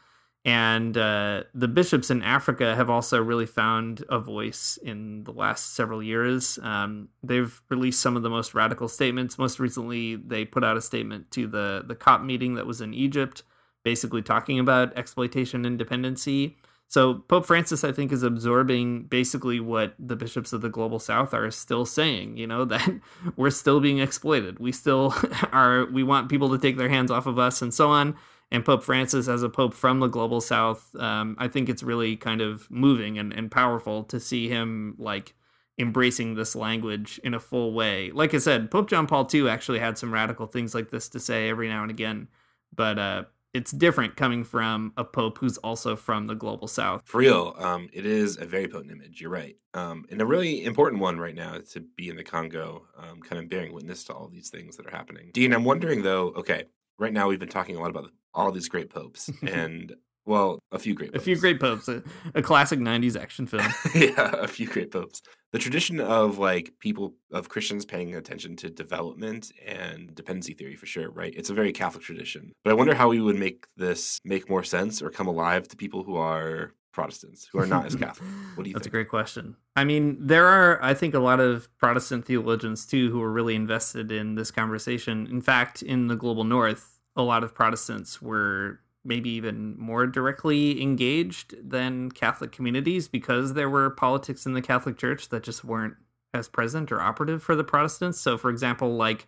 And 0.45 0.95
uh, 0.95 1.43
the 1.55 1.67
bishops 1.67 2.11
in 2.11 2.21
Africa 2.21 2.75
have 2.75 2.89
also 2.89 3.21
really 3.21 3.47
found 3.47 4.05
a 4.09 4.19
voice 4.19 4.77
in 4.81 5.23
the 5.23 5.31
last 5.31 5.75
several 5.75 6.03
years. 6.03 6.59
Um, 6.61 7.09
they've 7.23 7.59
released 7.69 7.99
some 7.99 8.15
of 8.15 8.21
the 8.21 8.29
most 8.29 8.53
radical 8.53 8.87
statements. 8.87 9.39
Most 9.39 9.59
recently, 9.59 10.15
they 10.15 10.45
put 10.45 10.63
out 10.63 10.77
a 10.77 10.81
statement 10.81 11.31
to 11.31 11.47
the, 11.47 11.83
the 11.85 11.95
COP 11.95 12.21
meeting 12.21 12.53
that 12.55 12.67
was 12.67 12.79
in 12.79 12.93
Egypt, 12.93 13.41
basically 13.85 14.21
talking 14.21 14.59
about 14.59 14.95
exploitation 14.97 15.63
and 15.63 15.79
dependency. 15.79 16.57
So 16.89 17.15
Pope 17.15 17.45
Francis, 17.45 17.85
I 17.85 17.93
think, 17.93 18.11
is 18.11 18.21
absorbing 18.21 19.03
basically 19.03 19.61
what 19.61 19.95
the 19.97 20.17
bishops 20.17 20.51
of 20.51 20.59
the 20.59 20.69
global 20.69 20.99
south 20.99 21.33
are 21.33 21.49
still 21.51 21.85
saying, 21.85 22.35
you 22.35 22.45
know, 22.45 22.65
that 22.73 22.99
we're 23.37 23.49
still 23.49 23.79
being 23.79 23.99
exploited. 23.99 24.59
We 24.59 24.73
still 24.73 25.15
are, 25.53 25.85
we 25.85 26.03
want 26.03 26.27
people 26.27 26.49
to 26.49 26.57
take 26.57 26.75
their 26.75 26.89
hands 26.89 27.09
off 27.09 27.25
of 27.25 27.39
us 27.39 27.61
and 27.61 27.73
so 27.73 27.89
on 27.89 28.17
and 28.51 28.63
Pope 28.63 28.83
Francis 28.83 29.27
as 29.27 29.43
a 29.43 29.49
pope 29.49 29.73
from 29.73 29.99
the 29.99 30.07
global 30.07 30.39
south, 30.39 30.95
um, 30.95 31.35
I 31.39 31.47
think 31.47 31.67
it's 31.67 31.83
really 31.83 32.15
kind 32.15 32.41
of 32.41 32.69
moving 32.69 33.17
and, 33.17 33.33
and 33.33 33.51
powerful 33.51 34.03
to 34.05 34.19
see 34.19 34.47
him 34.47 34.95
like 34.97 35.33
embracing 35.77 36.35
this 36.35 36.55
language 36.55 37.19
in 37.23 37.33
a 37.33 37.39
full 37.39 37.73
way. 37.73 38.11
Like 38.11 38.33
I 38.33 38.37
said, 38.37 38.71
Pope 38.71 38.89
John 38.89 39.07
Paul 39.07 39.27
II 39.33 39.49
actually 39.49 39.79
had 39.79 39.97
some 39.97 40.13
radical 40.13 40.45
things 40.45 40.73
like 40.73 40.89
this 40.89 41.09
to 41.09 41.19
say 41.19 41.49
every 41.49 41.67
now 41.67 41.81
and 41.81 41.91
again, 41.91 42.27
but 42.73 42.99
uh, 42.99 43.23
it's 43.55 43.71
different 43.71 44.17
coming 44.17 44.43
from 44.43 44.91
a 44.97 45.05
pope 45.05 45.37
who's 45.37 45.57
also 45.59 45.95
from 45.95 46.27
the 46.27 46.35
global 46.35 46.67
south. 46.67 47.03
For 47.05 47.19
real, 47.19 47.55
um, 47.57 47.87
it 47.93 48.05
is 48.05 48.37
a 48.37 48.45
very 48.45 48.67
potent 48.67 48.91
image. 48.91 49.21
You're 49.21 49.29
right, 49.29 49.55
um, 49.73 50.05
and 50.11 50.21
a 50.21 50.25
really 50.25 50.65
important 50.65 51.01
one 51.01 51.17
right 51.17 51.33
now 51.33 51.59
to 51.71 51.79
be 51.79 52.09
in 52.09 52.17
the 52.17 52.23
Congo, 52.23 52.85
um, 52.97 53.21
kind 53.21 53.41
of 53.41 53.49
bearing 53.49 53.73
witness 53.73 54.03
to 54.05 54.13
all 54.13 54.27
these 54.27 54.49
things 54.49 54.75
that 54.75 54.85
are 54.85 54.91
happening. 54.91 55.31
Dean, 55.33 55.53
I'm 55.53 55.63
wondering 55.63 56.03
though. 56.03 56.33
Okay, 56.35 56.65
right 56.99 57.13
now 57.13 57.29
we've 57.29 57.39
been 57.39 57.47
talking 57.47 57.77
a 57.77 57.79
lot 57.79 57.91
about 57.91 58.11
all 58.33 58.51
these 58.51 58.67
great 58.67 58.89
popes 58.89 59.31
and 59.47 59.95
well 60.25 60.59
a 60.71 60.79
few 60.79 60.93
great 60.93 61.11
popes. 61.11 61.21
a 61.21 61.25
few 61.25 61.35
great 61.37 61.59
popes 61.59 61.87
a, 61.87 62.03
a 62.33 62.41
classic 62.41 62.79
90s 62.79 63.19
action 63.19 63.45
film 63.47 63.65
yeah 63.95 64.31
a 64.39 64.47
few 64.47 64.67
great 64.67 64.91
popes 64.91 65.21
the 65.51 65.59
tradition 65.59 65.99
of 65.99 66.37
like 66.37 66.73
people 66.79 67.13
of 67.31 67.49
christians 67.49 67.85
paying 67.85 68.15
attention 68.15 68.55
to 68.55 68.69
development 68.69 69.51
and 69.65 70.13
dependency 70.15 70.53
theory 70.53 70.75
for 70.75 70.85
sure 70.85 71.09
right 71.11 71.33
it's 71.35 71.49
a 71.49 71.53
very 71.53 71.71
catholic 71.71 72.03
tradition 72.03 72.51
but 72.63 72.71
i 72.71 72.73
wonder 72.73 72.93
how 72.93 73.09
we 73.09 73.21
would 73.21 73.37
make 73.37 73.65
this 73.77 74.19
make 74.23 74.49
more 74.49 74.63
sense 74.63 75.01
or 75.01 75.09
come 75.09 75.27
alive 75.27 75.67
to 75.67 75.75
people 75.75 76.03
who 76.03 76.15
are 76.15 76.71
Protestants 76.95 77.49
who 77.51 77.59
are 77.59 77.65
not 77.67 77.85
as 77.85 77.95
Catholic? 77.97 78.27
What 78.55 78.63
do 78.63 78.69
you 78.69 78.73
That's 78.73 78.85
think? 78.85 78.93
a 78.93 78.97
great 78.97 79.09
question. 79.09 79.57
I 79.75 79.83
mean, 79.83 80.15
there 80.19 80.47
are, 80.47 80.81
I 80.81 80.93
think, 80.93 81.13
a 81.13 81.19
lot 81.19 81.41
of 81.41 81.67
Protestant 81.77 82.25
theologians 82.25 82.85
too 82.85 83.11
who 83.11 83.21
are 83.21 83.31
really 83.31 83.53
invested 83.53 84.13
in 84.13 84.35
this 84.35 84.49
conversation. 84.49 85.27
In 85.27 85.41
fact, 85.41 85.81
in 85.81 86.07
the 86.07 86.15
global 86.15 86.45
north, 86.45 87.01
a 87.17 87.21
lot 87.21 87.43
of 87.43 87.53
Protestants 87.53 88.21
were 88.21 88.79
maybe 89.05 89.29
even 89.29 89.77
more 89.77 90.07
directly 90.07 90.81
engaged 90.81 91.55
than 91.67 92.11
Catholic 92.11 92.51
communities 92.51 93.07
because 93.07 93.53
there 93.53 93.69
were 93.69 93.89
politics 93.89 94.45
in 94.45 94.53
the 94.53 94.61
Catholic 94.61 94.97
Church 94.97 95.29
that 95.29 95.43
just 95.43 95.63
weren't 95.63 95.95
as 96.33 96.49
present 96.49 96.91
or 96.91 96.99
operative 96.99 97.41
for 97.41 97.55
the 97.55 97.63
Protestants. 97.63 98.19
So, 98.19 98.37
for 98.37 98.49
example, 98.49 98.95
like 98.95 99.27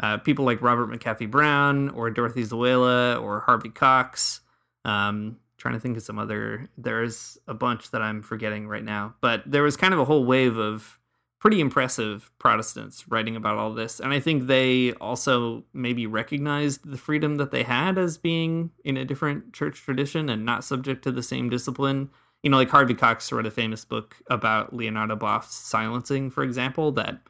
uh, 0.00 0.18
people 0.18 0.44
like 0.44 0.62
Robert 0.62 0.88
McAfee 0.88 1.30
Brown 1.30 1.90
or 1.90 2.10
Dorothy 2.10 2.44
Sölle 2.44 3.20
or 3.20 3.40
Harvey 3.40 3.70
Cox. 3.70 4.40
Um, 4.84 5.38
trying 5.58 5.74
to 5.74 5.80
think 5.80 5.96
of 5.96 6.02
some 6.02 6.18
other. 6.18 6.68
There's 6.78 7.36
a 7.46 7.54
bunch 7.54 7.90
that 7.90 8.00
I'm 8.00 8.22
forgetting 8.22 8.68
right 8.68 8.84
now, 8.84 9.14
but 9.20 9.42
there 9.44 9.62
was 9.62 9.76
kind 9.76 9.92
of 9.92 10.00
a 10.00 10.04
whole 10.04 10.24
wave 10.24 10.56
of 10.56 10.97
pretty 11.40 11.60
impressive 11.60 12.30
Protestants 12.38 13.06
writing 13.08 13.36
about 13.36 13.58
all 13.58 13.72
this. 13.72 14.00
And 14.00 14.12
I 14.12 14.20
think 14.20 14.46
they 14.46 14.92
also 14.94 15.64
maybe 15.72 16.06
recognized 16.06 16.88
the 16.90 16.98
freedom 16.98 17.36
that 17.36 17.50
they 17.50 17.62
had 17.62 17.96
as 17.96 18.18
being 18.18 18.70
in 18.84 18.96
a 18.96 19.04
different 19.04 19.52
church 19.52 19.82
tradition 19.82 20.28
and 20.28 20.44
not 20.44 20.64
subject 20.64 21.04
to 21.04 21.12
the 21.12 21.22
same 21.22 21.48
discipline. 21.48 22.10
You 22.42 22.50
know, 22.50 22.56
like 22.56 22.70
Harvey 22.70 22.94
Cox 22.94 23.30
wrote 23.30 23.46
a 23.46 23.50
famous 23.50 23.84
book 23.84 24.16
about 24.28 24.74
Leonardo 24.74 25.16
Boff's 25.16 25.54
silencing, 25.54 26.30
for 26.30 26.42
example, 26.42 26.92
that 26.92 27.20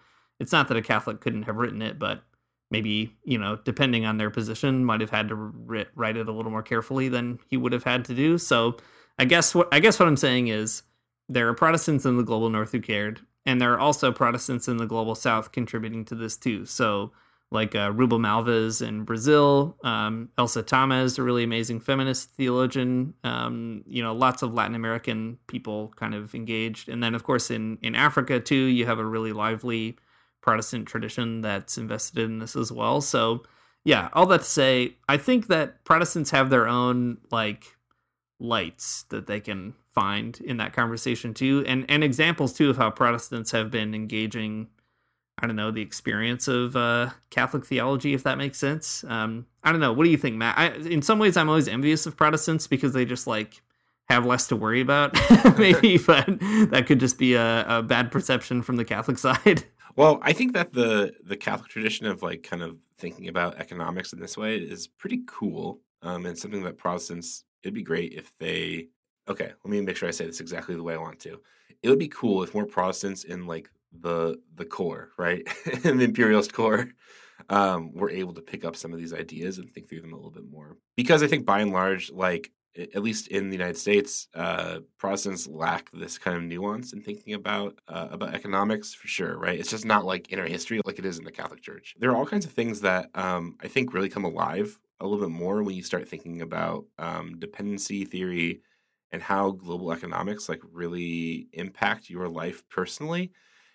it's 0.41 0.53
not 0.53 0.69
that 0.69 0.77
a 0.77 0.83
Catholic 0.83 1.21
couldn't 1.21 1.45
have 1.45 1.57
written 1.57 1.83
it, 1.83 1.99
but 1.99 2.23
maybe, 2.71 3.17
you 3.25 3.39
know, 3.39 3.59
depending 3.65 4.05
on 4.05 4.19
their 4.19 4.31
position, 4.31 4.85
might 4.85 5.01
have 5.01 5.11
had 5.11 5.29
to 5.29 5.35
write 5.35 6.17
it 6.17 6.29
a 6.29 6.33
little 6.33 6.51
more 6.51 6.63
carefully 6.63 7.09
than 7.09 7.39
he 7.47 7.57
would 7.57 7.73
have 7.73 7.85
had 7.85 8.05
to 8.07 8.15
do. 8.15 8.39
So 8.39 8.77
I 9.19 9.25
guess 9.25 9.55
what 9.55 9.69
I 9.73 9.81
guess 9.81 9.99
what 9.99 10.09
I'm 10.09 10.17
saying 10.17 10.49
is 10.49 10.83
there 11.29 11.49
are 11.49 11.55
Protestants 11.55 12.07
in 12.07 12.17
the 12.17 12.23
global 12.23 12.49
north 12.51 12.73
who 12.73 12.81
cared 12.81 13.21
and 13.47 13.61
there 13.61 13.72
are 13.72 13.80
also 13.80 14.12
Protestants 14.12 14.68
in 14.68 14.76
the 14.76 14.86
global 14.86 15.14
South 15.14 15.53
contributing 15.53 16.05
to 16.07 16.14
this 16.14 16.36
too. 16.36 16.64
So, 16.66 17.12
like 17.51 17.74
uh, 17.74 17.91
Rubem 17.93 18.26
Alves 18.26 18.86
in 18.86 19.05
Brazil, 19.05 19.76
um, 19.82 20.28
Elsa 20.36 20.62
Tamez, 20.62 21.18
a 21.18 21.22
really 21.22 21.45
amazing 21.45 21.80
feminist 21.80 22.30
theologian. 22.32 23.14
Um, 23.24 23.84
you 23.86 24.03
know, 24.03 24.12
lots 24.12 24.43
of 24.43 24.53
Latin 24.53 24.74
American 24.74 25.39
people 25.47 25.95
kind 25.97 26.14
of 26.14 26.34
engaged, 26.34 26.89
and 26.89 27.03
then 27.03 27.14
of 27.14 27.24
course 27.24 27.51
in 27.51 27.78
in 27.82 27.95
Africa 27.95 28.39
too, 28.41 28.55
you 28.55 28.86
have 28.86 28.99
a 28.99 29.05
really 29.05 29.32
lively 29.32 29.97
Protestant 30.41 30.86
tradition 30.86 31.41
that's 31.41 31.78
invested 31.78 32.24
in 32.24 32.39
this 32.39 32.55
as 32.55 32.70
well. 32.70 33.01
So, 33.01 33.43
yeah, 33.84 34.09
all 34.12 34.26
that 34.26 34.41
to 34.41 34.47
say, 34.47 34.97
I 35.09 35.16
think 35.16 35.49
that 35.49 35.84
Protestants 35.84 36.30
have 36.30 36.51
their 36.51 36.68
own 36.68 37.18
like 37.30 37.76
lights 38.41 39.05
that 39.11 39.26
they 39.26 39.41
can 39.41 39.74
find 39.99 40.40
in 40.42 40.59
that 40.59 40.72
conversation 40.72 41.34
too 41.34 41.64
and 41.66 41.84
and 41.88 42.05
examples 42.05 42.53
too 42.53 42.70
of 42.70 42.76
how 42.76 42.88
protestants 42.88 43.51
have 43.51 43.68
been 43.68 43.96
engaging 43.96 44.68
i 45.40 45.46
don't 45.46 45.57
know 45.57 45.72
the 45.72 45.82
experience 45.82 46.46
of 46.46 46.76
uh, 46.76 47.11
catholic 47.30 47.66
theology 47.66 48.14
if 48.14 48.22
that 48.22 48.38
makes 48.38 48.59
sense. 48.59 49.05
Um, 49.09 49.46
i 49.64 49.72
don't 49.72 49.80
know. 49.80 49.92
What 49.92 50.05
do 50.05 50.11
you 50.11 50.16
think 50.16 50.36
matt? 50.36 50.57
I, 50.57 50.66
in 50.88 51.03
some 51.03 51.18
ways 51.18 51.36
i'm 51.36 51.49
always 51.49 51.66
envious 51.66 52.07
of 52.07 52.16
protestants 52.16 52.68
because 52.68 52.92
they 52.92 53.05
just 53.05 53.26
like 53.26 53.61
have 54.09 54.24
less 54.24 54.46
to 54.49 54.57
worry 54.57 54.80
about 54.80 55.18
maybe 55.59 55.99
but 55.99 56.26
that 56.70 56.84
could 56.86 57.01
just 57.01 57.18
be 57.18 57.34
a, 57.34 57.64
a 57.66 57.82
bad 57.82 58.12
perception 58.12 58.62
from 58.62 58.76
the 58.76 58.84
catholic 58.84 59.18
side. 59.26 59.64
Well 59.96 60.20
i 60.22 60.32
think 60.32 60.53
that 60.53 60.72
the 60.72 61.12
the 61.24 61.36
catholic 61.36 61.70
tradition 61.70 62.07
of 62.07 62.22
like 62.22 62.44
kind 62.44 62.62
of 62.62 62.76
thinking 62.96 63.26
about 63.26 63.59
economics 63.59 64.12
in 64.12 64.20
this 64.20 64.36
way 64.36 64.59
is 64.59 64.86
pretty 64.86 65.22
cool 65.26 65.80
um, 66.03 66.24
and 66.24 66.38
something 66.38 66.62
that 66.62 66.78
protestants 66.78 67.42
it'd 67.64 67.74
be 67.74 67.82
great 67.82 68.12
if 68.12 68.38
they 68.38 68.90
okay, 69.29 69.53
let 69.64 69.70
me 69.70 69.81
make 69.81 69.97
sure 69.97 70.09
I 70.09 70.12
say 70.12 70.26
this 70.26 70.41
exactly 70.41 70.74
the 70.74 70.83
way 70.83 70.95
I 70.95 70.99
want 70.99 71.20
to. 71.20 71.41
It 71.83 71.89
would 71.89 71.99
be 71.99 72.09
cool 72.09 72.43
if 72.43 72.55
more 72.55 72.66
Protestants 72.66 73.24
in 73.24 73.47
like 73.47 73.70
the 73.93 74.41
the 74.55 74.64
core, 74.64 75.11
right, 75.16 75.47
in 75.85 75.99
the 75.99 76.05
imperialist 76.05 76.53
core, 76.53 76.91
um, 77.49 77.93
were 77.95 78.11
able 78.11 78.35
to 78.35 78.43
pick 78.43 78.64
up 78.64 78.76
some 78.76 78.93
of 78.93 78.99
these 78.99 79.14
ideas 79.14 79.59
and 79.59 79.70
think 79.70 79.89
through 79.89 80.01
them 80.01 80.12
a 80.12 80.16
little 80.16 80.31
bit 80.31 80.51
more. 80.51 80.76
Because 80.97 81.22
I 81.22 81.26
think 81.26 81.47
by 81.47 81.61
and 81.61 81.72
large, 81.72 82.11
like 82.11 82.53
at 82.76 83.03
least 83.03 83.29
in 83.29 83.49
the 83.49 83.57
United 83.57 83.76
States, 83.76 84.29
uh, 84.35 84.81
Protestants 84.99 85.49
lack 85.49 85.91
this 85.93 86.18
kind 86.18 86.37
of 86.37 86.43
nuance 86.45 86.93
in 86.93 87.03
thinking 87.03 87.35
about 87.35 87.79
uh, 87.89 88.09
about 88.11 88.35
economics 88.35 88.95
for 88.95 89.09
sure, 89.09 89.37
right? 89.37 89.59
It's 89.59 89.70
just 89.70 89.85
not 89.85 90.05
like 90.05 90.31
in 90.33 90.39
our 90.39 90.47
history 90.47 90.81
like 90.85 90.99
it 90.99 91.07
is 91.07 91.18
in 91.18 91.24
the 91.24 91.33
Catholic 91.33 91.62
Church. 91.62 91.95
There 91.99 92.11
are 92.11 92.16
all 92.16 92.26
kinds 92.26 92.45
of 92.45 92.53
things 92.53 92.81
that 92.83 93.11
um, 93.14 93.57
I 93.62 93.68
think 93.68 93.93
really 93.93 94.09
come 94.09 94.24
alive 94.24 94.79
a 95.01 95.07
little 95.07 95.26
bit 95.26 95.33
more 95.33 95.62
when 95.62 95.76
you 95.76 95.83
start 95.83 96.09
thinking 96.09 96.43
about 96.43 96.85
um, 96.99 97.39
dependency 97.39 98.05
theory 98.05 98.61
and 99.13 99.23
how 99.23 99.51
global 99.51 99.93
economics 99.93 100.49
like 100.49 100.61
really 100.73 101.49
impact 101.53 102.11
your 102.11 102.29
life 102.29 102.63
personally 102.69 103.31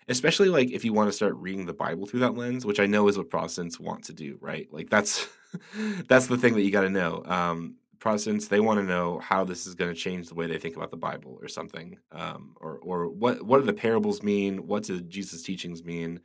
especially 0.08 0.50
like 0.50 0.70
if 0.70 0.84
you 0.84 0.92
want 0.92 1.08
to 1.08 1.12
start 1.12 1.34
reading 1.36 1.66
the 1.66 1.72
bible 1.72 2.06
through 2.06 2.20
that 2.20 2.36
lens 2.36 2.66
which 2.66 2.80
i 2.80 2.86
know 2.86 3.08
is 3.08 3.16
what 3.16 3.30
protestants 3.30 3.80
want 3.80 4.04
to 4.04 4.12
do 4.12 4.34
right? 4.40 4.68
Like 4.72 4.90
that's 4.90 5.26
that's 6.08 6.26
the 6.26 6.36
thing 6.36 6.54
that 6.54 6.62
you 6.62 6.70
got 6.70 6.82
to 6.82 6.90
know. 6.90 7.22
Um, 7.24 7.76
protestants 7.98 8.48
they 8.48 8.60
want 8.60 8.78
to 8.78 8.84
know 8.84 9.18
how 9.18 9.44
this 9.44 9.66
is 9.66 9.74
going 9.74 9.92
to 9.92 9.98
change 9.98 10.28
the 10.28 10.34
way 10.34 10.46
they 10.46 10.58
think 10.58 10.76
about 10.76 10.90
the 10.90 10.96
bible 10.96 11.38
or 11.40 11.48
something 11.48 11.96
um, 12.12 12.54
or 12.60 12.78
or 12.82 13.08
what 13.08 13.42
what 13.42 13.58
do 13.60 13.64
the 13.64 13.72
parables 13.72 14.22
mean? 14.22 14.66
What 14.66 14.84
do 14.84 15.00
jesus 15.00 15.42
teachings 15.42 15.82
mean 15.84 16.20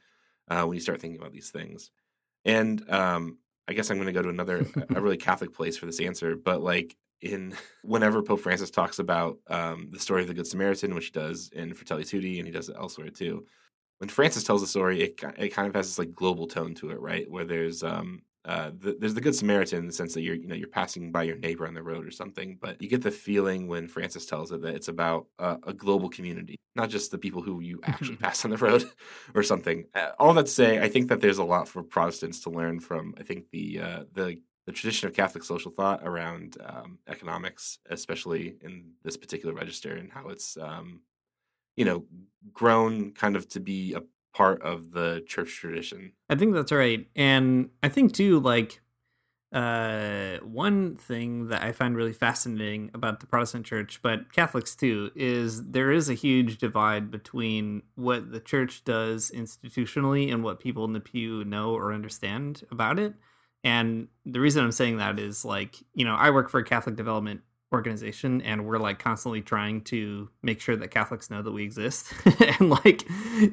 uh, 0.50 0.64
when 0.64 0.76
you 0.76 0.82
start 0.82 1.00
thinking 1.00 1.20
about 1.20 1.34
these 1.34 1.50
things? 1.50 1.92
And 2.46 2.88
um, 2.90 3.38
i 3.68 3.74
guess 3.74 3.90
i'm 3.90 3.98
going 3.98 4.08
to 4.08 4.14
go 4.14 4.22
to 4.22 4.30
another 4.30 4.66
a 4.90 5.02
really 5.02 5.18
catholic 5.18 5.54
place 5.54 5.78
for 5.78 5.86
this 5.86 6.00
answer 6.00 6.36
but 6.36 6.62
like 6.62 6.96
in 7.22 7.56
whenever 7.84 8.22
Pope 8.22 8.42
Francis 8.42 8.72
talks 8.72 9.00
about 9.00 9.38
um, 9.48 9.90
the 9.92 10.00
story 10.00 10.22
of 10.22 10.28
the 10.28 10.34
Good 10.34 10.48
Samaritan, 10.48 10.96
which 10.96 11.06
he 11.06 11.12
does 11.12 11.50
in 11.54 11.74
Fratelli 11.74 12.04
Tutti, 12.04 12.40
and 12.40 12.48
he 12.48 12.52
does 12.52 12.70
it 12.70 12.76
elsewhere 12.78 13.10
too. 13.10 13.46
When 13.98 14.10
Francis 14.10 14.44
tells 14.44 14.62
the 14.62 14.68
story, 14.68 15.02
it 15.02 15.24
it 15.38 15.50
kind 15.50 15.68
of 15.68 15.76
has 15.76 15.88
this 15.88 16.00
like 16.00 16.16
global 16.16 16.48
tone 16.48 16.74
to 16.76 16.92
it, 16.92 17.00
right? 17.00 17.30
Where 17.30 17.46
there's 17.46 17.84
um, 17.84 18.22
uh, 18.46 18.72
the, 18.80 18.96
there's 19.00 19.14
the 19.14 19.22
Good 19.22 19.36
Samaritan 19.36 19.80
in 19.80 19.88
the 19.88 19.94
sense 19.94 20.14
that 20.14 20.22
you're 20.22 20.36
you 20.36 20.48
know 20.48 20.56
you're 20.56 20.70
passing 20.70 21.12
by 21.12 21.24
your 21.24 21.36
neighbor 21.38 21.68
on 21.68 21.74
the 21.74 21.84
road 21.84 22.08
or 22.08 22.12
something, 22.12 22.58
but 22.62 22.82
you 22.82 22.88
get 22.88 23.02
the 23.02 23.12
feeling 23.12 23.68
when 23.68 23.88
Francis 23.88 24.26
tells 24.26 24.52
it 24.52 24.62
that 24.62 24.76
it's 24.76 24.88
about 24.88 25.28
uh, 25.40 25.58
a 25.68 25.74
global 25.74 26.10
community, 26.10 26.56
not 26.76 26.90
just 26.90 27.12
the 27.12 27.18
people 27.18 27.42
who 27.42 27.60
you 27.60 27.82
actually 27.84 28.16
pass 28.16 28.46
on 28.46 28.52
the 28.52 28.58
road 28.58 28.86
or 29.36 29.44
something. 29.44 29.86
Uh, 29.94 30.12
all 30.20 30.34
that 30.34 30.46
to 30.46 30.52
say, 30.52 30.82
I 30.82 30.88
think 30.88 31.10
that 31.10 31.20
there's 31.20 31.38
a 31.38 31.44
lot 31.44 31.68
for 31.68 31.84
Protestants 31.84 32.40
to 32.42 32.50
learn 32.50 32.80
from. 32.80 33.14
I 33.20 33.24
think 33.24 33.50
the 33.52 33.82
uh, 33.82 34.04
the 34.14 34.42
the 34.70 34.74
tradition 34.74 35.08
of 35.08 35.16
Catholic 35.16 35.44
social 35.44 35.72
thought 35.72 36.02
around 36.04 36.56
um, 36.64 37.00
economics, 37.08 37.80
especially 37.90 38.56
in 38.62 38.92
this 39.04 39.18
particular 39.18 39.52
register, 39.52 39.96
and 39.96 40.12
how 40.12 40.28
it's 40.28 40.58
um, 40.58 41.02
you 41.76 41.86
know 41.86 42.06
grown 42.54 43.12
kind 43.14 43.36
of 43.36 43.50
to 43.50 43.60
be 43.60 43.96
a 43.96 44.04
part 44.32 44.62
of 44.62 44.92
the 44.92 45.24
church 45.28 45.56
tradition. 45.56 46.14
I 46.30 46.36
think 46.36 46.54
that's 46.54 46.72
right. 46.72 47.08
And 47.16 47.72
I 47.82 47.90
think 47.90 48.14
too, 48.14 48.40
like 48.42 48.80
uh 49.52 50.38
one 50.44 50.96
thing 50.96 51.48
that 51.48 51.64
I 51.64 51.72
find 51.72 51.98
really 51.98 52.14
fascinating 52.14 52.92
about 52.94 53.22
the 53.22 53.26
Protestant 53.26 53.66
church, 53.66 54.00
but 54.04 54.32
Catholics 54.32 54.76
too, 54.76 55.10
is 55.16 55.64
there 55.64 55.92
is 55.92 56.12
a 56.12 56.14
huge 56.14 56.60
divide 56.60 57.10
between 57.10 57.82
what 57.96 58.32
the 58.32 58.40
church 58.40 58.84
does 58.84 59.32
institutionally 59.32 60.32
and 60.32 60.44
what 60.44 60.60
people 60.60 60.86
in 60.86 60.94
the 60.94 61.00
pew 61.00 61.44
know 61.44 61.74
or 61.74 61.92
understand 61.92 62.62
about 62.70 63.00
it. 63.00 63.16
And 63.64 64.08
the 64.26 64.40
reason 64.40 64.64
I'm 64.64 64.72
saying 64.72 64.98
that 64.98 65.20
is 65.20 65.44
like, 65.44 65.76
you 65.94 66.06
know, 66.06 66.16
I 66.16 66.30
work 66.30 66.50
for 66.50 66.60
a 66.60 66.64
Catholic 66.64 66.96
development 66.96 67.42
organization 67.72 68.42
and 68.42 68.66
we're 68.66 68.80
like 68.80 68.98
constantly 68.98 69.42
trying 69.42 69.82
to 69.82 70.30
make 70.42 70.60
sure 70.60 70.76
that 70.76 70.90
Catholics 70.90 71.30
know 71.30 71.42
that 71.42 71.52
we 71.52 71.64
exist 71.64 72.12
and 72.40 72.70
like 72.70 73.08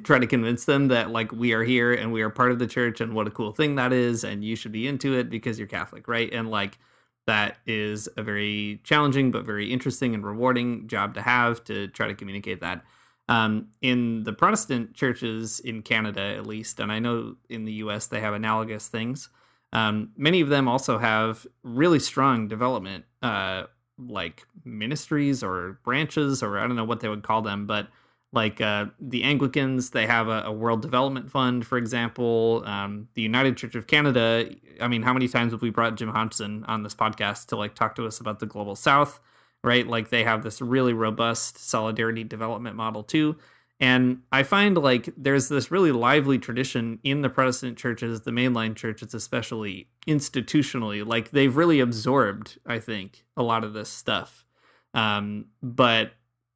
try 0.05 0.19
to 0.19 0.27
convince 0.27 0.65
them 0.65 0.89
that 0.89 1.11
like 1.11 1.33
we 1.33 1.53
are 1.53 1.65
here 1.65 1.93
and 1.93 2.13
we 2.13 2.23
are 2.23 2.31
part 2.31 2.51
of 2.51 2.59
the 2.59 2.67
church 2.67 3.01
and 3.01 3.15
what 3.15 3.27
a 3.27 3.31
cool 3.31 3.53
thing 3.53 3.75
that 3.77 3.93
is 3.93 4.25
and 4.25 4.43
you 4.43 4.57
should 4.57 4.73
be 4.73 4.89
into 4.89 5.15
it 5.15 5.29
because 5.29 5.59
you're 5.59 5.69
Catholic, 5.69 6.09
right? 6.09 6.33
And 6.33 6.51
like 6.51 6.79
that 7.27 7.59
is 7.67 8.09
a 8.17 8.23
very 8.23 8.81
challenging 8.85 9.31
but 9.31 9.45
very 9.45 9.71
interesting 9.71 10.15
and 10.15 10.25
rewarding 10.25 10.89
job 10.89 11.15
to 11.15 11.23
have 11.23 11.63
to 11.65 11.89
try 11.89 12.09
to 12.09 12.15
communicate 12.15 12.61
that. 12.61 12.83
Um, 13.29 13.69
in 13.83 14.23
the 14.23 14.33
Protestant 14.33 14.95
churches 14.95 15.59
in 15.61 15.83
Canada, 15.83 16.21
at 16.21 16.47
least, 16.47 16.79
and 16.79 16.93
I 16.93 17.01
know 17.01 17.35
in 17.51 17.65
the 17.65 17.73
US 17.73 18.07
they 18.07 18.21
have 18.21 18.35
analogous 18.35 18.89
things. 18.89 19.29
Um, 19.77 20.13
many 20.17 20.41
of 20.41 20.49
them 20.49 20.69
also 20.69 20.97
have 20.97 21.47
really 21.63 21.99
strong 21.99 22.49
development 22.49 23.05
uh, 23.21 23.65
like 23.99 24.47
ministries 24.65 25.43
or 25.43 25.79
branches 25.85 26.43
or 26.43 26.59
I 26.59 26.67
don't 26.67 26.77
know 26.77 26.85
what 26.85 27.01
they 27.01 27.11
would 27.11 27.23
call 27.23 27.43
them, 27.43 27.67
but 27.67 27.89
like 28.33 28.63
uh, 28.63 28.87
the 28.99 29.23
Anglicans, 29.23 29.91
they 29.91 30.07
have 30.07 30.29
a, 30.29 30.45
a, 30.47 30.53
World 30.53 30.81
Development 30.81 31.31
Fund, 31.31 31.67
for 31.67 31.77
example. 31.77 32.63
Um, 32.65 33.09
the 33.15 33.21
United 33.21 33.59
Church 33.59 33.75
of 33.75 33.87
Canada. 33.87 34.49
I 34.81 34.89
mean, 34.89 35.03
how 35.03 35.13
many 35.13 35.29
times 35.29 35.53
have 35.53 35.61
we 35.61 35.69
brought 35.69 35.97
Jim 35.97 36.09
Hodgson 36.09 36.65
on 36.65 36.83
this 36.83 36.95
podcast 36.95 37.47
to 37.49 37.57
like 37.57 37.75
talk 37.75 37.97
to 37.97 38.07
us 38.07 38.19
about 38.19 38.39
the 38.39 38.47
global 38.47 38.77
South? 38.77 39.21
Right, 39.63 39.87
like 39.87 40.09
they 40.09 40.25
have 40.25 40.43
this 40.43 40.63
really 40.63 40.95
robust 40.95 41.59
solidarity 41.59 42.25
development 42.25 42.77
model 42.77 43.03
too. 43.03 43.37
And 43.79 44.23
I 44.33 44.43
find 44.43 44.77
like 44.79 45.11
there's 45.17 45.49
this 45.49 45.71
really 45.71 45.93
lively 45.93 46.39
tradition 46.39 46.99
in 47.03 47.21
the 47.21 47.29
Protestant 47.29 47.77
churches, 47.77 48.23
the 48.23 48.31
mainline 48.31 48.75
churches 48.75 49.13
especially, 49.13 49.89
institutionally. 50.07 51.07
Like 51.07 51.31
they've 51.31 51.55
really 51.55 51.81
absorbed, 51.81 52.59
I 52.67 52.79
think, 52.79 53.25
a 53.37 53.43
lot 53.43 53.65
of 53.65 53.75
this 53.75 53.91
stuff. 53.91 54.45
Um, 54.95 55.47
but 55.63 56.13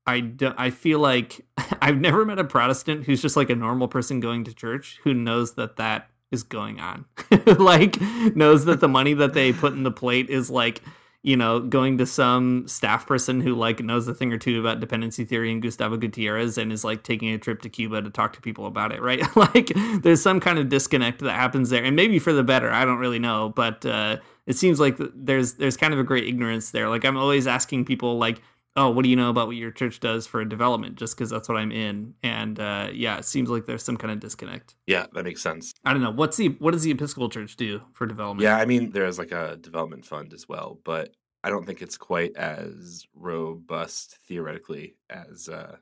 I, 0.07 0.21
do, 0.21 0.55
I 0.57 0.71
feel 0.71 0.99
like 0.99 1.45
I've 1.83 2.01
never 2.01 2.25
met 2.25 2.39
a 2.39 2.45
Protestant 2.45 3.05
who's 3.05 3.21
just 3.21 3.37
like 3.37 3.51
a 3.51 3.57
normal 3.57 3.89
person 3.89 4.21
going 4.21 4.45
to 4.45 4.55
church 4.55 4.99
who 5.05 5.13
knows 5.13 5.55
that 5.55 5.77
that 5.77 6.09
is 6.31 6.43
going 6.43 6.81
on. 6.81 7.05
like 7.59 8.01
knows 8.35 8.65
that 8.65 8.81
the 8.81 8.89
money 8.89 9.13
that 9.13 9.35
they 9.35 9.53
put 9.53 9.75
in 9.75 9.83
the 9.83 9.91
plate 9.91 10.31
is 10.31 10.49
like 10.49 10.81
you 11.23 11.37
know, 11.37 11.61
going 11.61 11.99
to 11.99 12.07
some 12.07 12.67
staff 12.67 13.07
person 13.07 13.43
who 13.43 13.55
like 13.55 13.81
knows 13.81 14.09
a 14.09 14.15
thing 14.15 14.33
or 14.33 14.39
two 14.39 14.59
about 14.59 14.81
dependency 14.81 15.25
theory 15.25 15.53
and 15.53 15.61
Gustavo 15.61 15.99
Gutierrez 15.99 16.57
and 16.57 16.73
is 16.73 16.83
like 16.83 17.03
taking 17.03 17.29
a 17.31 17.39
trip 17.39 17.61
to 17.63 17.69
Cuba 17.69 18.01
to 18.01 18.09
talk 18.09 18.33
to 18.33 18.41
people 18.41 18.65
about 18.65 18.91
it, 18.91 19.03
right? 19.03 19.21
like 19.37 19.71
there's 20.03 20.23
some 20.23 20.41
kind 20.41 20.59
of 20.59 20.71
disconnect 20.71 21.21
that 21.21 21.33
happens 21.33 21.69
there, 21.71 21.85
and 21.85 21.95
maybe 21.95 22.19
for 22.19 22.33
the 22.33 22.43
better. 22.43 22.71
I 22.71 22.85
don't 22.87 22.99
really 22.99 23.19
know, 23.19 23.51
but 23.51 23.85
uh, 23.85 24.17
it 24.47 24.57
seems 24.57 24.81
like 24.81 24.97
there's 25.15 25.55
there's 25.55 25.77
kind 25.77 25.93
of 25.93 25.99
a 25.99 26.05
great 26.05 26.27
ignorance 26.27 26.71
there. 26.71 26.89
Like 26.89 27.05
I'm 27.05 27.19
always 27.19 27.47
asking 27.47 27.85
people 27.85 28.17
like, 28.19 28.41
oh, 28.81 28.91
what 28.91 29.03
do 29.03 29.09
you 29.09 29.17
know 29.17 29.31
about 29.31 29.47
what 29.47 29.57
your 29.57 29.71
church 29.71 30.01
does 30.01 30.27
for 30.27 30.45
development? 30.45 30.97
Just 30.97 31.17
because 31.17 31.31
that's 31.31 31.49
what 31.49 31.59
I'm 31.59 31.73
in, 31.73 32.15
and 32.23 32.59
uh, 32.59 32.89
yeah, 32.93 33.19
it 33.19 33.25
seems 33.25 33.51
like 33.51 33.67
there's 33.67 33.83
some 33.83 33.97
kind 33.97 34.13
of 34.13 34.21
disconnect. 34.21 34.77
Yeah, 34.87 35.07
that 35.13 35.25
makes 35.25 35.43
sense. 35.43 35.73
I 35.85 35.93
don't 35.93 36.03
know 36.03 36.11
what's 36.11 36.37
the 36.37 36.49
what 36.59 36.73
does 36.73 36.83
the 36.83 36.91
Episcopal 36.91 37.29
Church 37.29 37.57
do 37.57 37.83
for 37.93 38.07
development? 38.07 38.43
Yeah, 38.43 38.57
I 38.57 38.65
mean 38.65 38.91
there's 38.91 39.19
like 39.19 39.33
a 39.33 39.57
development 39.57 40.05
fund 40.07 40.33
as 40.33 40.49
well, 40.49 40.79
but 40.85 41.15
I 41.43 41.51
don't 41.51 41.67
think 41.67 41.83
it's 41.83 41.97
quite 41.97 42.37
as 42.37 43.07
robust 43.15 44.19
theoretically 44.27 44.97
as 45.09 45.49
uh, 45.49 45.77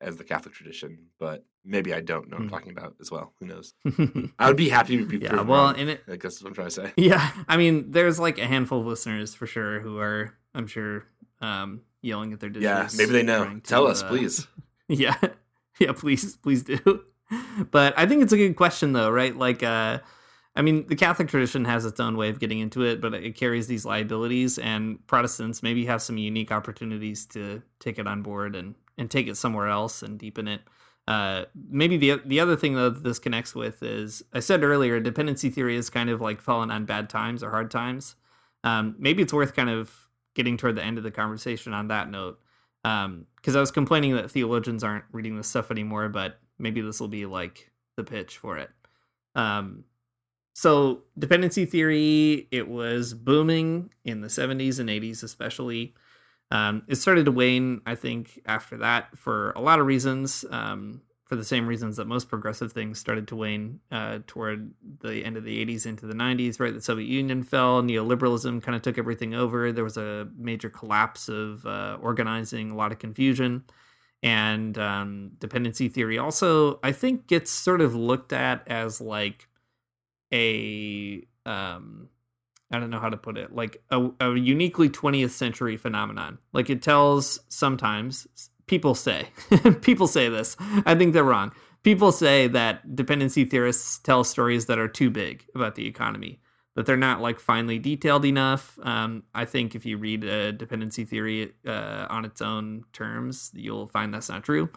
as 0.00 0.16
the 0.16 0.24
Catholic 0.24 0.54
tradition, 0.54 1.06
but 1.18 1.44
maybe 1.64 1.94
I 1.94 2.00
don't 2.00 2.28
know 2.28 2.36
what 2.36 2.42
I'm 2.42 2.48
hmm. 2.48 2.54
talking 2.54 2.72
about 2.72 2.94
as 3.00 3.10
well. 3.10 3.32
Who 3.40 3.46
knows? 3.46 3.74
I 4.38 4.48
would 4.48 4.56
be 4.56 4.68
happy 4.68 4.98
to 4.98 5.06
be 5.06 5.18
yeah. 5.18 5.42
Well, 5.42 5.44
wrong, 5.64 5.76
and 5.78 5.90
it, 5.90 6.02
I 6.08 6.16
guess 6.16 6.42
what 6.42 6.48
I'm 6.48 6.54
trying 6.54 6.68
to 6.68 6.74
say. 6.74 6.92
Yeah, 6.96 7.30
I 7.48 7.56
mean, 7.56 7.90
there's 7.90 8.18
like 8.18 8.38
a 8.38 8.46
handful 8.46 8.80
of 8.80 8.86
listeners 8.86 9.34
for 9.34 9.46
sure 9.46 9.80
who 9.80 9.98
are, 9.98 10.34
I'm 10.54 10.66
sure, 10.66 11.06
um, 11.40 11.82
yelling 12.04 12.32
at 12.32 12.40
their 12.40 12.50
dishes. 12.50 12.64
Yeah, 12.64 12.88
maybe 12.96 13.12
they 13.12 13.22
know. 13.22 13.60
Tell 13.64 13.86
us, 13.86 14.02
uh, 14.02 14.08
please. 14.08 14.46
Yeah, 14.86 15.16
yeah, 15.78 15.92
please, 15.92 16.36
please 16.36 16.62
do. 16.62 17.04
but 17.70 17.98
I 17.98 18.04
think 18.04 18.22
it's 18.22 18.34
a 18.34 18.36
good 18.36 18.54
question 18.54 18.92
though, 18.92 19.08
right? 19.08 19.34
Like, 19.34 19.62
uh, 19.62 20.00
I 20.54 20.60
mean, 20.60 20.86
the 20.88 20.94
Catholic 20.94 21.28
tradition 21.28 21.64
has 21.64 21.86
its 21.86 21.98
own 21.98 22.18
way 22.18 22.28
of 22.28 22.38
getting 22.38 22.58
into 22.58 22.84
it, 22.84 23.00
but 23.00 23.14
it 23.14 23.34
carries 23.34 23.66
these 23.66 23.86
liabilities, 23.86 24.58
and 24.58 25.04
Protestants 25.06 25.62
maybe 25.62 25.86
have 25.86 26.02
some 26.02 26.18
unique 26.18 26.52
opportunities 26.52 27.24
to 27.28 27.62
take 27.80 27.98
it 27.98 28.06
on 28.06 28.20
board 28.20 28.54
and, 28.54 28.74
and 28.98 29.10
take 29.10 29.26
it 29.26 29.38
somewhere 29.38 29.68
else 29.68 30.02
and 30.02 30.18
deepen 30.18 30.48
it. 30.48 30.60
Uh, 31.08 31.44
maybe 31.68 31.96
the 31.96 32.20
the 32.24 32.40
other 32.40 32.56
thing 32.56 32.74
though 32.74 32.90
that 32.90 33.04
this 33.04 33.18
connects 33.18 33.54
with 33.54 33.82
is 33.82 34.22
I 34.34 34.40
said 34.40 34.62
earlier, 34.62 35.00
dependency 35.00 35.48
theory 35.48 35.76
is 35.76 35.88
kind 35.88 36.10
of 36.10 36.20
like 36.20 36.42
falling 36.42 36.70
on 36.70 36.84
bad 36.84 37.08
times 37.08 37.42
or 37.42 37.50
hard 37.50 37.70
times. 37.70 38.16
Um, 38.64 38.96
maybe 38.98 39.22
it's 39.22 39.32
worth 39.32 39.54
kind 39.54 39.70
of 39.70 40.03
getting 40.34 40.56
toward 40.56 40.76
the 40.76 40.84
end 40.84 40.98
of 40.98 41.04
the 41.04 41.10
conversation 41.10 41.72
on 41.72 41.88
that 41.88 42.10
note, 42.10 42.40
because 42.82 43.04
um, 43.06 43.26
I 43.46 43.60
was 43.60 43.70
complaining 43.70 44.14
that 44.16 44.30
theologians 44.30 44.84
aren't 44.84 45.04
reading 45.12 45.36
this 45.36 45.48
stuff 45.48 45.70
anymore, 45.70 46.08
but 46.08 46.38
maybe 46.58 46.80
this 46.80 47.00
will 47.00 47.08
be 47.08 47.26
like 47.26 47.70
the 47.96 48.04
pitch 48.04 48.38
for 48.38 48.58
it. 48.58 48.70
Um, 49.34 49.84
so 50.54 51.02
dependency 51.18 51.66
theory, 51.66 52.48
it 52.50 52.68
was 52.68 53.14
booming 53.14 53.90
in 54.04 54.20
the 54.20 54.28
70s 54.28 54.78
and 54.78 54.88
80s, 54.88 55.22
especially. 55.22 55.94
Um, 56.50 56.82
it 56.86 56.96
started 56.96 57.24
to 57.24 57.32
wane, 57.32 57.80
I 57.86 57.96
think, 57.96 58.40
after 58.46 58.76
that 58.78 59.18
for 59.18 59.50
a 59.52 59.60
lot 59.60 59.80
of 59.80 59.86
reasons. 59.86 60.44
Um, 60.50 61.00
for 61.24 61.36
the 61.36 61.44
same 61.44 61.66
reasons 61.66 61.96
that 61.96 62.06
most 62.06 62.28
progressive 62.28 62.72
things 62.72 62.98
started 62.98 63.26
to 63.28 63.36
wane 63.36 63.80
uh, 63.90 64.18
toward 64.26 64.72
the 65.00 65.24
end 65.24 65.36
of 65.36 65.44
the 65.44 65.64
80s 65.64 65.86
into 65.86 66.06
the 66.06 66.14
90s, 66.14 66.60
right? 66.60 66.74
The 66.74 66.82
Soviet 66.82 67.06
Union 67.06 67.42
fell, 67.42 67.82
neoliberalism 67.82 68.62
kind 68.62 68.76
of 68.76 68.82
took 68.82 68.98
everything 68.98 69.34
over. 69.34 69.72
There 69.72 69.84
was 69.84 69.96
a 69.96 70.28
major 70.36 70.68
collapse 70.68 71.28
of 71.28 71.64
uh, 71.64 71.96
organizing, 72.00 72.70
a 72.70 72.76
lot 72.76 72.92
of 72.92 72.98
confusion. 72.98 73.64
And 74.22 74.76
um, 74.78 75.32
dependency 75.38 75.88
theory 75.88 76.18
also, 76.18 76.78
I 76.82 76.92
think, 76.92 77.26
gets 77.26 77.50
sort 77.50 77.80
of 77.80 77.94
looked 77.94 78.32
at 78.32 78.66
as 78.68 79.00
like 79.00 79.48
a 80.32 81.26
um 81.46 82.08
I 82.70 82.80
don't 82.80 82.90
know 82.90 82.98
how 82.98 83.10
to 83.10 83.16
put 83.16 83.38
it, 83.38 83.54
like 83.54 83.82
a, 83.90 84.10
a 84.20 84.34
uniquely 84.34 84.88
20th 84.88 85.30
century 85.30 85.76
phenomenon. 85.76 86.38
Like 86.52 86.70
it 86.70 86.82
tells 86.82 87.38
sometimes 87.48 88.26
people 88.66 88.94
say, 88.94 89.28
people 89.82 90.06
say 90.06 90.28
this. 90.28 90.56
I 90.86 90.94
think 90.94 91.12
they're 91.12 91.24
wrong. 91.24 91.52
People 91.82 92.12
say 92.12 92.46
that 92.48 92.96
dependency 92.96 93.44
theorists 93.44 93.98
tell 93.98 94.24
stories 94.24 94.66
that 94.66 94.78
are 94.78 94.88
too 94.88 95.10
big 95.10 95.44
about 95.54 95.74
the 95.74 95.86
economy, 95.86 96.40
that 96.76 96.86
they're 96.86 96.96
not 96.96 97.20
like 97.20 97.38
finely 97.38 97.78
detailed 97.78 98.24
enough. 98.24 98.78
Um, 98.82 99.24
I 99.34 99.44
think 99.44 99.74
if 99.74 99.84
you 99.84 99.98
read 99.98 100.24
a 100.24 100.52
dependency 100.52 101.04
theory 101.04 101.52
uh, 101.66 102.06
on 102.08 102.24
its 102.24 102.40
own 102.40 102.84
terms, 102.92 103.50
you'll 103.54 103.88
find 103.88 104.14
that's 104.14 104.30
not 104.30 104.44
true. 104.44 104.70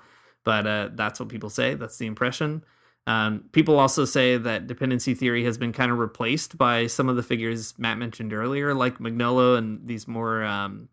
But 0.43 0.67
uh, 0.67 0.89
that's 0.93 1.19
what 1.19 1.29
people 1.29 1.49
say. 1.49 1.75
That's 1.75 1.97
the 1.97 2.07
impression. 2.07 2.63
Um, 3.07 3.45
people 3.53 3.79
also 3.79 4.03
say 4.03 4.37
that 4.37 4.67
dependency 4.67 5.13
theory 5.13 5.45
has 5.45 5.57
been 5.57 5.71
kind 5.71 5.91
of 5.93 5.97
replaced 5.97 6.57
by 6.57 6.87
some 6.87 7.07
of 7.07 7.15
the 7.15 7.23
figures 7.23 7.73
Matt 7.77 7.97
mentioned 7.97 8.33
earlier, 8.33 8.73
like 8.73 8.99
Mignolo 8.99 9.57
and 9.57 9.87
these 9.87 10.09
more 10.09 10.43
um, 10.43 10.89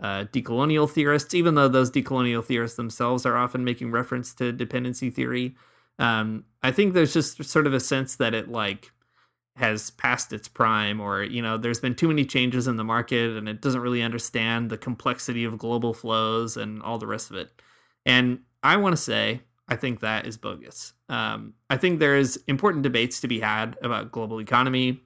uh, 0.00 0.24
decolonial 0.32 0.90
theorists, 0.90 1.34
even 1.34 1.54
though 1.54 1.68
those 1.68 1.90
decolonial 1.90 2.44
theorists 2.44 2.76
themselves 2.76 3.24
are 3.24 3.36
often 3.36 3.64
making 3.64 3.90
reference 3.90 4.34
to 4.34 4.52
dependency 4.52 5.10
theory. 5.10 5.54
Um, 5.98 6.44
I 6.62 6.72
think 6.72 6.94
there's 6.94 7.12
just 7.12 7.42
sort 7.44 7.66
of 7.66 7.74
a 7.74 7.80
sense 7.80 8.16
that 8.16 8.34
it 8.34 8.48
like 8.48 8.90
has 9.56 9.90
passed 9.90 10.32
its 10.32 10.48
prime, 10.48 11.00
or 11.00 11.22
you 11.22 11.40
know, 11.40 11.56
there's 11.56 11.78
been 11.78 11.94
too 11.94 12.08
many 12.08 12.24
changes 12.24 12.66
in 12.66 12.76
the 12.76 12.84
market, 12.84 13.36
and 13.36 13.48
it 13.48 13.60
doesn't 13.60 13.80
really 13.80 14.02
understand 14.02 14.70
the 14.70 14.78
complexity 14.78 15.44
of 15.44 15.58
global 15.58 15.94
flows 15.94 16.56
and 16.56 16.82
all 16.82 16.98
the 16.98 17.06
rest 17.06 17.30
of 17.30 17.36
it. 17.36 17.62
And 18.04 18.40
I 18.62 18.76
want 18.76 18.96
to 18.96 19.00
say 19.00 19.42
I 19.68 19.76
think 19.76 20.00
that 20.00 20.26
is 20.26 20.36
bogus. 20.36 20.92
Um, 21.08 21.54
I 21.70 21.76
think 21.76 21.98
there's 21.98 22.36
important 22.48 22.82
debates 22.82 23.20
to 23.20 23.28
be 23.28 23.40
had 23.40 23.78
about 23.82 24.12
global 24.12 24.40
economy. 24.40 25.00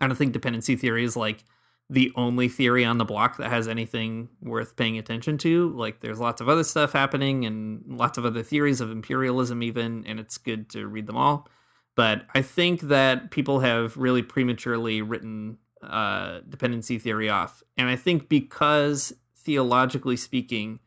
I 0.00 0.06
don't 0.06 0.16
think 0.16 0.32
dependency 0.32 0.76
theory 0.76 1.04
is 1.04 1.16
like 1.16 1.44
the 1.90 2.12
only 2.16 2.48
theory 2.48 2.84
on 2.84 2.98
the 2.98 3.04
block 3.04 3.36
that 3.36 3.50
has 3.50 3.68
anything 3.68 4.28
worth 4.40 4.74
paying 4.74 4.98
attention 4.98 5.36
to. 5.38 5.70
Like, 5.70 6.00
there's 6.00 6.18
lots 6.18 6.40
of 6.40 6.48
other 6.48 6.64
stuff 6.64 6.92
happening 6.92 7.44
and 7.44 7.82
lots 7.86 8.16
of 8.16 8.24
other 8.24 8.42
theories 8.42 8.80
of 8.80 8.90
imperialism, 8.90 9.62
even, 9.62 10.04
and 10.06 10.18
it's 10.18 10.38
good 10.38 10.70
to 10.70 10.86
read 10.86 11.06
them 11.06 11.16
all. 11.16 11.48
But 11.94 12.26
I 12.34 12.42
think 12.42 12.80
that 12.82 13.30
people 13.30 13.60
have 13.60 13.96
really 13.96 14.22
prematurely 14.22 15.02
written 15.02 15.58
uh, 15.82 16.40
dependency 16.48 16.98
theory 16.98 17.28
off. 17.28 17.62
And 17.76 17.88
I 17.88 17.96
think 17.96 18.28
because 18.28 19.12
theologically 19.36 20.16
speaking, 20.16 20.80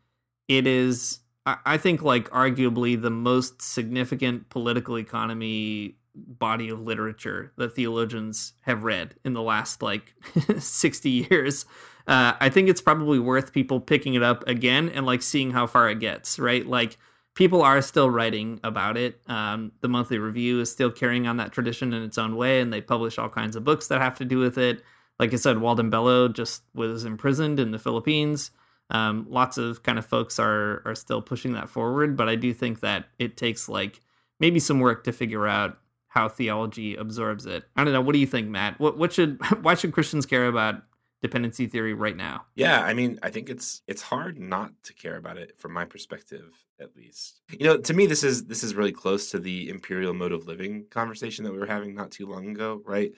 it 0.48 0.66
is, 0.66 1.20
I, 1.46 1.58
I 1.66 1.78
think, 1.78 2.02
like 2.02 2.30
arguably 2.32 3.00
the 3.00 3.12
most 3.12 3.62
significant 3.62 4.50
political 4.50 4.98
economy 4.98 5.97
body 6.40 6.70
of 6.70 6.82
literature 6.82 7.52
that 7.58 7.76
theologians 7.76 8.54
have 8.62 8.84
read 8.84 9.16
in 9.24 9.34
the 9.34 9.42
last 9.42 9.82
like 9.82 10.14
60 10.58 11.10
years. 11.10 11.66
Uh, 12.08 12.34
I 12.40 12.50
think 12.50 12.70
it's 12.70 12.82
probably 12.82 13.20
worth 13.20 13.52
people 13.52 13.82
picking 13.82 14.14
it 14.14 14.24
up 14.24 14.48
again 14.48 14.90
and 14.90 15.06
like 15.06 15.22
seeing 15.22 15.52
how 15.52 15.68
far 15.68 15.90
it 15.90 16.00
gets, 16.00 16.40
right? 16.40 16.66
Like 16.66 16.98
people 17.38 17.62
are 17.62 17.82
still 17.82 18.10
writing 18.10 18.60
about 18.64 18.98
it. 18.98 19.22
Um, 19.28 19.72
the 19.82 19.88
monthly 19.88 20.18
review 20.18 20.60
is 20.60 20.72
still 20.72 20.90
carrying 20.90 21.28
on 21.28 21.38
that 21.38 21.52
tradition 21.52 21.94
in 21.94 22.02
its 22.02 22.18
own 22.18 22.36
way, 22.36 22.62
and 22.62 22.74
they 22.74 22.82
publish 22.82 23.20
all 23.20 23.30
kinds 23.30 23.56
of 23.56 23.64
books 23.64 23.88
that 23.88 24.02
have 24.02 24.18
to 24.18 24.26
do 24.26 24.40
with 24.40 24.58
it. 24.58 24.82
Like 25.20 25.34
I 25.34 25.36
said, 25.36 25.60
Walden 25.60 25.90
Bello 25.90 26.30
just 26.30 26.64
was 26.74 27.06
imprisoned 27.06 27.60
in 27.60 27.72
the 27.72 27.80
Philippines. 27.80 28.52
Um, 28.90 29.28
lots 29.30 29.58
of 29.58 29.84
kind 29.84 30.00
of 30.00 30.06
folks 30.06 30.40
are 30.40 30.82
are 30.86 30.96
still 30.96 31.22
pushing 31.22 31.54
that 31.54 31.70
forward, 31.70 32.18
but 32.18 32.28
I 32.28 32.36
do 32.36 32.54
think 32.54 32.80
that 32.80 33.06
it 33.20 33.38
takes 33.38 33.70
like 33.70 34.02
maybe 34.40 34.60
some 34.60 34.80
work 34.80 35.04
to 35.04 35.12
figure 35.12 35.46
out 35.46 35.78
how 36.18 36.28
theology 36.28 36.96
absorbs 36.96 37.46
it. 37.46 37.64
I 37.76 37.84
don't 37.84 37.94
know. 37.94 38.02
What 38.02 38.14
do 38.14 38.20
you 38.20 38.26
think, 38.26 38.50
Matt? 38.50 38.80
What 38.80 38.98
what 38.98 39.14
should 39.14 39.40
why 39.62 39.76
should 39.76 39.94
Christians 39.94 40.26
care 40.26 40.48
about 40.48 40.82
dependency 41.22 41.68
theory 41.68 41.94
right 41.94 42.18
now? 42.18 42.46
Yeah, 42.56 42.82
I 42.82 42.96
mean, 42.96 43.20
I 43.22 43.30
think 43.30 43.52
it's 43.52 43.84
it's 43.88 44.02
hard 44.02 44.40
not 44.40 44.72
to 44.84 44.94
care 44.94 45.16
about 45.16 45.38
it 45.38 45.60
from 45.60 45.74
my 45.74 45.86
perspective 45.86 46.66
at 46.80 46.96
least. 46.96 47.42
You 47.52 47.68
know, 47.68 47.78
to 47.78 47.94
me 47.94 48.08
this 48.08 48.24
is 48.24 48.46
this 48.46 48.64
is 48.64 48.74
really 48.74 48.92
close 48.92 49.30
to 49.30 49.40
the 49.40 49.70
imperial 49.70 50.16
mode 50.16 50.32
of 50.32 50.48
living 50.48 50.86
conversation 50.90 51.46
that 51.46 51.52
we 51.52 51.60
were 51.60 51.68
having 51.68 51.94
not 51.94 52.10
too 52.10 52.26
long 52.26 52.50
ago, 52.50 52.82
right? 52.84 53.12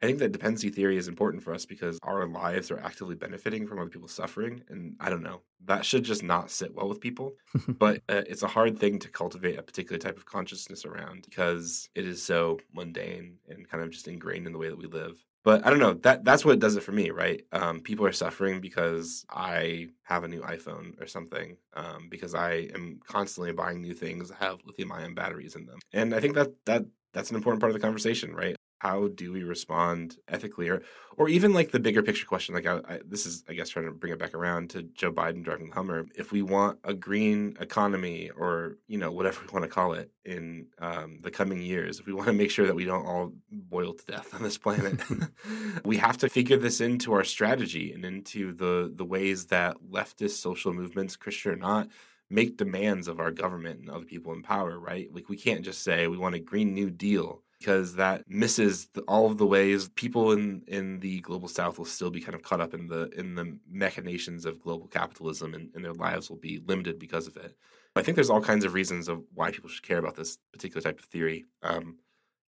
I 0.00 0.06
think 0.06 0.18
that 0.20 0.32
dependency 0.32 0.70
theory 0.70 0.96
is 0.96 1.08
important 1.08 1.42
for 1.42 1.52
us 1.52 1.66
because 1.66 1.98
our 2.02 2.26
lives 2.26 2.70
are 2.70 2.78
actively 2.78 3.16
benefiting 3.16 3.66
from 3.66 3.78
other 3.78 3.90
people's 3.90 4.12
suffering. 4.12 4.62
And 4.68 4.94
I 5.00 5.10
don't 5.10 5.22
know, 5.22 5.40
that 5.64 5.84
should 5.84 6.04
just 6.04 6.22
not 6.22 6.50
sit 6.50 6.74
well 6.74 6.88
with 6.88 7.00
people. 7.00 7.32
but 7.68 7.96
uh, 8.08 8.22
it's 8.26 8.44
a 8.44 8.48
hard 8.48 8.78
thing 8.78 8.98
to 9.00 9.08
cultivate 9.08 9.58
a 9.58 9.62
particular 9.62 9.98
type 9.98 10.16
of 10.16 10.26
consciousness 10.26 10.84
around 10.84 11.24
because 11.24 11.88
it 11.94 12.06
is 12.06 12.22
so 12.22 12.60
mundane 12.72 13.38
and 13.48 13.68
kind 13.68 13.82
of 13.82 13.90
just 13.90 14.06
ingrained 14.06 14.46
in 14.46 14.52
the 14.52 14.58
way 14.58 14.68
that 14.68 14.78
we 14.78 14.86
live 14.86 15.24
but 15.44 15.64
I 15.64 15.70
don't 15.70 15.78
know 15.78 15.94
that 15.94 16.24
that's 16.24 16.44
what 16.44 16.58
does 16.58 16.76
it 16.76 16.82
for 16.82 16.92
me, 16.92 17.08
right? 17.08 17.40
Um, 17.52 17.80
people 17.80 18.04
are 18.04 18.12
suffering 18.12 18.60
because 18.60 19.24
I 19.30 19.88
have 20.02 20.22
a 20.22 20.28
new 20.28 20.42
iPhone 20.42 21.00
or 21.00 21.06
something, 21.06 21.56
um, 21.72 22.08
because 22.10 22.34
I 22.34 22.68
am 22.74 23.00
constantly 23.06 23.52
buying 23.52 23.80
new 23.80 23.94
things 23.94 24.28
that 24.28 24.38
have 24.38 24.58
lithium-ion 24.66 25.14
batteries 25.14 25.56
in 25.56 25.64
them, 25.64 25.78
and 25.92 26.14
I 26.14 26.20
think 26.20 26.34
that 26.34 26.48
that 26.66 26.84
that's 27.14 27.30
an 27.30 27.36
important 27.36 27.60
part 27.60 27.70
of 27.70 27.74
the 27.74 27.80
conversation, 27.80 28.34
right? 28.34 28.56
How 28.78 29.08
do 29.08 29.32
we 29.32 29.42
respond 29.42 30.16
ethically? 30.28 30.68
Or 30.68 30.82
or 31.18 31.28
even 31.28 31.52
like 31.52 31.72
the 31.72 31.80
bigger 31.80 32.02
picture 32.02 32.24
question 32.24 32.54
like 32.54 32.64
I, 32.64 32.76
I, 32.88 33.00
this 33.04 33.26
is 33.26 33.44
i 33.48 33.52
guess 33.52 33.68
trying 33.68 33.86
to 33.86 33.90
bring 33.90 34.12
it 34.12 34.18
back 34.18 34.34
around 34.34 34.70
to 34.70 34.82
joe 34.82 35.12
biden 35.12 35.42
driving 35.42 35.68
the 35.68 35.74
hummer. 35.74 36.06
If 36.14 36.32
we 36.32 36.42
want 36.42 36.78
a 36.84 36.94
green 36.94 37.56
economy 37.60 38.30
or 38.30 38.78
you 38.86 38.96
know 38.96 39.10
whatever 39.10 39.40
we 39.42 39.52
want 39.52 39.64
to 39.64 39.70
call 39.70 39.92
it 39.92 40.10
in 40.24 40.66
um, 40.78 41.18
the 41.22 41.30
coming 41.30 41.60
years 41.60 41.98
if 41.98 42.06
we 42.06 42.12
want 42.12 42.28
to 42.28 42.32
make 42.32 42.50
sure 42.50 42.66
that 42.66 42.74
we 42.74 42.84
don't 42.84 43.06
all 43.06 43.32
boil 43.50 43.92
to 43.92 44.06
death 44.06 44.32
on 44.34 44.42
this 44.42 44.56
planet 44.56 45.00
we 45.84 45.98
have 45.98 46.16
to 46.18 46.28
figure 46.28 46.56
this 46.56 46.80
into 46.80 47.12
our 47.12 47.24
strategy 47.24 47.92
and 47.92 48.04
into 48.04 48.52
the 48.52 48.90
the 48.94 49.04
ways 49.04 49.46
that 49.46 49.76
leftist 49.90 50.40
social 50.40 50.72
movements 50.72 51.16
christian 51.16 51.52
or 51.52 51.56
not 51.56 51.88
make 52.30 52.58
demands 52.58 53.08
of 53.08 53.20
our 53.20 53.30
government 53.30 53.80
and 53.80 53.90
other 53.90 54.04
people 54.04 54.32
in 54.32 54.42
power 54.42 54.78
right? 54.78 55.08
Like 55.12 55.28
we 55.28 55.36
can't 55.36 55.64
just 55.64 55.82
say 55.82 56.06
we 56.06 56.18
want 56.18 56.34
a 56.34 56.40
green 56.40 56.74
new 56.74 56.90
deal 56.90 57.42
because 57.58 57.96
that 57.96 58.24
misses 58.28 58.86
the, 58.94 59.00
all 59.02 59.26
of 59.26 59.38
the 59.38 59.46
ways 59.46 59.88
people 59.90 60.32
in 60.32 60.62
in 60.66 61.00
the 61.00 61.20
global 61.20 61.48
south 61.48 61.78
will 61.78 61.84
still 61.84 62.10
be 62.10 62.20
kind 62.20 62.34
of 62.34 62.42
caught 62.42 62.60
up 62.60 62.74
in 62.74 62.86
the 62.86 63.10
in 63.16 63.34
the 63.34 63.58
machinations 63.68 64.44
of 64.44 64.60
global 64.60 64.86
capitalism 64.86 65.54
and, 65.54 65.70
and 65.74 65.84
their 65.84 65.92
lives 65.94 66.28
will 66.30 66.36
be 66.36 66.62
limited 66.66 66.98
because 66.98 67.26
of 67.26 67.36
it. 67.36 67.56
I 67.96 68.02
think 68.02 68.14
there's 68.14 68.30
all 68.30 68.40
kinds 68.40 68.64
of 68.64 68.74
reasons 68.74 69.08
of 69.08 69.24
why 69.34 69.50
people 69.50 69.68
should 69.68 69.82
care 69.82 69.98
about 69.98 70.14
this 70.14 70.38
particular 70.52 70.82
type 70.82 71.00
of 71.00 71.06
theory. 71.06 71.46
Um, 71.62 71.98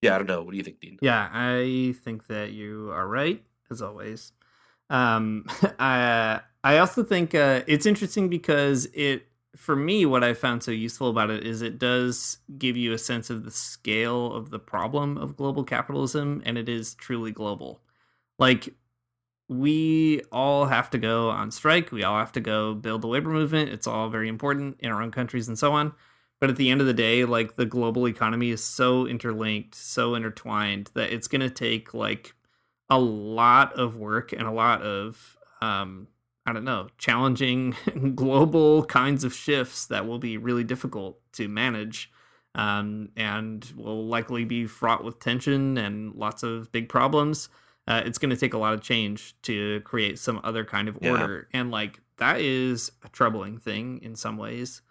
yeah 0.01 0.15
i 0.15 0.17
don't 0.17 0.27
know. 0.27 0.41
What 0.41 0.51
do 0.51 0.57
you 0.57 0.63
think 0.63 0.79
dean? 0.79 0.97
Yeah 1.01 1.29
i 1.31 1.93
think 2.03 2.27
that 2.27 2.51
you 2.51 2.91
are 2.93 3.07
right 3.07 3.43
as 3.69 3.81
always. 3.81 4.33
Um, 4.89 5.45
I, 5.79 6.41
I 6.63 6.77
also 6.77 7.03
think 7.03 7.33
uh, 7.33 7.61
it's 7.65 7.85
interesting 7.85 8.29
because 8.29 8.87
it 8.93 9.25
for 9.55 9.75
me, 9.75 10.05
what 10.05 10.23
I 10.23 10.33
found 10.33 10.63
so 10.63 10.71
useful 10.71 11.09
about 11.09 11.29
it 11.29 11.45
is 11.45 11.61
it 11.61 11.77
does 11.77 12.37
give 12.57 12.77
you 12.77 12.93
a 12.93 12.97
sense 12.97 13.29
of 13.29 13.43
the 13.43 13.51
scale 13.51 14.33
of 14.33 14.49
the 14.49 14.59
problem 14.59 15.17
of 15.17 15.35
global 15.35 15.63
capitalism, 15.63 16.41
and 16.45 16.57
it 16.57 16.69
is 16.69 16.95
truly 16.95 17.31
global. 17.31 17.81
Like, 18.39 18.73
we 19.49 20.21
all 20.31 20.65
have 20.65 20.89
to 20.91 20.97
go 20.97 21.29
on 21.29 21.51
strike, 21.51 21.91
we 21.91 22.03
all 22.03 22.17
have 22.17 22.31
to 22.33 22.39
go 22.39 22.73
build 22.73 23.01
the 23.01 23.07
labor 23.07 23.29
movement. 23.29 23.69
It's 23.69 23.87
all 23.87 24.09
very 24.09 24.29
important 24.29 24.77
in 24.79 24.91
our 24.91 25.01
own 25.01 25.11
countries 25.11 25.49
and 25.49 25.59
so 25.59 25.73
on. 25.73 25.93
But 26.39 26.49
at 26.49 26.55
the 26.55 26.71
end 26.71 26.81
of 26.81 26.87
the 26.87 26.93
day, 26.93 27.25
like, 27.25 27.55
the 27.55 27.65
global 27.65 28.07
economy 28.07 28.49
is 28.49 28.63
so 28.63 29.05
interlinked, 29.05 29.75
so 29.75 30.15
intertwined 30.15 30.89
that 30.95 31.11
it's 31.11 31.27
going 31.27 31.41
to 31.41 31.49
take, 31.49 31.93
like, 31.93 32.33
a 32.89 32.97
lot 32.99 33.73
of 33.73 33.97
work 33.97 34.31
and 34.31 34.43
a 34.43 34.51
lot 34.51 34.81
of 34.81 35.37
um, 35.61 36.07
I 36.45 36.53
don't 36.53 36.63
know, 36.63 36.87
challenging 36.97 37.75
global 38.15 38.85
kinds 38.85 39.23
of 39.23 39.33
shifts 39.33 39.85
that 39.87 40.07
will 40.07 40.19
be 40.19 40.37
really 40.37 40.63
difficult 40.63 41.19
to 41.33 41.47
manage 41.47 42.11
um, 42.55 43.09
and 43.15 43.71
will 43.75 44.07
likely 44.07 44.43
be 44.45 44.65
fraught 44.65 45.03
with 45.03 45.19
tension 45.19 45.77
and 45.77 46.15
lots 46.15 46.43
of 46.43 46.71
big 46.71 46.89
problems. 46.89 47.49
Uh, 47.87 48.01
it's 48.05 48.17
going 48.17 48.29
to 48.29 48.37
take 48.37 48.53
a 48.53 48.57
lot 48.57 48.73
of 48.73 48.81
change 48.81 49.35
to 49.43 49.81
create 49.81 50.19
some 50.19 50.39
other 50.43 50.63
kind 50.63 50.87
of 50.87 50.97
order. 51.01 51.47
Yeah. 51.53 51.61
And 51.61 51.71
like 51.71 51.99
that 52.17 52.39
is 52.41 52.91
a 53.03 53.09
troubling 53.09 53.57
thing 53.57 53.99
in 54.03 54.15
some 54.15 54.37
ways. 54.37 54.81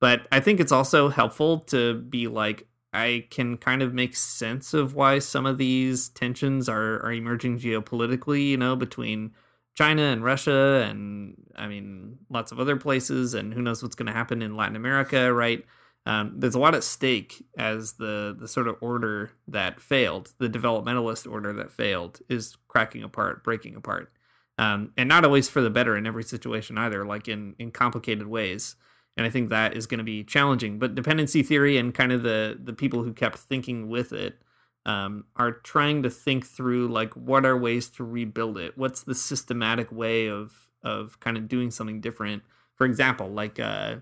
But 0.00 0.26
I 0.32 0.40
think 0.40 0.60
it's 0.60 0.72
also 0.72 1.08
helpful 1.08 1.60
to 1.60 1.94
be 1.94 2.26
like, 2.26 2.66
I 2.92 3.26
can 3.30 3.56
kind 3.56 3.82
of 3.82 3.94
make 3.94 4.16
sense 4.16 4.74
of 4.74 4.94
why 4.94 5.20
some 5.20 5.46
of 5.46 5.58
these 5.58 6.08
tensions 6.08 6.68
are, 6.68 7.00
are 7.04 7.12
emerging 7.12 7.60
geopolitically, 7.60 8.48
you 8.48 8.56
know, 8.56 8.74
between 8.74 9.32
China 9.74 10.02
and 10.02 10.24
Russia 10.24 10.86
and 10.88 11.36
I 11.56 11.66
mean 11.66 12.18
lots 12.28 12.52
of 12.52 12.60
other 12.60 12.76
places 12.76 13.34
and 13.34 13.54
who 13.54 13.62
knows 13.62 13.82
what's 13.82 13.94
going 13.94 14.06
to 14.06 14.12
happen 14.12 14.42
in 14.42 14.56
Latin 14.56 14.76
America, 14.76 15.32
right? 15.32 15.64
Um, 16.06 16.34
there's 16.36 16.54
a 16.54 16.58
lot 16.58 16.74
at 16.74 16.84
stake 16.84 17.44
as 17.58 17.94
the 17.94 18.34
the 18.38 18.48
sort 18.48 18.68
of 18.68 18.76
order 18.80 19.32
that 19.48 19.80
failed, 19.80 20.32
the 20.38 20.48
developmentalist 20.48 21.30
order 21.30 21.52
that 21.52 21.72
failed, 21.72 22.20
is 22.28 22.56
cracking 22.68 23.02
apart, 23.02 23.44
breaking 23.44 23.74
apart, 23.76 24.12
um, 24.58 24.92
and 24.96 25.08
not 25.08 25.24
always 25.24 25.48
for 25.48 25.60
the 25.60 25.70
better 25.70 25.96
in 25.96 26.06
every 26.06 26.24
situation 26.24 26.78
either, 26.78 27.04
like 27.04 27.28
in 27.28 27.54
in 27.58 27.70
complicated 27.70 28.26
ways. 28.26 28.76
And 29.16 29.26
I 29.26 29.30
think 29.30 29.50
that 29.50 29.76
is 29.76 29.86
going 29.86 29.98
to 29.98 30.04
be 30.04 30.24
challenging. 30.24 30.78
But 30.78 30.94
dependency 30.94 31.42
theory 31.42 31.76
and 31.76 31.94
kind 31.94 32.12
of 32.12 32.22
the 32.22 32.58
the 32.62 32.72
people 32.72 33.02
who 33.02 33.12
kept 33.12 33.38
thinking 33.38 33.88
with 33.88 34.12
it 34.12 34.40
um, 34.86 35.24
are 35.36 35.52
trying 35.52 36.02
to 36.02 36.10
think 36.10 36.46
through 36.46 36.88
like 36.88 37.14
what 37.14 37.44
are 37.44 37.56
ways 37.56 37.88
to 37.90 38.04
rebuild 38.04 38.58
it? 38.58 38.76
What's 38.76 39.02
the 39.02 39.14
systematic 39.14 39.90
way 39.92 40.28
of 40.28 40.52
of 40.82 41.20
kind 41.20 41.36
of 41.36 41.48
doing 41.48 41.70
something 41.70 42.00
different? 42.00 42.42
For 42.76 42.86
example 42.86 43.28
like 43.28 43.60
uh, 43.60 43.96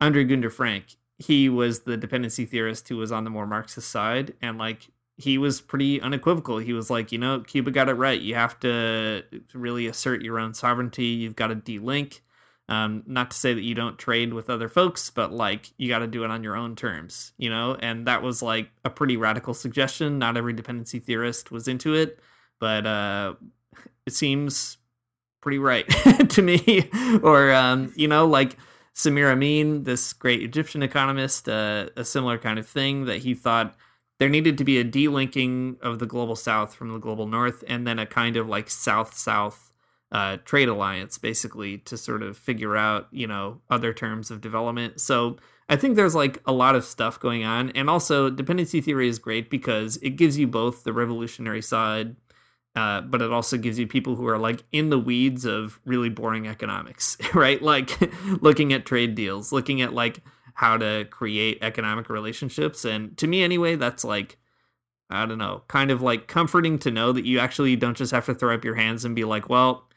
andre 0.00 0.24
gunder 0.24 0.50
frank 0.50 0.96
he 1.20 1.50
was 1.50 1.80
the 1.80 1.98
dependency 1.98 2.46
theorist 2.46 2.88
who 2.88 2.96
was 2.96 3.12
on 3.12 3.24
the 3.24 3.30
more 3.30 3.46
marxist 3.46 3.90
side 3.90 4.34
and 4.40 4.56
like 4.56 4.88
he 5.18 5.36
was 5.36 5.60
pretty 5.60 6.00
unequivocal. 6.00 6.56
He 6.58 6.72
was 6.72 6.88
like 6.88 7.12
you 7.12 7.18
know 7.18 7.40
cuba 7.40 7.70
got 7.70 7.88
it 7.88 7.94
right. 7.94 8.20
You 8.20 8.34
have 8.34 8.58
to 8.60 9.22
really 9.52 9.86
assert 9.86 10.22
your 10.22 10.38
own 10.38 10.54
sovereignty. 10.54 11.04
You've 11.04 11.36
got 11.36 11.48
to 11.48 11.56
delink 11.56 12.20
um, 12.70 13.02
not 13.04 13.32
to 13.32 13.36
say 13.36 13.52
that 13.52 13.62
you 13.62 13.74
don't 13.74 13.98
trade 13.98 14.32
with 14.32 14.48
other 14.48 14.68
folks, 14.68 15.10
but 15.10 15.32
like 15.32 15.72
you 15.76 15.88
got 15.88 15.98
to 15.98 16.06
do 16.06 16.22
it 16.22 16.30
on 16.30 16.44
your 16.44 16.56
own 16.56 16.76
terms, 16.76 17.32
you 17.36 17.50
know? 17.50 17.76
And 17.80 18.06
that 18.06 18.22
was 18.22 18.42
like 18.42 18.70
a 18.84 18.90
pretty 18.90 19.16
radical 19.16 19.54
suggestion. 19.54 20.20
Not 20.20 20.36
every 20.36 20.52
dependency 20.52 21.00
theorist 21.00 21.50
was 21.50 21.66
into 21.66 21.94
it, 21.94 22.20
but 22.60 22.86
uh, 22.86 23.34
it 24.06 24.12
seems 24.12 24.78
pretty 25.40 25.58
right 25.58 25.84
to 26.28 26.42
me. 26.42 26.88
or, 27.24 27.52
um, 27.52 27.92
you 27.96 28.06
know, 28.06 28.24
like 28.24 28.56
Samir 28.94 29.32
Amin, 29.32 29.82
this 29.82 30.12
great 30.12 30.40
Egyptian 30.40 30.84
economist, 30.84 31.48
uh, 31.48 31.88
a 31.96 32.04
similar 32.04 32.38
kind 32.38 32.60
of 32.60 32.68
thing 32.68 33.06
that 33.06 33.18
he 33.18 33.34
thought 33.34 33.74
there 34.20 34.28
needed 34.28 34.58
to 34.58 34.64
be 34.64 34.78
a 34.78 34.84
delinking 34.84 35.80
of 35.80 35.98
the 35.98 36.06
global 36.06 36.36
south 36.36 36.72
from 36.72 36.92
the 36.92 36.98
global 36.98 37.26
north 37.26 37.64
and 37.66 37.84
then 37.84 37.98
a 37.98 38.06
kind 38.06 38.36
of 38.36 38.48
like 38.48 38.70
south 38.70 39.16
south 39.16 39.69
uh, 40.12 40.38
trade 40.44 40.68
alliance 40.68 41.18
basically 41.18 41.78
to 41.78 41.96
sort 41.96 42.22
of 42.22 42.36
figure 42.36 42.76
out 42.76 43.06
you 43.12 43.26
know 43.26 43.60
other 43.70 43.92
terms 43.92 44.30
of 44.30 44.40
development. 44.40 45.00
So 45.00 45.36
i 45.68 45.76
think 45.76 45.94
there's 45.94 46.16
like 46.16 46.42
a 46.46 46.52
lot 46.52 46.74
of 46.74 46.84
stuff 46.84 47.20
going 47.20 47.44
on. 47.44 47.70
And 47.70 47.88
also 47.88 48.28
dependency 48.28 48.80
theory 48.80 49.08
is 49.08 49.18
great 49.18 49.50
because 49.50 49.96
it 49.98 50.10
gives 50.10 50.38
you 50.38 50.46
both 50.46 50.84
the 50.84 50.92
revolutionary 50.92 51.62
side 51.62 52.16
uh, 52.76 53.00
but 53.00 53.20
it 53.20 53.32
also 53.32 53.56
gives 53.56 53.80
you 53.80 53.86
people 53.86 54.14
who 54.14 54.28
are 54.28 54.38
like 54.38 54.62
in 54.70 54.90
the 54.90 54.98
weeds 54.98 55.44
of 55.44 55.80
really 55.84 56.08
boring 56.08 56.46
economics 56.46 57.16
right? 57.34 57.62
Like 57.62 57.90
looking 58.42 58.72
at 58.72 58.84
trade 58.86 59.14
deals 59.14 59.52
looking 59.52 59.80
at 59.80 59.92
like 59.92 60.20
how 60.54 60.76
to 60.76 61.06
create 61.08 61.58
economic 61.62 62.10
relationships. 62.10 62.84
And 62.84 63.16
to 63.18 63.28
me 63.28 63.44
anyway 63.44 63.76
that's 63.76 64.04
like 64.04 64.38
I 65.08 65.26
don't 65.26 65.38
know, 65.38 65.62
kind 65.66 65.90
of 65.90 66.02
like 66.02 66.28
comforting 66.28 66.78
to 66.80 66.90
know 66.90 67.12
that 67.12 67.24
you 67.24 67.40
actually 67.40 67.74
don't 67.76 67.96
just 67.96 68.12
have 68.12 68.26
to 68.26 68.34
throw 68.34 68.54
up 68.54 68.64
your 68.64 68.76
hands 68.76 69.04
and 69.04 69.14
be 69.16 69.24
like, 69.24 69.48
well, 69.48 69.88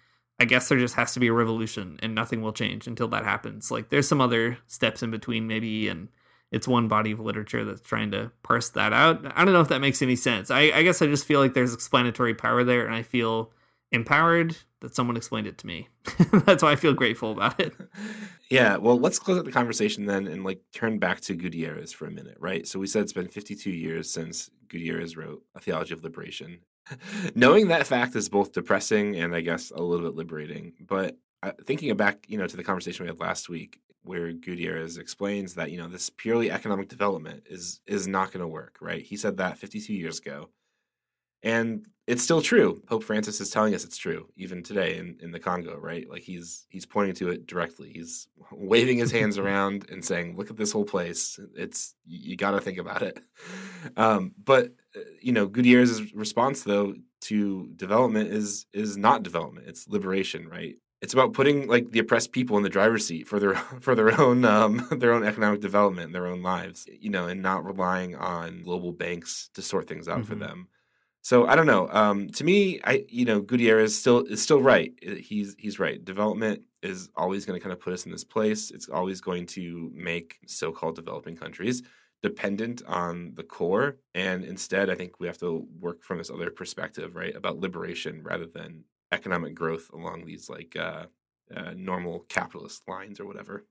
I 0.44 0.46
guess 0.46 0.68
there 0.68 0.78
just 0.78 0.96
has 0.96 1.14
to 1.14 1.22
be 1.22 1.28
a 1.28 1.34
revolution 1.34 1.98
and 2.04 2.14
nothing 2.14 2.42
will 2.42 2.52
change 2.52 2.86
until 2.86 3.08
that 3.08 3.24
happens. 3.24 3.72
Like 3.72 3.88
there's 3.88 4.10
some 4.10 4.20
other 4.20 4.58
steps 4.68 5.02
in 5.02 5.10
between 5.10 5.48
maybe 5.48 5.88
and 5.88 6.10
it's 6.52 6.68
one 6.68 6.90
body 6.90 7.14
of 7.14 7.22
literature 7.22 7.64
that's 7.64 7.80
trying 7.80 8.12
to 8.12 8.30
parse 8.44 8.68
that 8.72 8.92
out. 8.92 9.26
I 9.38 9.46
don't 9.46 9.54
know 9.54 9.62
if 9.62 9.70
that 9.70 9.80
makes 9.80 10.02
any 10.02 10.18
sense. 10.18 10.52
I, 10.52 10.64
I 10.64 10.84
guess 10.84 11.02
I 11.02 11.06
just 11.06 11.24
feel 11.24 11.40
like 11.40 11.54
there's 11.54 11.74
explanatory 11.74 12.34
power 12.34 12.66
there 12.66 12.86
and 12.86 12.94
I 12.94 13.04
feel 13.04 13.52
empowered 13.94 14.58
that 14.82 14.94
someone 14.94 15.16
explained 15.16 15.48
it 15.48 15.58
to 15.60 15.66
me. 15.66 15.88
That's 16.46 16.62
why 16.62 16.74
I 16.74 16.76
feel 16.76 16.94
grateful 16.94 17.32
about 17.32 17.58
it. 17.62 17.74
Yeah, 18.50 18.78
well, 18.78 19.00
let's 19.00 19.18
close 19.18 19.40
up 19.40 19.46
the 19.46 19.52
conversation 19.52 20.06
then 20.06 20.28
and 20.28 20.44
like 20.44 20.62
turn 20.74 21.00
back 21.00 21.22
to 21.22 21.34
Gutierrez 21.34 21.92
for 21.92 22.06
a 22.06 22.12
minute, 22.12 22.38
right? 22.40 22.68
So 22.68 22.78
we 22.78 22.86
said 22.86 23.02
it's 23.02 23.14
been 23.14 23.28
52 23.28 23.72
years 23.72 24.12
since 24.12 24.52
Gutierrez 24.68 25.18
wrote 25.18 25.42
A 25.56 25.60
Theology 25.60 25.96
of 25.96 26.04
Liberation. 26.04 26.60
Knowing 27.36 27.68
that 27.68 27.88
fact 27.88 28.16
is 28.16 28.30
both 28.30 28.52
depressing 28.52 29.16
and 29.16 29.36
I 29.36 29.42
guess 29.42 29.72
a 29.72 29.82
little 29.82 30.06
bit 30.06 30.16
liberating. 30.16 30.74
But 30.80 31.18
uh, 31.42 31.52
thinking 31.66 31.96
back, 31.96 32.26
you 32.28 32.38
know, 32.38 32.48
to 32.48 32.58
the 32.58 32.64
conversation 32.64 33.04
we 33.04 33.10
had 33.10 33.20
last 33.20 33.50
week, 33.50 33.80
where 34.04 34.34
Gutierrez 34.34 34.98
explains 34.98 35.56
that 35.56 35.72
you 35.72 35.78
know 35.78 35.88
this 35.88 36.10
purely 36.10 36.52
economic 36.52 36.90
development 36.90 37.44
is 37.50 37.80
is 37.88 38.08
not 38.08 38.32
going 38.32 38.42
to 38.42 38.48
work, 38.48 38.78
right? 38.82 39.02
He 39.02 39.18
said 39.18 39.38
that 39.38 39.58
52 39.58 39.94
years 39.94 40.20
ago, 40.20 40.50
and 41.44 41.86
it's 42.06 42.24
still 42.24 42.42
true. 42.42 42.82
Pope 42.86 43.04
Francis 43.04 43.40
is 43.40 43.50
telling 43.50 43.74
us 43.74 43.86
it's 43.86 43.98
true 43.98 44.28
even 44.36 44.62
today 44.62 44.98
in, 44.98 45.18
in 45.22 45.32
the 45.32 45.40
Congo, 45.40 45.78
right? 45.78 46.10
Like 46.10 46.22
he's 46.22 46.66
he's 46.70 46.86
pointing 46.86 47.16
to 47.16 47.30
it 47.30 47.48
directly. 47.48 47.92
He's 47.94 48.28
waving 48.52 48.98
his 48.98 49.12
hands 49.12 49.38
around 49.38 49.90
and 49.90 50.04
saying, 50.04 50.36
"Look 50.36 50.50
at 50.50 50.58
this 50.58 50.72
whole 50.72 50.86
place. 50.86 51.40
It's 51.56 51.96
you 52.06 52.36
got 52.36 52.52
to 52.52 52.62
think 52.62 52.78
about 52.78 53.02
it." 53.02 53.20
Um, 53.98 54.32
but 54.42 54.68
uh, 54.96 55.02
you 55.22 55.34
know, 55.34 55.46
Gutierrez's 55.46 56.14
response 56.14 56.64
though 56.64 56.96
to 57.24 57.68
development 57.76 58.30
is 58.32 58.66
is 58.72 58.96
not 58.96 59.24
development. 59.24 59.68
It's 59.68 59.90
liberation, 59.90 60.48
right? 60.48 60.76
It's 61.02 61.14
about 61.14 61.34
putting 61.34 61.68
like 61.68 61.92
the 61.92 62.00
oppressed 62.00 62.32
people 62.32 62.56
in 62.56 62.64
the 62.64 62.70
driver's 62.70 63.06
seat 63.06 63.28
for 63.28 63.42
their 63.42 63.56
for 63.82 63.94
their 63.94 64.20
own 64.20 64.46
um, 64.46 64.88
their 64.90 65.12
own 65.12 65.26
economic 65.26 65.60
development, 65.60 66.14
their 66.14 66.28
own 66.28 66.42
lives, 66.42 66.88
you 66.88 67.10
know, 67.10 67.28
and 67.28 67.42
not 67.42 67.66
relying 67.66 68.16
on 68.16 68.64
global 68.64 68.94
banks 68.94 69.50
to 69.56 69.62
sort 69.62 69.88
things 69.88 70.08
out 70.08 70.20
mm-hmm. 70.20 70.28
for 70.28 70.36
them. 70.36 70.70
So 71.24 71.48
I 71.48 71.56
don't 71.56 71.68
know. 71.68 71.88
Um, 71.90 72.30
to 72.32 72.44
me, 72.44 72.82
I 72.84 73.06
you 73.08 73.24
know 73.24 73.40
Gutierrez 73.40 73.98
still 73.98 74.20
is 74.26 74.42
still 74.42 74.62
right. 74.62 74.94
He's 75.02 75.56
he's 75.58 75.80
right. 75.80 76.04
Development 76.04 76.62
is 76.84 77.10
always 77.16 77.46
going 77.46 77.58
to 77.58 77.64
kind 77.64 77.72
of 77.72 77.80
put 77.80 77.94
us 77.94 78.06
in 78.06 78.12
this 78.12 78.26
place. 78.26 78.72
It's 78.72 78.90
always 78.90 79.22
going 79.22 79.46
to 79.48 79.90
make 79.96 80.38
so-called 80.46 80.96
developing 80.96 81.38
countries 81.38 81.82
dependent 82.22 82.82
on 82.88 83.34
the 83.36 83.44
core, 83.44 83.98
and 84.14 84.44
instead, 84.44 84.90
I 84.90 84.96
think 84.96 85.20
we 85.20 85.28
have 85.28 85.38
to 85.40 85.66
work 85.80 86.04
from 86.04 86.18
this 86.18 86.30
other 86.30 86.50
perspective, 86.50 87.16
right, 87.16 87.36
about 87.36 87.60
liberation 87.60 88.22
rather 88.24 88.46
than 88.46 88.84
economic 89.12 89.56
growth 89.56 89.90
along 89.94 90.26
these 90.26 90.50
like 90.50 90.76
uh, 90.78 91.06
uh, 91.56 91.72
normal 91.76 92.26
capitalist 92.28 92.84
lines 92.88 93.20
or 93.20 93.26
whatever. 93.26 93.66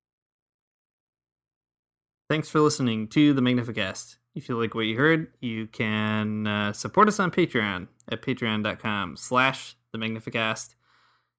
Thanks 2.30 2.48
for 2.48 2.61
listening 2.61 3.09
to 3.09 3.34
the 3.34 3.42
Magnificast. 3.42 4.16
If 4.35 4.49
you 4.49 4.59
like 4.59 4.74
what 4.74 4.87
you 4.87 4.97
heard, 4.97 5.28
you 5.41 5.66
can 5.66 6.47
uh, 6.47 6.72
support 6.72 7.09
us 7.09 7.20
on 7.20 7.30
Patreon 7.30 7.89
at 8.09 8.22
patreon.com 8.22 9.16
slash 9.16 9.76
the 9.93 9.99
Magnificast. 9.99 10.74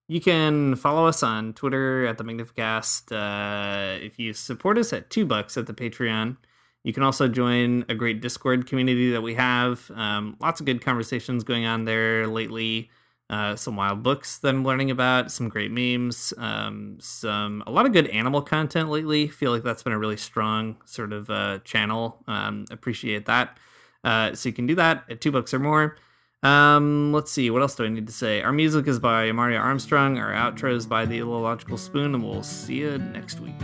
You 0.07 0.21
can 0.21 0.75
follow 0.75 1.07
us 1.07 1.23
on 1.23 1.53
Twitter 1.53 2.05
at 2.05 2.17
the 2.17 2.23
Magnificast. 2.23 3.11
Uh, 3.11 3.97
if 4.03 4.19
you 4.19 4.33
support 4.33 4.77
us 4.77 4.93
at 4.93 5.09
two 5.09 5.25
bucks 5.25 5.57
at 5.57 5.65
the 5.65 5.73
Patreon, 5.73 6.37
you 6.83 6.93
can 6.93 7.01
also 7.01 7.27
join 7.27 7.85
a 7.89 7.95
great 7.95 8.21
Discord 8.21 8.67
community 8.67 9.11
that 9.11 9.21
we 9.21 9.33
have. 9.35 9.89
Um, 9.95 10.37
lots 10.39 10.59
of 10.59 10.65
good 10.65 10.81
conversations 10.81 11.43
going 11.43 11.65
on 11.65 11.85
there 11.85 12.27
lately. 12.27 12.91
Uh, 13.29 13.55
some 13.55 13.75
wild 13.75 14.03
books 14.03 14.37
that 14.39 14.49
I'm 14.49 14.63
learning 14.63 14.91
about, 14.91 15.31
some 15.31 15.49
great 15.49 15.71
memes, 15.71 16.33
um, 16.37 16.97
some 16.99 17.63
a 17.65 17.71
lot 17.71 17.85
of 17.85 17.93
good 17.93 18.07
animal 18.07 18.41
content 18.41 18.89
lately. 18.89 19.27
Feel 19.27 19.51
like 19.51 19.63
that's 19.63 19.81
been 19.81 19.93
a 19.93 19.97
really 19.97 20.17
strong 20.17 20.77
sort 20.85 21.13
of 21.13 21.29
uh, 21.29 21.59
channel. 21.63 22.23
Um, 22.27 22.65
appreciate 22.69 23.25
that. 23.25 23.57
Uh, 24.03 24.35
so 24.35 24.49
you 24.49 24.53
can 24.53 24.67
do 24.67 24.75
that 24.75 25.05
at 25.09 25.21
two 25.21 25.31
bucks 25.31 25.53
or 25.53 25.59
more. 25.59 25.95
Um, 26.43 27.13
let's 27.13 27.31
see, 27.31 27.49
what 27.49 27.61
else 27.61 27.73
do 27.73 27.85
I 27.85 27.89
need 27.89 28.05
to 28.05 28.13
say? 28.13 28.41
Our 28.41 28.51
music 28.51 28.85
is 28.87 28.99
by 28.99 29.29
Amaryah 29.29 29.61
Armstrong. 29.61 30.19
Our 30.19 30.33
outro 30.33 30.75
is 30.75 30.85
by 30.85 31.05
the 31.05 31.19
Illogical 31.19 31.77
Spoon, 31.77 32.13
and 32.13 32.23
we'll 32.23 32.43
see 32.43 32.75
you 32.75 32.97
next 32.97 33.39
week. 33.39 33.55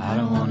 I 0.00 0.16
don't 0.16 0.32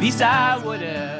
least 0.00 0.22
I 0.22 0.56
would 0.58 0.80
have. 0.80 1.17